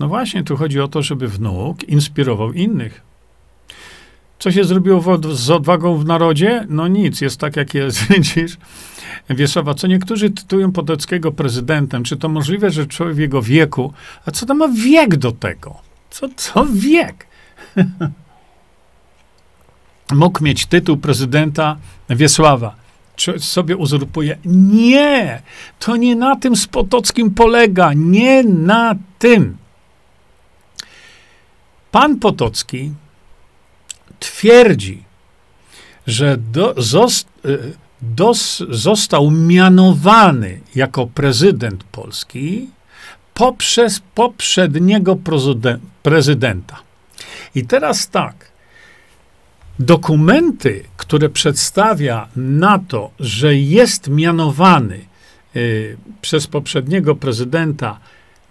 No 0.00 0.08
właśnie, 0.08 0.44
tu 0.44 0.56
chodzi 0.56 0.80
o 0.80 0.88
to, 0.88 1.02
żeby 1.02 1.28
wnuk 1.28 1.84
inspirował 1.84 2.52
innych. 2.52 3.00
Co 4.38 4.52
się 4.52 4.64
zrobiło 4.64 5.02
z 5.32 5.50
odwagą 5.50 5.98
w 5.98 6.04
narodzie? 6.04 6.66
No 6.68 6.88
nic, 6.88 7.20
jest 7.20 7.40
tak, 7.40 7.56
jak 7.56 7.74
jest. 7.74 8.06
Widzisz? 8.10 8.56
Wiesława, 9.30 9.74
co 9.74 9.86
niektórzy 9.86 10.30
tytułują 10.30 10.72
Podeckiego 10.72 11.32
prezydentem. 11.32 12.04
Czy 12.04 12.16
to 12.16 12.28
możliwe, 12.28 12.70
że 12.70 12.86
człowiek 12.86 13.16
w 13.16 13.18
jego 13.18 13.42
wieku, 13.42 13.92
a 14.26 14.30
co 14.30 14.46
to 14.46 14.54
ma 14.54 14.68
wiek 14.68 15.16
do 15.16 15.32
tego? 15.32 15.74
Co, 16.10 16.28
co 16.36 16.66
wiek? 16.66 17.26
Mógł 20.12 20.44
mieć 20.44 20.66
tytuł 20.66 20.96
prezydenta 20.96 21.76
Wiesława. 22.10 22.74
Czy 23.16 23.40
sobie 23.40 23.76
uzurpuje? 23.76 24.38
Nie! 24.44 25.42
To 25.78 25.96
nie 25.96 26.16
na 26.16 26.36
tym 26.36 26.56
z 26.56 26.66
Potockim 26.66 27.30
polega. 27.30 27.92
Nie 27.92 28.42
na 28.42 28.94
tym. 29.18 29.56
Pan 31.92 32.18
Potocki 32.18 32.92
twierdzi, 34.20 35.02
że 36.06 36.36
do, 36.36 36.74
zost, 36.76 37.28
y, 37.44 37.72
dos, 38.02 38.62
został 38.68 39.30
mianowany 39.30 40.60
jako 40.74 41.06
prezydent 41.06 41.84
Polski 41.84 42.68
poprzez 43.34 44.00
poprzedniego 44.14 45.16
prezydenta. 46.02 46.78
I 47.54 47.66
teraz 47.66 48.08
tak. 48.08 48.52
Dokumenty, 49.78 50.84
które 50.96 51.28
przedstawia 51.28 52.28
na 52.36 52.78
to, 52.78 53.10
że 53.20 53.56
jest 53.56 54.08
mianowany 54.08 55.00
y, 55.56 55.96
przez 56.20 56.46
poprzedniego 56.46 57.14
prezydenta 57.16 57.98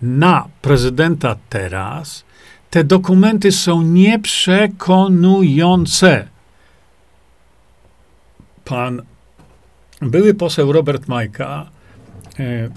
na 0.02 0.48
prezydenta 0.62 1.36
teraz, 1.50 2.24
te 2.72 2.84
dokumenty 2.84 3.52
są 3.52 3.82
nieprzekonujące. 3.82 6.28
Pan 8.66 9.02
były 10.02 10.34
poseł 10.34 10.72
Robert 10.72 11.08
Majka 11.08 11.70
e, 12.40 12.70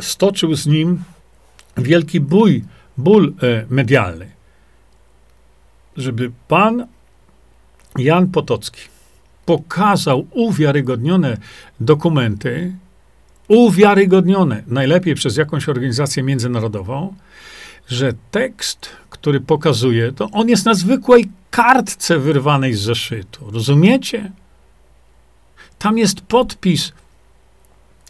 stoczył 0.00 0.54
z 0.54 0.66
nim 0.66 1.02
wielki 1.76 2.20
bój, 2.20 2.64
ból 2.98 3.34
e, 3.42 3.64
medialny, 3.70 4.30
żeby 5.96 6.30
pan 6.48 6.86
Jan 7.98 8.28
Potocki 8.28 8.80
pokazał 9.46 10.26
uwiarygodnione 10.30 11.36
dokumenty, 11.80 12.72
uwiarygodnione, 13.48 14.62
najlepiej 14.66 15.14
przez 15.14 15.36
jakąś 15.36 15.68
organizację 15.68 16.22
międzynarodową, 16.22 17.14
że 17.88 18.12
tekst, 18.30 18.90
który 19.20 19.40
pokazuje, 19.40 20.12
to 20.12 20.30
on 20.30 20.48
jest 20.48 20.66
na 20.66 20.74
zwykłej 20.74 21.28
kartce 21.50 22.18
wyrwanej 22.18 22.74
z 22.74 22.80
zeszytu. 22.80 23.50
Rozumiecie? 23.50 24.32
Tam 25.78 25.98
jest 25.98 26.20
podpis 26.20 26.92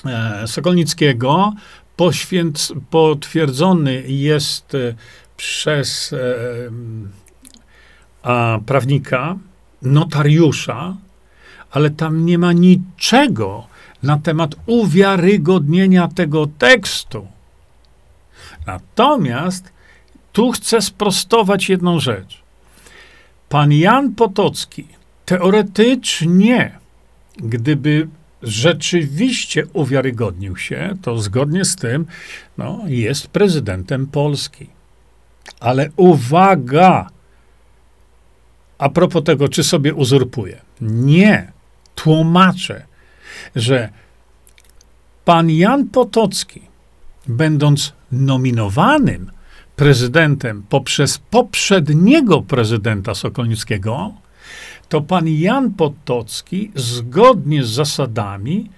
e, 0.07 0.47
Sokolnickiego, 0.47 1.53
poświęc, 1.97 2.73
potwierdzony 2.91 4.03
jest 4.07 4.75
e, 4.75 4.95
przez 5.37 6.13
e, 6.13 6.17
a, 8.23 8.59
prawnika, 8.67 9.37
notariusza, 9.83 10.97
ale 11.71 11.91
tam 11.91 12.27
nie 12.27 12.39
ma 12.39 12.53
niczego 12.53 13.67
na 14.03 14.19
temat 14.19 14.55
uwiarygodnienia 14.67 16.09
tego 16.09 16.47
tekstu. 16.59 17.27
Natomiast 18.67 19.73
tu 20.33 20.51
chcę 20.51 20.83
sprostować 20.83 21.69
jedną 21.69 22.01
rzecz. 22.01 22.43
Pan 23.49 23.73
Jan 23.73 24.15
Potocki 24.15 24.87
teoretycznie, 25.27 26.79
gdyby 27.37 28.09
rzeczywiście 28.43 29.67
uwiarygodnił 29.73 30.57
się, 30.57 30.97
to 31.03 31.19
zgodnie 31.19 31.65
z 31.65 31.77
tym 31.77 32.07
no, 32.59 32.81
jest 32.87 33.29
prezydentem 33.29 34.07
Polski. 34.07 34.67
Ale 35.61 35.91
uwaga! 35.97 37.11
A 38.79 38.89
propos 38.89 39.25
tego, 39.25 39.49
czy 39.49 39.65
sobie 39.65 39.95
uzurpuje. 39.95 40.61
Nie. 40.81 41.53
Tłumaczę, 41.95 42.87
że 43.57 43.89
pan 45.25 45.51
Jan 45.51 45.89
Potocki, 45.89 46.63
będąc 47.27 47.93
nominowanym 48.13 49.31
prezydentem 49.81 50.63
poprzez 50.69 51.19
poprzedniego 51.19 52.43
prezydenta 52.43 53.15
Sokolnickiego, 53.15 54.13
to 54.89 55.01
pan 55.01 55.29
Jan 55.29 55.71
Potocki 55.73 56.71
zgodnie 56.75 57.65
z 57.65 57.69
zasadami 57.69 58.71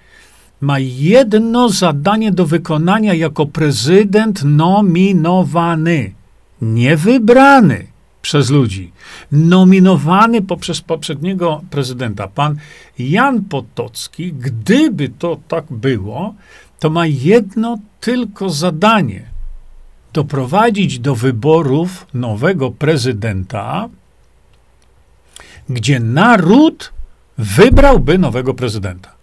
ma 0.61 0.79
jedno 0.79 1.69
zadanie 1.69 2.31
do 2.31 2.45
wykonania 2.45 3.13
jako 3.13 3.45
prezydent 3.45 4.43
nominowany, 4.43 6.13
nie 6.61 6.97
wybrany 6.97 7.87
przez 8.21 8.49
ludzi, 8.49 8.91
nominowany 9.31 10.41
poprzez 10.41 10.81
poprzedniego 10.81 11.61
prezydenta. 11.69 12.27
Pan 12.27 12.55
Jan 12.99 13.43
Potocki, 13.43 14.33
gdyby 14.33 15.09
to 15.09 15.37
tak 15.47 15.65
było, 15.69 16.35
to 16.79 16.89
ma 16.89 17.05
jedno 17.05 17.77
tylko 17.99 18.49
zadanie: 18.49 19.32
doprowadzić 20.13 20.99
do 20.99 21.15
wyborów 21.15 22.07
nowego 22.13 22.71
prezydenta 22.71 23.89
gdzie 25.69 25.99
naród 25.99 26.93
wybrałby 27.37 28.17
nowego 28.17 28.53
prezydenta. 28.53 29.13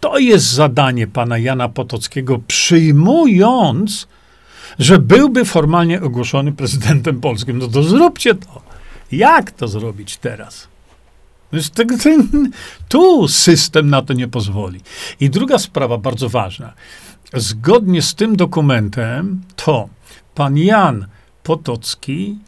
To 0.00 0.18
jest 0.18 0.46
zadanie 0.46 1.06
pana 1.06 1.38
Jana 1.38 1.68
Potockiego, 1.68 2.40
przyjmując, 2.46 4.08
że 4.78 4.98
byłby 4.98 5.44
formalnie 5.44 6.02
ogłoszony 6.02 6.52
prezydentem 6.52 7.20
polskim. 7.20 7.58
No 7.58 7.68
to 7.68 7.82
zróbcie 7.82 8.34
to. 8.34 8.62
Jak 9.12 9.50
to 9.50 9.68
zrobić 9.68 10.16
teraz? 10.16 10.68
Tu 12.88 13.28
system 13.28 13.90
na 13.90 14.02
to 14.02 14.12
nie 14.12 14.28
pozwoli. 14.28 14.80
I 15.20 15.30
druga 15.30 15.58
sprawa 15.58 15.98
bardzo 15.98 16.28
ważna. 16.28 16.72
Zgodnie 17.34 18.02
z 18.02 18.14
tym 18.14 18.36
dokumentem, 18.36 19.42
to 19.56 19.88
pan 20.36 20.56
Jan 20.56 21.06
Potocki 21.42 22.38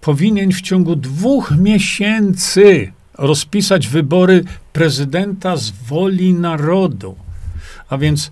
powinien 0.00 0.52
w 0.52 0.60
ciągu 0.60 0.96
dwóch 0.96 1.54
miesięcy 1.58 2.92
rozpisać 3.18 3.88
wybory 3.88 4.44
prezydenta 4.72 5.56
z 5.56 5.70
woli 5.70 6.34
narodu. 6.34 7.16
A 7.88 7.98
więc, 7.98 8.30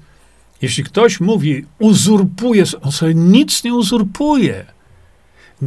jeśli 0.62 0.84
ktoś 0.84 1.20
mówi, 1.20 1.64
uzurpuje, 1.78 2.64
on 2.82 2.92
sobie 2.92 3.14
nic 3.14 3.64
nie 3.64 3.74
uzurpuje. 3.74 4.73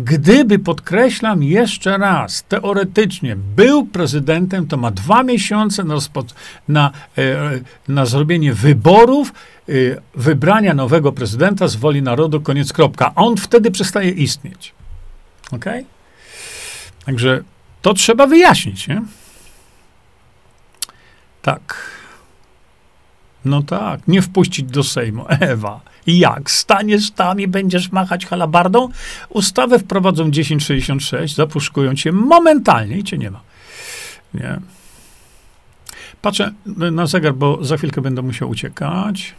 Gdyby, 0.03 0.59
podkreślam 0.59 1.43
jeszcze 1.43 1.97
raz, 1.97 2.43
teoretycznie 2.43 3.35
był 3.35 3.85
prezydentem, 3.85 4.67
to 4.67 4.77
ma 4.77 4.91
dwa 4.91 5.23
miesiące 5.23 5.83
na, 5.83 5.97
na, 6.67 6.91
e, 7.17 7.59
na 7.87 8.05
zrobienie 8.05 8.53
wyborów, 8.53 9.33
e, 9.69 9.73
wybrania 10.15 10.73
nowego 10.73 11.11
prezydenta 11.11 11.67
z 11.67 11.75
woli 11.75 12.01
narodu, 12.01 12.41
koniec 12.41 12.73
kropka. 12.73 13.15
On 13.15 13.37
wtedy 13.37 13.71
przestaje 13.71 14.11
istnieć. 14.11 14.73
Ok? 15.51 15.65
Także 17.05 17.43
to 17.81 17.93
trzeba 17.93 18.27
wyjaśnić, 18.27 18.87
nie? 18.87 19.01
Tak. 21.41 21.91
No 23.45 23.61
tak, 23.61 24.07
nie 24.07 24.21
wpuścić 24.21 24.71
do 24.71 24.83
Sejmu. 24.83 25.25
Ewa, 25.39 25.81
jak? 26.07 26.51
Staniesz 26.51 27.11
tam 27.11 27.41
i 27.41 27.47
będziesz 27.47 27.91
machać 27.91 28.25
halabardą? 28.25 28.89
Ustawę 29.29 29.79
wprowadzą 29.79 30.31
1066, 30.31 31.35
zapuszkują 31.35 31.95
cię 31.95 32.11
momentalnie 32.11 32.97
i 32.97 33.03
cię 33.03 33.17
nie 33.17 33.31
ma. 33.31 33.41
Nie. 34.33 34.59
Patrzę 36.21 36.53
na 36.91 37.07
zegar, 37.07 37.35
bo 37.35 37.63
za 37.63 37.77
chwilkę 37.77 38.01
będę 38.01 38.21
musiał 38.21 38.49
uciekać. 38.49 39.35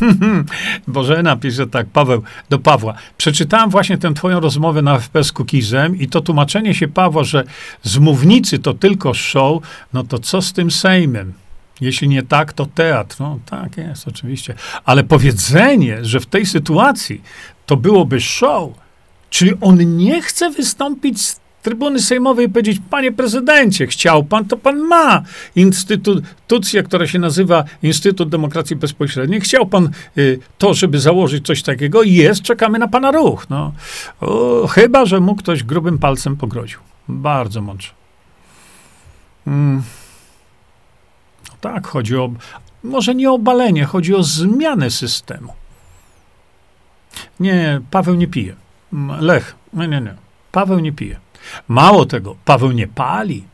Bożena 0.88 1.36
pisze 1.36 1.66
tak, 1.66 1.86
Paweł, 1.86 2.22
do 2.50 2.58
Pawła. 2.58 2.94
Przeczytałem 3.16 3.70
właśnie 3.70 3.98
tę 3.98 4.14
twoją 4.14 4.40
rozmowę 4.40 4.82
na 4.82 4.98
FP 4.98 5.24
z 5.24 5.32
Kukizem 5.32 5.98
i 5.98 6.08
to 6.08 6.20
tłumaczenie 6.20 6.74
się 6.74 6.88
Pawła, 6.88 7.24
że 7.24 7.44
z 7.82 7.98
mównicy 7.98 8.58
to 8.58 8.74
tylko 8.74 9.14
show, 9.14 9.62
no 9.92 10.04
to 10.04 10.18
co 10.18 10.42
z 10.42 10.52
tym 10.52 10.70
Sejmem? 10.70 11.32
Jeśli 11.80 12.08
nie 12.08 12.22
tak, 12.22 12.52
to 12.52 12.66
teatr. 12.66 13.16
No 13.20 13.38
tak 13.46 13.76
jest, 13.76 14.08
oczywiście. 14.08 14.54
Ale 14.84 15.04
powiedzenie, 15.04 16.04
że 16.04 16.20
w 16.20 16.26
tej 16.26 16.46
sytuacji 16.46 17.22
to 17.66 17.76
byłoby 17.76 18.20
show, 18.20 18.70
czyli 19.30 19.52
on 19.60 19.96
nie 19.96 20.22
chce 20.22 20.50
wystąpić 20.50 21.22
z 21.22 21.40
trybuny 21.64 22.00
sejmowej 22.00 22.46
i 22.46 22.48
powiedzieć, 22.48 22.80
panie 22.90 23.12
prezydencie, 23.12 23.86
chciał 23.86 24.24
pan, 24.24 24.44
to 24.44 24.56
pan 24.56 24.78
ma 24.78 25.22
instytucję, 25.56 26.82
która 26.82 27.06
się 27.06 27.18
nazywa 27.18 27.64
Instytut 27.82 28.28
Demokracji 28.28 28.76
Bezpośredniej. 28.76 29.40
Chciał 29.40 29.66
pan 29.66 29.90
y, 30.18 30.38
to, 30.58 30.74
żeby 30.74 31.00
założyć 31.00 31.46
coś 31.46 31.62
takiego. 31.62 32.02
Jest, 32.02 32.42
czekamy 32.42 32.78
na 32.78 32.88
pana 32.88 33.10
ruch. 33.10 33.50
No. 33.50 33.72
O, 34.20 34.66
chyba, 34.66 35.06
że 35.06 35.20
mu 35.20 35.36
ktoś 35.36 35.62
grubym 35.62 35.98
palcem 35.98 36.36
pogroził. 36.36 36.78
Bardzo 37.08 37.60
mądrze. 37.60 37.90
Mm. 39.46 39.82
Tak, 41.64 41.86
chodzi 41.86 42.16
o, 42.16 42.30
może 42.82 43.14
nie 43.14 43.32
o 43.32 43.38
balenie, 43.38 43.84
chodzi 43.84 44.14
o 44.14 44.22
zmianę 44.22 44.90
systemu. 44.90 45.52
Nie, 47.40 47.80
Paweł 47.90 48.14
nie 48.14 48.26
pije. 48.28 48.54
Lech, 49.20 49.56
nie, 49.72 49.88
nie, 49.88 50.00
nie. 50.00 50.14
Paweł 50.52 50.78
nie 50.78 50.92
pije. 50.92 51.16
Mało 51.68 52.06
tego, 52.06 52.36
Paweł 52.44 52.72
nie 52.72 52.86
pali. 52.88 53.44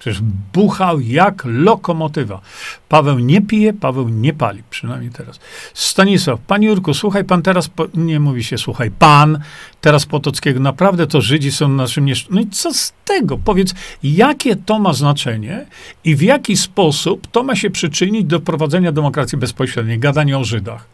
Przecież 0.00 0.20
buchał 0.52 1.00
jak 1.00 1.42
lokomotywa. 1.44 2.40
Paweł 2.88 3.18
nie 3.18 3.42
pije, 3.42 3.72
Paweł 3.72 4.08
nie 4.08 4.32
pali, 4.32 4.62
przynajmniej 4.70 5.10
teraz. 5.10 5.40
Stanisław, 5.74 6.40
panie 6.46 6.68
Jurku, 6.68 6.94
słuchaj 6.94 7.24
pan 7.24 7.42
teraz, 7.42 7.68
po, 7.68 7.86
nie 7.94 8.20
mówi 8.20 8.44
się 8.44 8.58
słuchaj 8.58 8.90
pan, 8.90 9.38
teraz 9.80 10.06
Potockiego, 10.06 10.60
naprawdę 10.60 11.06
to 11.06 11.20
Żydzi 11.20 11.52
są 11.52 11.68
naszym 11.68 12.04
niesz... 12.04 12.26
No 12.30 12.40
i 12.40 12.46
co 12.46 12.74
z 12.74 12.92
tego? 13.04 13.38
Powiedz, 13.38 13.74
jakie 14.02 14.56
to 14.56 14.78
ma 14.78 14.92
znaczenie 14.92 15.66
i 16.04 16.16
w 16.16 16.22
jaki 16.22 16.56
sposób 16.56 17.26
to 17.26 17.42
ma 17.42 17.56
się 17.56 17.70
przyczynić 17.70 18.24
do 18.24 18.40
prowadzenia 18.40 18.92
demokracji 18.92 19.38
bezpośredniej, 19.38 19.98
gadania 19.98 20.38
o 20.38 20.44
Żydach? 20.44 20.86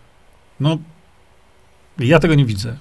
No, 0.60 0.78
ja 1.98 2.18
tego 2.18 2.34
nie 2.34 2.44
widzę. 2.44 2.76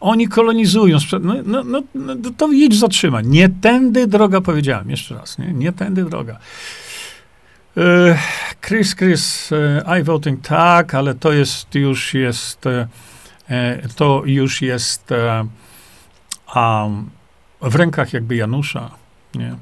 Oni 0.00 0.28
kolonizują. 0.28 0.98
No, 1.20 1.34
no, 1.44 1.62
no, 1.64 1.82
no 1.94 2.30
to 2.36 2.52
idź 2.52 2.78
zatrzymać. 2.78 3.26
Nie 3.28 3.48
tędy 3.48 4.06
droga, 4.06 4.40
powiedziałem 4.40 4.90
jeszcze 4.90 5.14
raz. 5.14 5.38
Nie, 5.38 5.52
nie 5.52 5.72
tędy 5.72 6.04
droga. 6.04 6.38
E, 7.76 8.18
Chris, 8.60 8.94
Chris, 8.94 9.52
e, 9.52 10.00
I 10.00 10.02
voting 10.02 10.46
tak, 10.46 10.94
ale 10.94 11.14
to 11.14 11.32
jest 11.32 11.74
już 11.74 12.14
jest, 12.14 12.66
e, 12.66 12.88
to 13.96 14.22
już 14.26 14.62
jest 14.62 15.10
um, 16.56 17.10
w 17.62 17.74
rękach 17.74 18.12
jakby 18.12 18.36
Janusza. 18.36 18.90
Nie. 19.34 19.56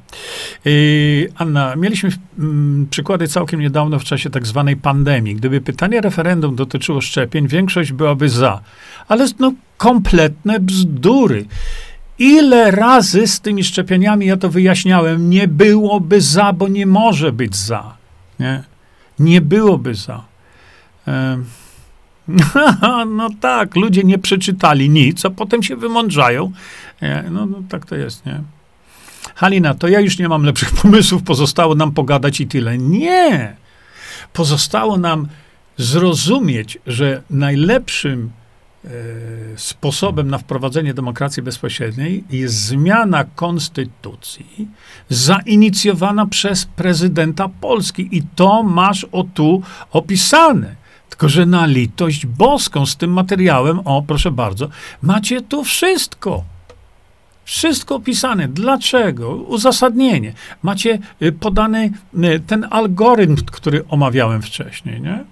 Anna, 1.37 1.77
mieliśmy 1.77 2.11
mm, 2.39 2.87
przykłady 2.91 3.29
całkiem 3.29 3.61
niedawno 3.61 3.99
w 3.99 4.05
czasie 4.05 4.31
tak 4.31 4.47
zwanej 4.47 4.77
pandemii. 4.77 5.35
Gdyby 5.35 5.61
pytanie 5.61 6.01
referendum 6.01 6.57
dotyczyło 6.57 7.01
szczepień, 7.01 7.49
większość 7.49 7.93
byłaby 7.93 8.29
za. 8.29 8.61
Ale 9.09 9.27
no, 9.39 9.53
kompletne 9.77 10.61
bzdury. 10.61 11.45
Ile 12.19 12.71
razy 12.71 13.27
z 13.27 13.41
tymi 13.41 13.65
szczepieniami 13.65 14.27
ja 14.27 14.37
to 14.37 14.49
wyjaśniałem, 14.49 15.31
nie 15.31 15.49
byłoby 15.49 16.21
za, 16.21 16.53
bo 16.53 16.69
nie 16.69 16.87
może 16.87 17.33
być 17.33 17.57
za. 17.57 17.97
Nie, 18.41 18.63
nie 19.19 19.41
byłoby 19.41 19.95
za. 19.95 20.25
no 23.17 23.29
tak, 23.41 23.77
ludzie 23.77 24.03
nie 24.05 24.19
przeczytali 24.19 24.91
nic, 24.91 25.25
a 25.25 25.31
potem 25.31 25.63
się 25.63 25.77
wymądrzają. 25.77 26.53
No, 27.31 27.47
no 27.47 27.63
tak 27.69 27.87
to 27.87 27.97
jest, 27.97 28.27
nie? 28.27 28.43
Halina, 29.39 29.75
to 29.75 29.89
ja 29.89 30.01
już 30.01 30.19
nie 30.19 30.29
mam 30.29 30.43
lepszych 30.43 30.73
pomysłów, 30.83 31.23
pozostało 31.23 31.75
nam 31.75 31.93
pogadać 31.93 32.41
i 32.41 32.47
tyle. 32.47 32.79
Nie! 32.79 33.57
Pozostało 34.33 34.97
nam 34.97 35.29
zrozumieć, 35.77 36.79
że 36.87 37.23
najlepszym 37.31 38.31
e, 38.85 38.89
sposobem 39.57 40.31
na 40.31 40.39
wprowadzenie 40.39 40.95
demokracji 40.95 41.43
bezpośredniej 41.43 42.25
jest 42.31 42.55
zmiana 42.55 43.25
konstytucji 43.25 44.69
zainicjowana 45.09 46.27
przez 46.27 46.65
prezydenta 46.65 47.49
Polski. 47.61 48.09
I 48.13 48.23
to 48.37 48.63
masz 48.63 49.07
o 49.13 49.25
tu 49.25 49.63
opisane. 49.91 50.75
Tylko, 51.09 51.29
że 51.29 51.47
na 51.47 51.67
litość 51.67 52.27
boską 52.27 52.87
z 52.87 52.97
tym 52.97 53.13
materiałem, 53.13 53.81
o 53.85 54.03
proszę 54.03 54.31
bardzo, 54.31 54.69
macie 55.03 55.43
tu 55.43 55.65
wszystko. 55.65 56.58
Wszystko 57.49 57.95
opisane. 57.95 58.49
Dlaczego? 58.49 59.37
Uzasadnienie. 59.37 60.33
Macie 60.63 60.99
y, 61.23 61.33
podany 61.33 61.91
y, 62.25 62.41
ten 62.47 62.67
algorytm, 62.71 63.37
który 63.37 63.85
omawiałem 63.89 64.43
wcześniej, 64.43 65.01
nie? 65.01 65.25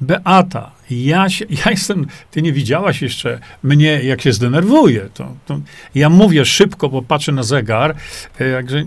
Beata, 0.00 0.70
ja, 0.90 1.28
się, 1.28 1.44
ja 1.64 1.70
jestem, 1.70 2.06
ty 2.30 2.42
nie 2.42 2.52
widziałaś 2.52 3.02
jeszcze 3.02 3.40
mnie, 3.62 4.02
jak 4.02 4.20
się 4.22 4.32
zdenerwuję. 4.32 5.08
To, 5.14 5.34
to 5.46 5.60
ja 5.94 6.08
mówię 6.08 6.44
szybko, 6.44 6.88
bo 6.88 7.02
patrzę 7.02 7.32
na 7.32 7.42
zegar, 7.42 7.94
jakże... 8.40 8.84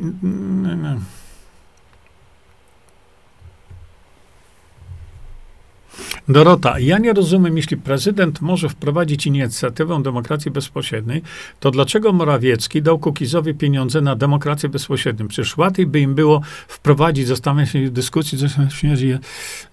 Dorota, 6.28 6.80
ja 6.80 6.98
nie 6.98 7.14
rozumiem, 7.14 7.58
jeśli 7.58 7.78
prezydent 7.78 8.42
może 8.42 8.70
wprowadzić 8.70 9.28
inicjatywę 9.28 10.04
demokracji 10.04 10.52
bezpośredniej, 10.52 11.22
to 11.60 11.72
dlaczego 11.72 12.14
Morawiecki 12.14 12.82
dał 12.82 13.00
Kukizowi 13.00 13.54
pieniądze 13.54 14.02
na 14.02 14.16
demokrację 14.16 14.70
bezpośrednią? 14.70 15.28
Przecież 15.28 15.58
łatwiej 15.58 15.86
by 15.86 16.00
im 16.00 16.16
było 16.16 16.42
wprowadzić, 16.68 17.28
zastanawiać 17.28 17.70
się 17.70 17.86
w 17.88 17.92
dyskusji, 17.92 18.38
zastanawiać 18.38 18.76
się, 18.76 19.20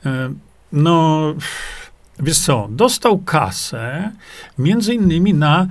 e, 0.07 0.33
no, 0.73 1.35
wiesz 2.21 2.39
co, 2.39 2.69
dostał 2.71 3.19
kasę 3.19 4.13
między 4.59 4.95
innymi 4.95 5.35
na 5.35 5.67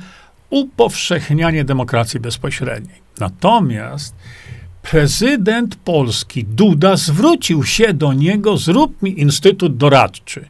upowszechnianie 0.50 1.66
demokracji 1.66 2.20
bezpośredniej. 2.20 3.06
Natomiast 3.20 4.16
prezydent 4.92 5.76
Polski 5.76 6.44
Duda 6.44 6.96
zwrócił 6.96 7.64
się 7.64 7.94
do 7.94 8.14
niego, 8.14 8.58
zrób 8.58 9.02
mi 9.02 9.20
instytut 9.22 9.78
doradczy. 9.78 10.46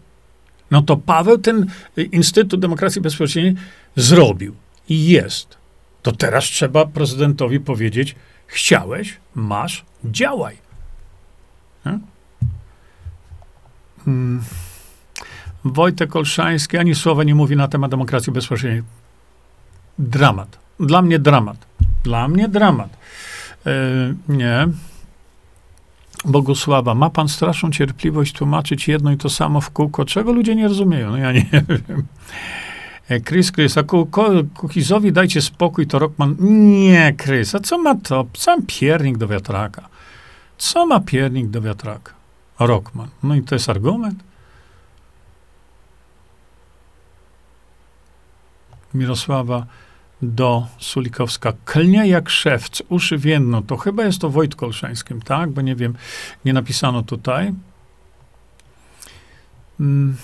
No 0.72 0.82
to 0.82 0.98
Paweł 0.98 1.38
ten 1.38 1.66
Instytut 2.12 2.60
Demokracji 2.60 3.02
Bezpośredniej 3.02 3.56
zrobił 3.96 4.56
i 4.90 5.08
jest. 5.08 5.58
To 6.02 6.12
teraz 6.12 6.44
trzeba 6.44 6.86
prezydentowi 6.86 7.60
powiedzieć: 7.60 8.16
chciałeś, 8.48 9.18
masz, 9.36 9.86
działaj. 10.06 10.58
Hmm. 14.06 14.44
Wojtek 15.66 16.16
Olszański 16.16 16.78
ani 16.78 16.96
słowa 16.96 17.24
nie 17.24 17.36
mówi 17.36 17.56
na 17.56 17.68
temat 17.68 17.92
demokracji 17.92 18.34
bezpośredniej. 18.34 18.84
Dramat. 20.00 20.60
Dla 20.80 21.02
mnie 21.02 21.20
dramat. 21.20 21.58
Dla 22.04 22.28
mnie 22.28 22.48
dramat. 22.48 22.98
Yy, 23.66 24.16
nie. 24.28 24.68
Bogusława, 26.26 26.96
ma 26.96 27.10
pan 27.10 27.30
straszną 27.30 27.72
cierpliwość 27.72 28.34
tłumaczyć 28.34 28.88
jedno 28.88 29.12
i 29.12 29.18
to 29.18 29.30
samo 29.30 29.62
w 29.62 29.70
kółko, 29.70 30.06
czego 30.06 30.32
ludzie 30.32 30.56
nie 30.56 30.68
rozumieją? 30.68 31.10
No 31.10 31.18
ja 31.18 31.32
nie 31.32 31.46
wiem. 31.88 32.08
E, 33.10 33.22
Chris, 33.22 33.52
Chris, 33.52 33.78
a 33.78 33.84
Kukizowi 34.54 35.12
dajcie 35.12 35.42
spokój, 35.42 35.88
to 35.88 36.00
Rockman. 36.00 36.36
Nie, 36.40 37.16
Chris, 37.18 37.56
a 37.56 37.60
co 37.60 37.78
ma 37.78 37.96
to? 37.96 38.26
Sam 38.34 38.66
piernik 38.68 39.18
do 39.18 39.28
wiatraka. 39.28 39.90
Co 40.58 40.86
ma 40.86 41.00
piernik 41.00 41.48
do 41.48 41.62
wiatraka? 41.62 42.14
Rockman. 42.60 43.08
No 43.24 43.36
i 43.36 43.42
to 43.42 43.56
jest 43.56 43.70
argument? 43.70 44.24
Mirosława 48.94 49.66
do 50.22 50.68
Sulikowska. 50.80 51.54
Klnie 51.66 52.08
jak 52.08 52.30
szewc, 52.30 52.82
uszy 52.90 53.18
więdną. 53.18 53.64
To 53.64 53.78
chyba 53.78 54.04
jest 54.04 54.22
to 54.22 54.30
Wojtko 54.30 54.66
Olszańskim, 54.66 55.22
tak? 55.22 55.52
Bo 55.52 55.62
nie 55.62 55.76
wiem, 55.76 55.96
nie 56.46 56.54
napisano 56.54 57.04
tutaj. 57.04 57.54
Hmm. 59.78 60.18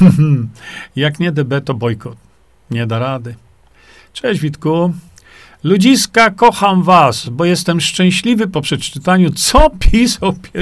jak 0.96 1.20
nie 1.20 1.32
DB, 1.32 1.60
to 1.60 1.74
bojkot. 1.74 2.16
Nie 2.70 2.86
da 2.86 2.98
rady. 2.98 3.34
Cześć 4.12 4.40
Witku. 4.40 4.92
Ludziska, 5.64 6.30
kocham 6.30 6.82
was, 6.82 7.28
bo 7.28 7.44
jestem 7.44 7.80
szczęśliwy 7.80 8.46
po 8.46 8.60
przeczytaniu, 8.60 9.30
co 9.30 9.70
PiS 9.70 10.18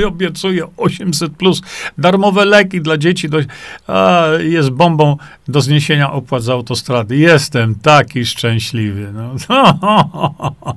obiecuje 0.07 0.65
800+, 0.65 1.31
plus, 1.31 1.63
darmowe 1.99 2.45
leki 2.45 2.81
dla 2.81 2.99
dzieci, 2.99 3.29
do, 3.29 3.39
a, 3.87 4.27
jest 4.41 4.71
bombą 4.71 5.17
do 5.49 5.61
zniesienia 5.61 6.13
opłat 6.13 6.43
za 6.43 6.53
autostrady. 6.53 7.17
Jestem 7.17 7.75
taki 7.75 8.27
szczęśliwy. 8.27 9.13
No. 9.13 9.35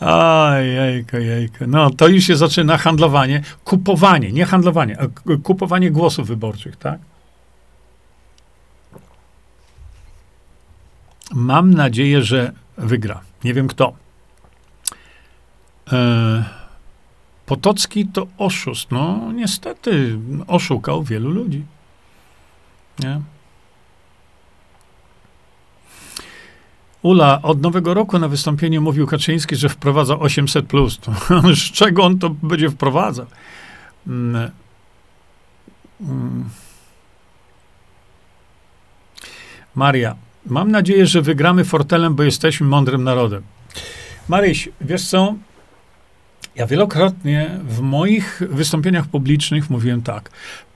Aj, 0.00 0.68
jejka, 0.68 1.18
jejka. 1.18 1.66
No, 1.66 1.90
to 1.90 2.08
już 2.08 2.24
się 2.24 2.36
zaczyna 2.36 2.78
handlowanie, 2.78 3.42
kupowanie, 3.64 4.32
nie 4.32 4.44
handlowanie, 4.44 4.96
a 5.00 5.06
kupowanie 5.42 5.90
głosów 5.90 6.26
wyborczych, 6.26 6.76
tak? 6.76 6.98
Mam 11.34 11.74
nadzieję, 11.74 12.22
że 12.22 12.52
wygra. 12.76 13.20
Nie 13.44 13.54
wiem 13.54 13.68
kto. 13.68 13.92
E, 15.92 16.44
Potocki 17.46 18.06
to 18.06 18.26
oszust. 18.38 18.90
No, 18.90 19.32
niestety 19.32 20.18
oszukał 20.46 21.02
wielu 21.02 21.30
ludzi. 21.30 21.64
Nie? 22.98 23.20
Ula, 27.02 27.42
od 27.42 27.62
nowego 27.62 27.94
roku 27.94 28.18
na 28.18 28.28
wystąpieniu 28.28 28.82
mówił 28.82 29.06
Kaczyński, 29.06 29.56
że 29.56 29.68
wprowadza 29.68 30.18
800. 30.18 30.66
Plus. 30.66 30.98
z 31.54 31.72
czego 31.72 32.04
on 32.04 32.18
to 32.18 32.30
będzie 32.30 32.70
wprowadzał? 32.70 33.26
Mm. 34.06 34.50
Mm. 36.00 36.48
Maria, 39.74 40.16
Mam 40.46 40.70
nadzieję, 40.70 41.06
że 41.06 41.22
wygramy 41.22 41.64
fortelem, 41.64 42.14
bo 42.14 42.22
jesteśmy 42.22 42.66
mądrym 42.66 43.04
narodem. 43.04 43.42
Maryś, 44.28 44.68
wiesz 44.80 45.04
co? 45.04 45.34
Ja 46.56 46.66
wielokrotnie 46.66 47.50
w 47.68 47.80
moich 47.80 48.42
wystąpieniach 48.50 49.06
publicznych 49.06 49.70
mówiłem 49.70 50.02
tak. 50.02 50.30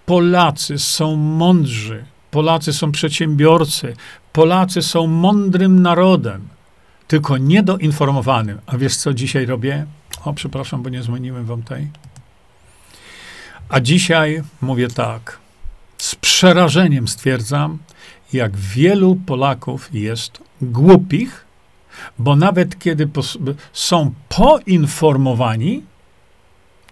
Polacy 0.07 0.79
są 0.79 1.17
mądrzy, 1.17 2.05
Polacy 2.31 2.73
są 2.73 2.93
przedsiębiorcy, 2.93 3.97
Polacy 4.33 4.83
są 4.83 5.07
mądrym 5.07 5.83
narodem, 5.83 6.49
tylko 7.09 7.39
niedoinformowanym. 7.39 8.59
A 8.67 8.77
wiesz, 8.79 8.97
co 8.97 9.15
dzisiaj 9.15 9.47
robię? 9.47 9.87
O, 10.25 10.33
przepraszam, 10.33 10.83
bo 10.83 10.89
nie 10.89 11.03
zmieniłem 11.03 11.45
wam 11.45 11.63
tej. 11.63 11.89
A 13.69 13.81
dzisiaj 13.81 14.43
mówię 14.61 14.89
tak. 14.89 15.39
Z 15.99 16.15
przerażeniem 16.15 17.09
stwierdzam, 17.09 17.79
jak 18.33 18.57
wielu 18.57 19.17
Polaków 19.27 19.89
jest 19.93 20.39
głupich, 20.63 21.45
bo 22.19 22.37
nawet 22.37 22.79
kiedy 22.79 23.09
są 23.73 24.13
poinformowani, 24.29 25.83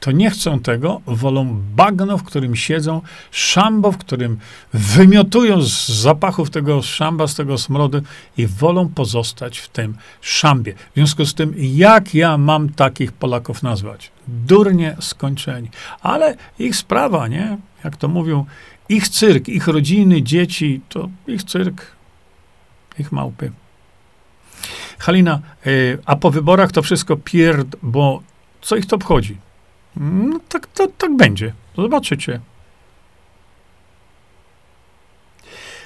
to 0.00 0.12
nie 0.12 0.30
chcą 0.30 0.60
tego, 0.60 1.00
wolą 1.06 1.62
bagno, 1.76 2.18
w 2.18 2.22
którym 2.22 2.56
siedzą, 2.56 3.00
szambo, 3.30 3.92
w 3.92 3.98
którym 3.98 4.38
wymiotują 4.72 5.62
z 5.62 5.88
zapachów 5.88 6.50
tego 6.50 6.82
szamba, 6.82 7.26
z 7.26 7.34
tego 7.34 7.58
smrodu 7.58 8.00
i 8.36 8.46
wolą 8.46 8.88
pozostać 8.88 9.58
w 9.58 9.68
tym 9.68 9.96
szambie. 10.20 10.74
W 10.74 10.94
związku 10.94 11.24
z 11.24 11.34
tym, 11.34 11.54
jak 11.58 12.14
ja 12.14 12.38
mam 12.38 12.68
takich 12.68 13.12
Polaków 13.12 13.62
nazwać? 13.62 14.10
Durnie 14.28 14.96
skończeni. 15.00 15.70
Ale 16.02 16.36
ich 16.58 16.76
sprawa, 16.76 17.28
nie? 17.28 17.58
Jak 17.84 17.96
to 17.96 18.08
mówią, 18.08 18.44
ich 18.88 19.08
cyrk, 19.08 19.48
ich 19.48 19.66
rodziny, 19.66 20.22
dzieci, 20.22 20.80
to 20.88 21.08
ich 21.26 21.44
cyrk, 21.44 21.86
ich 22.98 23.12
małpy. 23.12 23.52
Halina, 24.98 25.40
y, 25.66 25.98
a 26.06 26.16
po 26.16 26.30
wyborach 26.30 26.72
to 26.72 26.82
wszystko 26.82 27.16
pierd, 27.16 27.76
bo 27.82 28.22
co 28.60 28.76
ich 28.76 28.86
to 28.86 28.96
obchodzi? 28.96 29.36
No, 29.96 30.40
tak, 30.48 30.66
to, 30.66 30.88
tak 30.98 31.16
będzie. 31.16 31.52
Zobaczycie. 31.76 32.40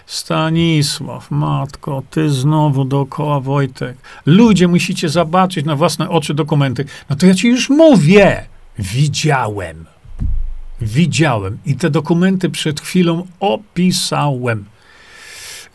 Stanisław, 0.06 1.30
matko, 1.30 2.02
ty 2.10 2.30
znowu 2.30 2.84
dookoła 2.84 3.40
Wojtek. 3.40 3.96
Ludzie, 4.26 4.68
musicie 4.68 5.08
zobaczyć 5.08 5.66
na 5.66 5.76
własne 5.76 6.08
oczy 6.10 6.34
dokumenty. 6.34 6.84
No 7.10 7.16
to 7.16 7.26
ja 7.26 7.34
ci 7.34 7.48
już 7.48 7.70
mówię. 7.70 8.46
Widziałem. 8.78 9.97
Widziałem 10.80 11.58
i 11.66 11.76
te 11.76 11.90
dokumenty 11.90 12.50
przed 12.50 12.80
chwilą 12.80 13.26
opisałem. 13.40 14.64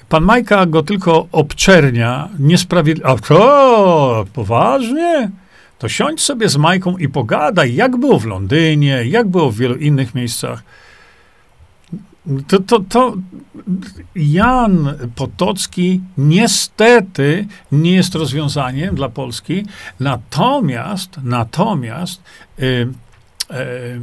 Pan 0.10 0.24
Majka 0.24 0.66
go 0.66 0.84
tylko 0.84 1.28
obczernia 1.32 2.30
niesprawiedliwie. 2.40 3.10
A 3.10 3.16
to 3.16 4.26
poważnie? 4.34 5.32
To 5.80 5.90
siądź 5.90 6.22
sobie 6.22 6.50
z 6.50 6.58
Majką 6.58 6.98
i 6.98 7.10
pogadaj, 7.10 7.76
jak 7.76 7.98
było 7.98 8.20
w 8.20 8.26
Londynie, 8.26 9.04
jak 9.06 9.28
było 9.28 9.52
w 9.52 9.58
wielu 9.58 9.76
innych 9.76 10.16
miejscach. 10.16 10.64
To, 12.48 12.60
to, 12.60 12.80
to 12.80 13.14
Jan 14.16 14.94
Potocki 15.16 16.02
niestety 16.18 17.48
nie 17.72 17.96
jest 17.96 18.16
rozwiązaniem 18.16 18.96
dla 18.96 19.10
Polski, 19.10 19.66
natomiast, 20.00 21.20
natomiast 21.24 22.22
yy, 22.58 22.88
yy, 23.50 24.02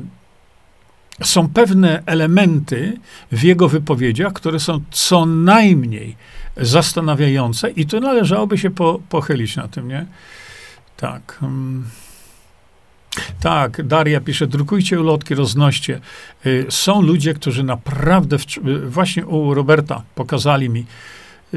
są 1.22 1.48
pewne 1.48 2.02
elementy 2.06 2.96
w 3.32 3.42
jego 3.42 3.68
wypowiedziach, 3.68 4.32
które 4.32 4.60
są 4.60 4.80
co 4.90 5.26
najmniej 5.26 6.16
zastanawiające 6.56 7.70
i 7.70 7.86
tu 7.86 8.00
należałoby 8.00 8.58
się 8.58 8.70
po, 8.70 9.00
pochylić 9.08 9.56
na 9.56 9.68
tym, 9.68 9.88
nie? 9.88 10.06
Tak. 10.96 11.38
Mm. 11.42 11.84
Tak, 13.40 13.86
Daria 13.86 14.20
pisze, 14.20 14.46
drukujcie 14.46 15.00
ulotki, 15.00 15.34
roznoście. 15.34 16.00
Y, 16.46 16.66
są 16.68 17.02
ludzie, 17.02 17.34
którzy 17.34 17.64
naprawdę, 17.64 18.38
w, 18.38 18.44
właśnie 18.90 19.26
u 19.26 19.54
Roberta 19.54 20.02
pokazali 20.14 20.68
mi, 20.68 20.86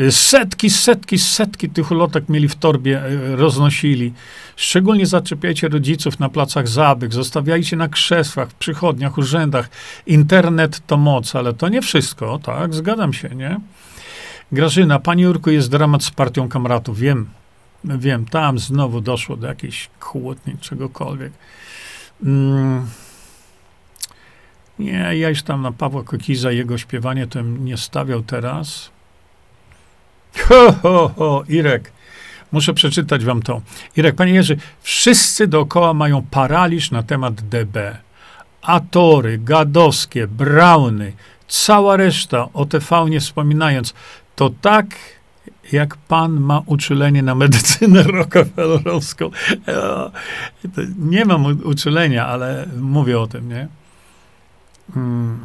Setki, 0.09 0.69
setki, 0.69 1.19
setki 1.19 1.69
tych 1.69 1.91
ulotek 1.91 2.29
mieli 2.29 2.47
w 2.47 2.55
torbie, 2.55 3.01
e, 3.01 3.35
roznosili. 3.35 4.13
Szczególnie 4.55 5.05
zaczepiajcie 5.05 5.67
rodziców 5.67 6.19
na 6.19 6.29
placach 6.29 6.67
zabyg, 6.67 7.13
zostawiajcie 7.13 7.75
na 7.75 7.87
krzesłach, 7.87 8.49
w 8.49 8.53
przychodniach, 8.53 9.17
urzędach. 9.17 9.69
Internet 10.05 10.87
to 10.87 10.97
moc, 10.97 11.35
ale 11.35 11.53
to 11.53 11.69
nie 11.69 11.81
wszystko, 11.81 12.39
tak? 12.39 12.73
Zgadzam 12.73 13.13
się, 13.13 13.29
nie? 13.29 13.59
Grażyna, 14.51 14.99
Pani 14.99 15.23
Jurku, 15.23 15.49
jest 15.49 15.71
dramat 15.71 16.03
z 16.03 16.11
partią 16.11 16.49
kamratów. 16.49 16.99
Wiem, 16.99 17.29
wiem, 17.83 18.25
tam 18.25 18.59
znowu 18.59 19.01
doszło 19.01 19.37
do 19.37 19.47
jakiejś 19.47 19.89
kłótni, 19.99 20.57
czegokolwiek. 20.57 21.33
Mm. 22.23 22.85
Nie, 24.79 25.17
ja 25.17 25.29
już 25.29 25.43
tam 25.43 25.61
na 25.61 25.71
Pawła 25.71 26.03
Kokiza, 26.03 26.51
jego 26.51 26.77
śpiewanie 26.77 27.27
to 27.27 27.41
nie 27.41 27.77
stawiał 27.77 28.21
teraz. 28.21 28.92
Ho, 30.39 30.71
ho, 30.81 31.11
ho, 31.17 31.43
Irek. 31.49 31.91
Muszę 32.51 32.73
przeczytać 32.73 33.25
wam 33.25 33.41
to. 33.41 33.61
Irek, 33.97 34.15
panie 34.15 34.33
Jerzy, 34.33 34.57
wszyscy 34.81 35.47
dookoła 35.47 35.93
mają 35.93 36.21
paraliż 36.31 36.91
na 36.91 37.03
temat 37.03 37.33
DB. 37.33 37.97
Atory, 38.61 39.37
Gadowskie, 39.37 40.27
Brauny, 40.27 41.13
Cała 41.47 41.97
reszta, 41.97 42.47
o 42.53 42.65
TV 42.65 43.05
nie 43.09 43.19
wspominając, 43.19 43.93
to 44.35 44.49
tak 44.61 44.85
jak 45.71 45.97
pan 45.97 46.39
ma 46.39 46.61
uczulenie 46.65 47.23
na 47.23 47.35
medycynę 47.35 48.03
rockefellerowską. 48.17 49.31
E, 49.67 50.11
nie 50.99 51.25
mam 51.25 51.45
uczulenia, 51.45 52.27
ale 52.27 52.65
mówię 52.81 53.19
o 53.19 53.27
tym, 53.27 53.49
nie? 53.49 53.67
Hmm. 54.93 55.39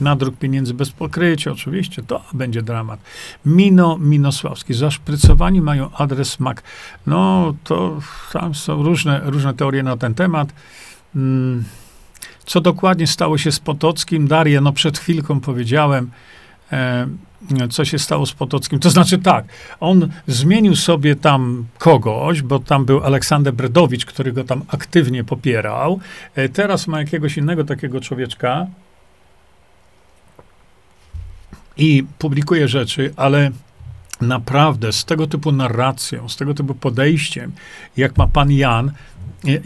Nadruk 0.00 0.36
pieniędzy 0.36 0.74
bez 0.74 0.90
pokrycia, 0.90 1.52
oczywiście, 1.52 2.02
to 2.02 2.22
będzie 2.32 2.62
dramat. 2.62 3.00
Mino 3.46 3.98
Minosławski, 3.98 4.74
zaszprycowani 4.74 5.60
mają 5.60 5.90
adres 5.92 6.40
MAC. 6.40 6.58
No, 7.06 7.54
to 7.64 8.00
tam 8.32 8.54
są 8.54 8.82
różne, 8.82 9.20
różne 9.24 9.54
teorie 9.54 9.82
na 9.82 9.96
ten 9.96 10.14
temat. 10.14 10.52
Hmm. 11.14 11.64
Co 12.46 12.60
dokładnie 12.60 13.06
stało 13.06 13.38
się 13.38 13.52
z 13.52 13.60
Potockim? 13.60 14.28
Daria, 14.28 14.60
no 14.60 14.72
przed 14.72 14.98
chwilką 14.98 15.40
powiedziałem, 15.40 16.10
e, 16.72 17.06
co 17.70 17.84
się 17.84 17.98
stało 17.98 18.26
z 18.26 18.32
Potockim. 18.32 18.78
To 18.78 18.90
znaczy 18.90 19.18
tak, 19.18 19.44
on 19.80 20.08
zmienił 20.26 20.76
sobie 20.76 21.16
tam 21.16 21.64
kogoś, 21.78 22.42
bo 22.42 22.58
tam 22.58 22.84
był 22.84 23.04
Aleksander 23.04 23.54
Bredowicz, 23.54 24.06
który 24.06 24.32
go 24.32 24.44
tam 24.44 24.62
aktywnie 24.68 25.24
popierał. 25.24 26.00
E, 26.34 26.48
teraz 26.48 26.86
ma 26.86 26.98
jakiegoś 26.98 27.36
innego 27.36 27.64
takiego 27.64 28.00
człowieczka 28.00 28.66
i 31.76 32.04
publikuje 32.18 32.68
rzeczy, 32.68 33.12
ale 33.16 33.50
naprawdę 34.20 34.92
z 34.92 35.04
tego 35.04 35.26
typu 35.26 35.52
narracją, 35.52 36.28
z 36.28 36.36
tego 36.36 36.54
typu 36.54 36.74
podejściem, 36.74 37.52
jak 37.96 38.16
ma 38.16 38.26
pan 38.26 38.50
Jan, 38.50 38.92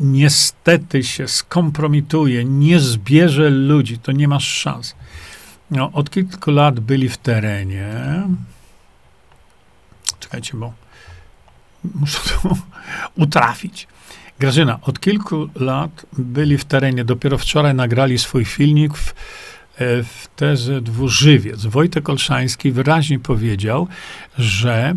niestety 0.01 1.03
się 1.03 1.29
skompromituje, 1.29 2.45
nie 2.45 2.81
zbierze 2.81 3.51
ludzi, 3.51 3.99
to 3.99 4.13
nie 4.13 4.29
masz 4.29 4.49
szans. 4.49 4.95
No, 5.71 5.93
od 5.93 6.11
kilku 6.11 6.51
lat 6.51 6.81
byli 6.81 7.09
w 7.09 7.17
terenie. 7.17 8.23
Czekajcie, 10.21 10.57
bo 10.57 10.73
muszę 11.95 12.19
to 12.43 12.57
utrafić. 13.25 13.89
Grażyna, 14.39 14.79
od 14.83 15.01
kilku 15.01 15.49
lat 15.55 16.07
byli 16.13 16.59
w 16.59 16.65
terenie. 16.65 17.05
Dopiero 17.05 17.39
wczoraj 17.39 17.75
nagrali 17.75 18.19
swój 18.19 18.45
filmik 18.45 18.95
w, 18.97 19.09
e, 19.09 19.15
w 20.05 20.29
terze 20.37 20.81
Dwużywiec. 20.81 21.67
Wojtek 21.67 22.09
Olszański 22.09 22.73
wyraźnie 22.73 23.19
powiedział, 23.19 23.89
że 24.39 24.95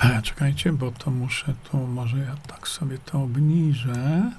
E, 0.00 0.22
czekajcie, 0.22 0.72
bo 0.72 0.90
to 0.90 1.10
muszę, 1.10 1.54
to 1.70 1.78
może 1.78 2.18
ja 2.18 2.36
tak 2.46 2.68
sobie 2.68 2.98
to 2.98 3.22
obniżę. 3.22 4.30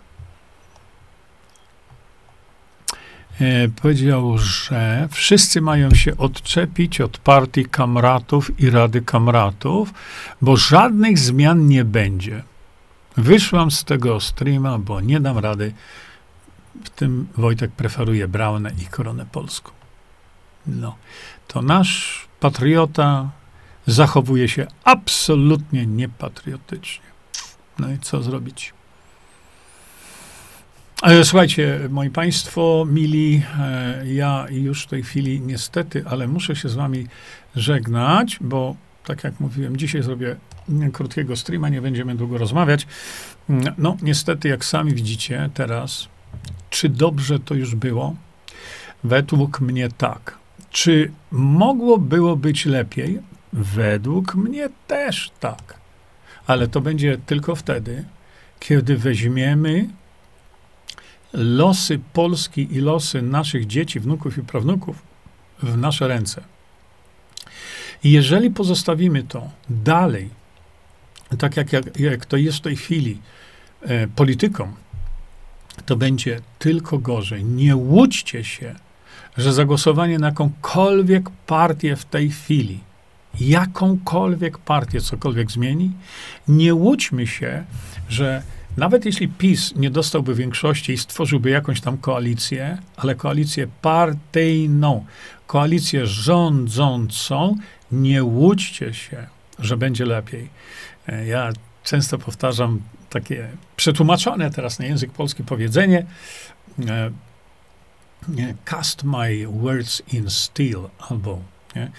E, 3.41 3.67
powiedział, 3.67 4.37
że 4.37 5.07
wszyscy 5.11 5.61
mają 5.61 5.95
się 5.95 6.17
odczepić 6.17 7.01
od 7.01 7.17
partii 7.17 7.65
kamratów 7.65 8.59
i 8.59 8.69
Rady 8.69 9.01
Kamratów, 9.01 9.93
bo 10.41 10.57
żadnych 10.57 11.19
zmian 11.19 11.67
nie 11.67 11.85
będzie. 11.85 12.43
Wyszłam 13.17 13.71
z 13.71 13.83
tego 13.83 14.19
streama, 14.19 14.79
bo 14.79 15.01
nie 15.01 15.19
dam 15.19 15.37
rady. 15.37 15.73
W 16.83 16.89
tym 16.89 17.27
Wojtek 17.37 17.71
preferuje 17.71 18.27
Braunę 18.27 18.71
i 18.81 18.85
Koronę 18.85 19.25
Polską. 19.31 19.76
No, 20.67 20.95
to 21.47 21.61
nasz 21.61 22.27
patriota 22.39 23.29
zachowuje 23.87 24.49
się 24.49 24.67
absolutnie 24.83 25.85
niepatriotycznie. 25.85 27.05
No 27.79 27.91
i 27.91 27.99
co 27.99 28.23
zrobić? 28.23 28.73
Ale 31.01 31.25
słuchajcie, 31.25 31.79
moi 31.89 32.09
Państwo, 32.09 32.85
mili, 32.89 33.41
e, 33.59 34.13
ja 34.13 34.45
już 34.49 34.83
w 34.83 34.87
tej 34.87 35.03
chwili 35.03 35.41
niestety, 35.41 36.03
ale 36.05 36.27
muszę 36.27 36.55
się 36.55 36.69
z 36.69 36.75
Wami 36.75 37.07
żegnać, 37.55 38.37
bo 38.41 38.75
tak 39.05 39.23
jak 39.23 39.39
mówiłem, 39.39 39.77
dzisiaj 39.77 40.03
zrobię 40.03 40.35
krótkiego 40.93 41.35
streama, 41.35 41.69
nie 41.69 41.81
będziemy 41.81 42.15
długo 42.15 42.37
rozmawiać. 42.37 42.87
No, 43.77 43.97
niestety, 44.01 44.47
jak 44.47 44.65
sami 44.65 44.93
widzicie 44.93 45.49
teraz, 45.53 46.07
czy 46.69 46.89
dobrze 46.89 47.39
to 47.39 47.53
już 47.53 47.75
było? 47.75 48.15
Według 49.03 49.61
mnie 49.61 49.89
tak. 49.89 50.36
Czy 50.71 51.11
mogło 51.31 51.97
było 51.97 52.35
być 52.35 52.65
lepiej? 52.65 53.19
Według 53.53 54.35
mnie 54.35 54.69
też 54.87 55.31
tak. 55.39 55.79
Ale 56.47 56.67
to 56.67 56.81
będzie 56.81 57.17
tylko 57.25 57.55
wtedy, 57.55 58.05
kiedy 58.59 58.97
weźmiemy 58.97 59.89
losy 61.33 61.99
Polski 62.13 62.73
i 62.75 62.79
losy 62.79 63.21
naszych 63.21 63.67
dzieci, 63.67 63.99
wnuków 63.99 64.37
i 64.37 64.41
prawnuków 64.41 65.01
w 65.63 65.77
nasze 65.77 66.07
ręce. 66.07 66.43
I 68.03 68.11
jeżeli 68.11 68.51
pozostawimy 68.51 69.23
to 69.23 69.49
dalej, 69.69 70.29
tak 71.39 71.57
jak, 71.57 71.73
jak, 71.73 71.99
jak 71.99 72.25
to 72.25 72.37
jest 72.37 72.57
w 72.57 72.61
tej 72.61 72.75
chwili 72.75 73.21
e, 73.81 74.07
polityką, 74.07 74.73
to 75.85 75.95
będzie 75.95 76.41
tylko 76.59 76.97
gorzej. 76.97 77.43
Nie 77.43 77.75
łudźcie 77.75 78.43
się, 78.43 78.75
że 79.37 79.53
zagłosowanie 79.53 80.19
na 80.19 80.27
jakąkolwiek 80.27 81.29
partię 81.45 81.95
w 81.95 82.05
tej 82.05 82.29
chwili 82.29 82.79
jakąkolwiek 83.39 84.57
partię 84.57 85.01
cokolwiek 85.01 85.51
zmieni, 85.51 85.91
nie 86.47 86.73
łudźmy 86.73 87.27
się, 87.27 87.63
że 88.09 88.43
nawet 88.77 89.05
jeśli 89.05 89.27
PiS 89.27 89.75
nie 89.75 89.89
dostałby 89.89 90.35
większości 90.35 90.93
i 90.93 90.97
stworzyłby 90.97 91.49
jakąś 91.49 91.81
tam 91.81 91.97
koalicję, 91.97 92.77
ale 92.97 93.15
koalicję 93.15 93.67
partyjną, 93.81 95.05
koalicję 95.47 96.07
rządzącą, 96.07 97.55
nie 97.91 98.23
łudźcie 98.23 98.93
się, 98.93 99.27
że 99.59 99.77
będzie 99.77 100.05
lepiej. 100.05 100.49
E, 101.07 101.27
ja 101.27 101.49
często 101.83 102.17
powtarzam 102.17 102.81
takie 103.09 103.49
przetłumaczone 103.75 104.51
teraz 104.51 104.79
na 104.79 104.85
język 104.85 105.11
polski 105.11 105.43
powiedzenie 105.43 106.05
e, 108.39 108.53
cast 108.65 109.03
my 109.03 109.47
words 109.47 110.01
in 110.13 110.29
steel 110.29 110.89
albo 111.09 111.39
nie? 111.75 111.91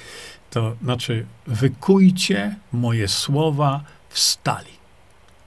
To 0.50 0.76
znaczy, 0.82 1.26
wykujcie 1.46 2.56
moje 2.72 3.08
słowa 3.08 3.84
w 4.08 4.18
stali, 4.18 4.72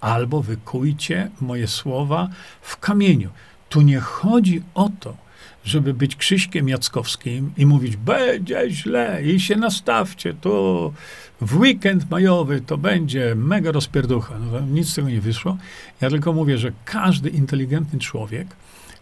albo 0.02 0.42
wykujcie 0.42 1.32
moje 1.42 1.68
słowa 1.68 2.30
w 2.62 2.78
kamieniu. 2.78 3.30
Tu 3.70 3.82
nie 3.82 4.00
chodzi 4.00 4.64
o 4.74 4.90
to, 5.00 5.18
żeby 5.64 5.94
być 5.94 6.16
Krzyśkiem 6.16 6.70
Jackowskim 6.70 7.54
i 7.58 7.66
mówić, 7.66 7.96
będzie 7.96 8.70
źle 8.70 9.24
i 9.24 9.40
się 9.40 9.56
nastawcie, 9.56 10.34
to 10.34 10.94
w 11.42 11.58
weekend 11.60 12.10
majowy 12.10 12.62
to 12.62 12.78
będzie 12.78 13.36
mega 13.36 13.72
rozpierducha. 13.72 14.40
No, 14.40 14.60
nic 14.60 14.90
z 14.90 14.96
tego 14.96 15.10
nie 15.10 15.22
wyszło. 15.22 15.58
Ja 16.02 16.10
tylko 16.10 16.34
mówię, 16.34 16.58
że 16.58 16.72
każdy 16.86 17.30
inteligentny 17.30 18.00
człowiek, 18.00 18.48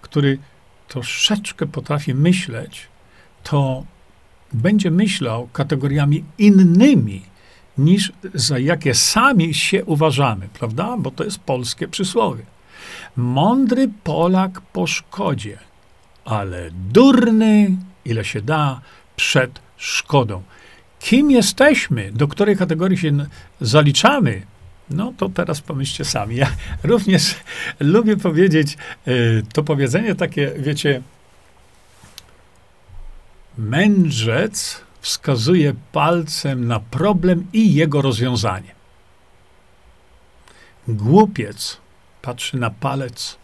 który 0.01 0.37
troszeczkę 0.89 1.65
potrafi 1.65 2.13
myśleć, 2.13 2.87
to 3.43 3.83
będzie 4.53 4.91
myślał 4.91 5.49
kategoriami 5.53 6.23
innymi 6.37 7.21
niż 7.77 8.11
za 8.33 8.59
jakie 8.59 8.93
sami 8.93 9.53
się 9.53 9.85
uważamy, 9.85 10.47
prawda? 10.53 10.97
Bo 10.97 11.11
to 11.11 11.23
jest 11.23 11.39
polskie 11.39 11.87
przysłowie. 11.87 12.43
Mądry 13.15 13.89
Polak 14.03 14.61
po 14.61 14.87
szkodzie, 14.87 15.57
ale 16.25 16.69
durny, 16.71 17.77
ile 18.05 18.25
się 18.25 18.41
da, 18.41 18.81
przed 19.15 19.59
szkodą. 19.77 20.43
Kim 20.99 21.31
jesteśmy, 21.31 22.11
do 22.11 22.27
której 22.27 22.57
kategorii 22.57 22.97
się 22.97 23.25
zaliczamy, 23.61 24.41
no 24.89 25.13
to 25.17 25.29
teraz 25.29 25.61
pomyślcie 25.61 26.05
sami. 26.05 26.35
Ja 26.35 26.51
również 26.83 27.35
lubię 27.79 28.17
powiedzieć 28.17 28.77
y, 29.07 29.43
to 29.53 29.63
powiedzenie 29.63 30.15
takie, 30.15 30.51
wiecie, 30.57 31.01
Mędrzec 33.57 34.81
wskazuje 35.01 35.73
palcem 35.91 36.67
na 36.67 36.79
problem 36.79 37.47
i 37.53 37.73
jego 37.73 38.01
rozwiązanie. 38.01 38.75
Głupiec 40.87 41.77
patrzy 42.21 42.57
na 42.57 42.69
palec, 42.69 43.37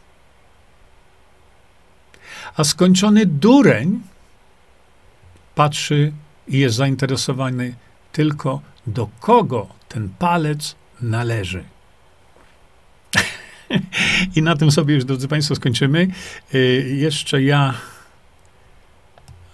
a 2.58 2.64
skończony 2.64 3.26
dureń 3.26 4.02
patrzy 5.56 6.12
i 6.48 6.60
jest 6.60 6.76
zainteresowany 6.76 7.76
tylko 8.12 8.62
do 8.88 9.10
kogo 9.20 9.68
ten 9.88 10.10
palec 10.10 10.76
należy. 11.02 11.64
I 14.36 14.42
na 14.42 14.56
tym 14.56 14.72
sobie 14.72 14.96
już, 14.96 15.06
drodzy 15.06 15.28
Państwo, 15.28 15.56
skończymy. 15.56 16.08
Y, 16.54 16.96
jeszcze 16.98 17.44
ja 17.44 17.74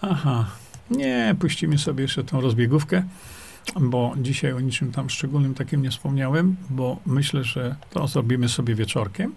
Aha, 0.02 0.46
nie, 0.92 1.36
puścimy 1.40 1.78
sobie 1.78 2.02
jeszcze 2.02 2.24
tą 2.24 2.42
rozbiegówkę, 2.42 3.04
bo 3.80 4.14
dzisiaj 4.18 4.54
o 4.54 4.60
niczym 4.60 4.92
tam 4.92 5.10
szczególnym 5.10 5.54
takim 5.54 5.82
nie 5.82 5.90
wspomniałem, 5.90 6.56
bo 6.70 6.98
myślę, 7.06 7.44
że 7.44 7.76
to 7.90 8.08
zrobimy 8.08 8.50
sobie 8.50 8.76
wieczorkiem. 8.76 9.34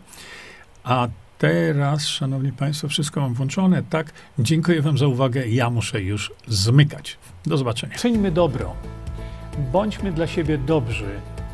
A 0.84 1.08
Teraz, 1.38 2.06
szanowni 2.06 2.52
państwo, 2.52 2.88
wszystko 2.88 3.20
mam 3.20 3.34
włączone. 3.34 3.82
Tak, 3.90 4.12
dziękuję 4.38 4.82
wam 4.82 4.98
za 4.98 5.06
uwagę. 5.06 5.48
Ja 5.48 5.70
muszę 5.70 6.02
już 6.02 6.32
zmykać. 6.48 7.18
Do 7.46 7.56
zobaczenia. 7.56 7.96
Czyńmy 7.96 8.30
dobro. 8.30 8.74
Bądźmy 9.72 10.12
dla 10.12 10.26
siebie 10.26 10.58
dobrzy, 10.58 11.20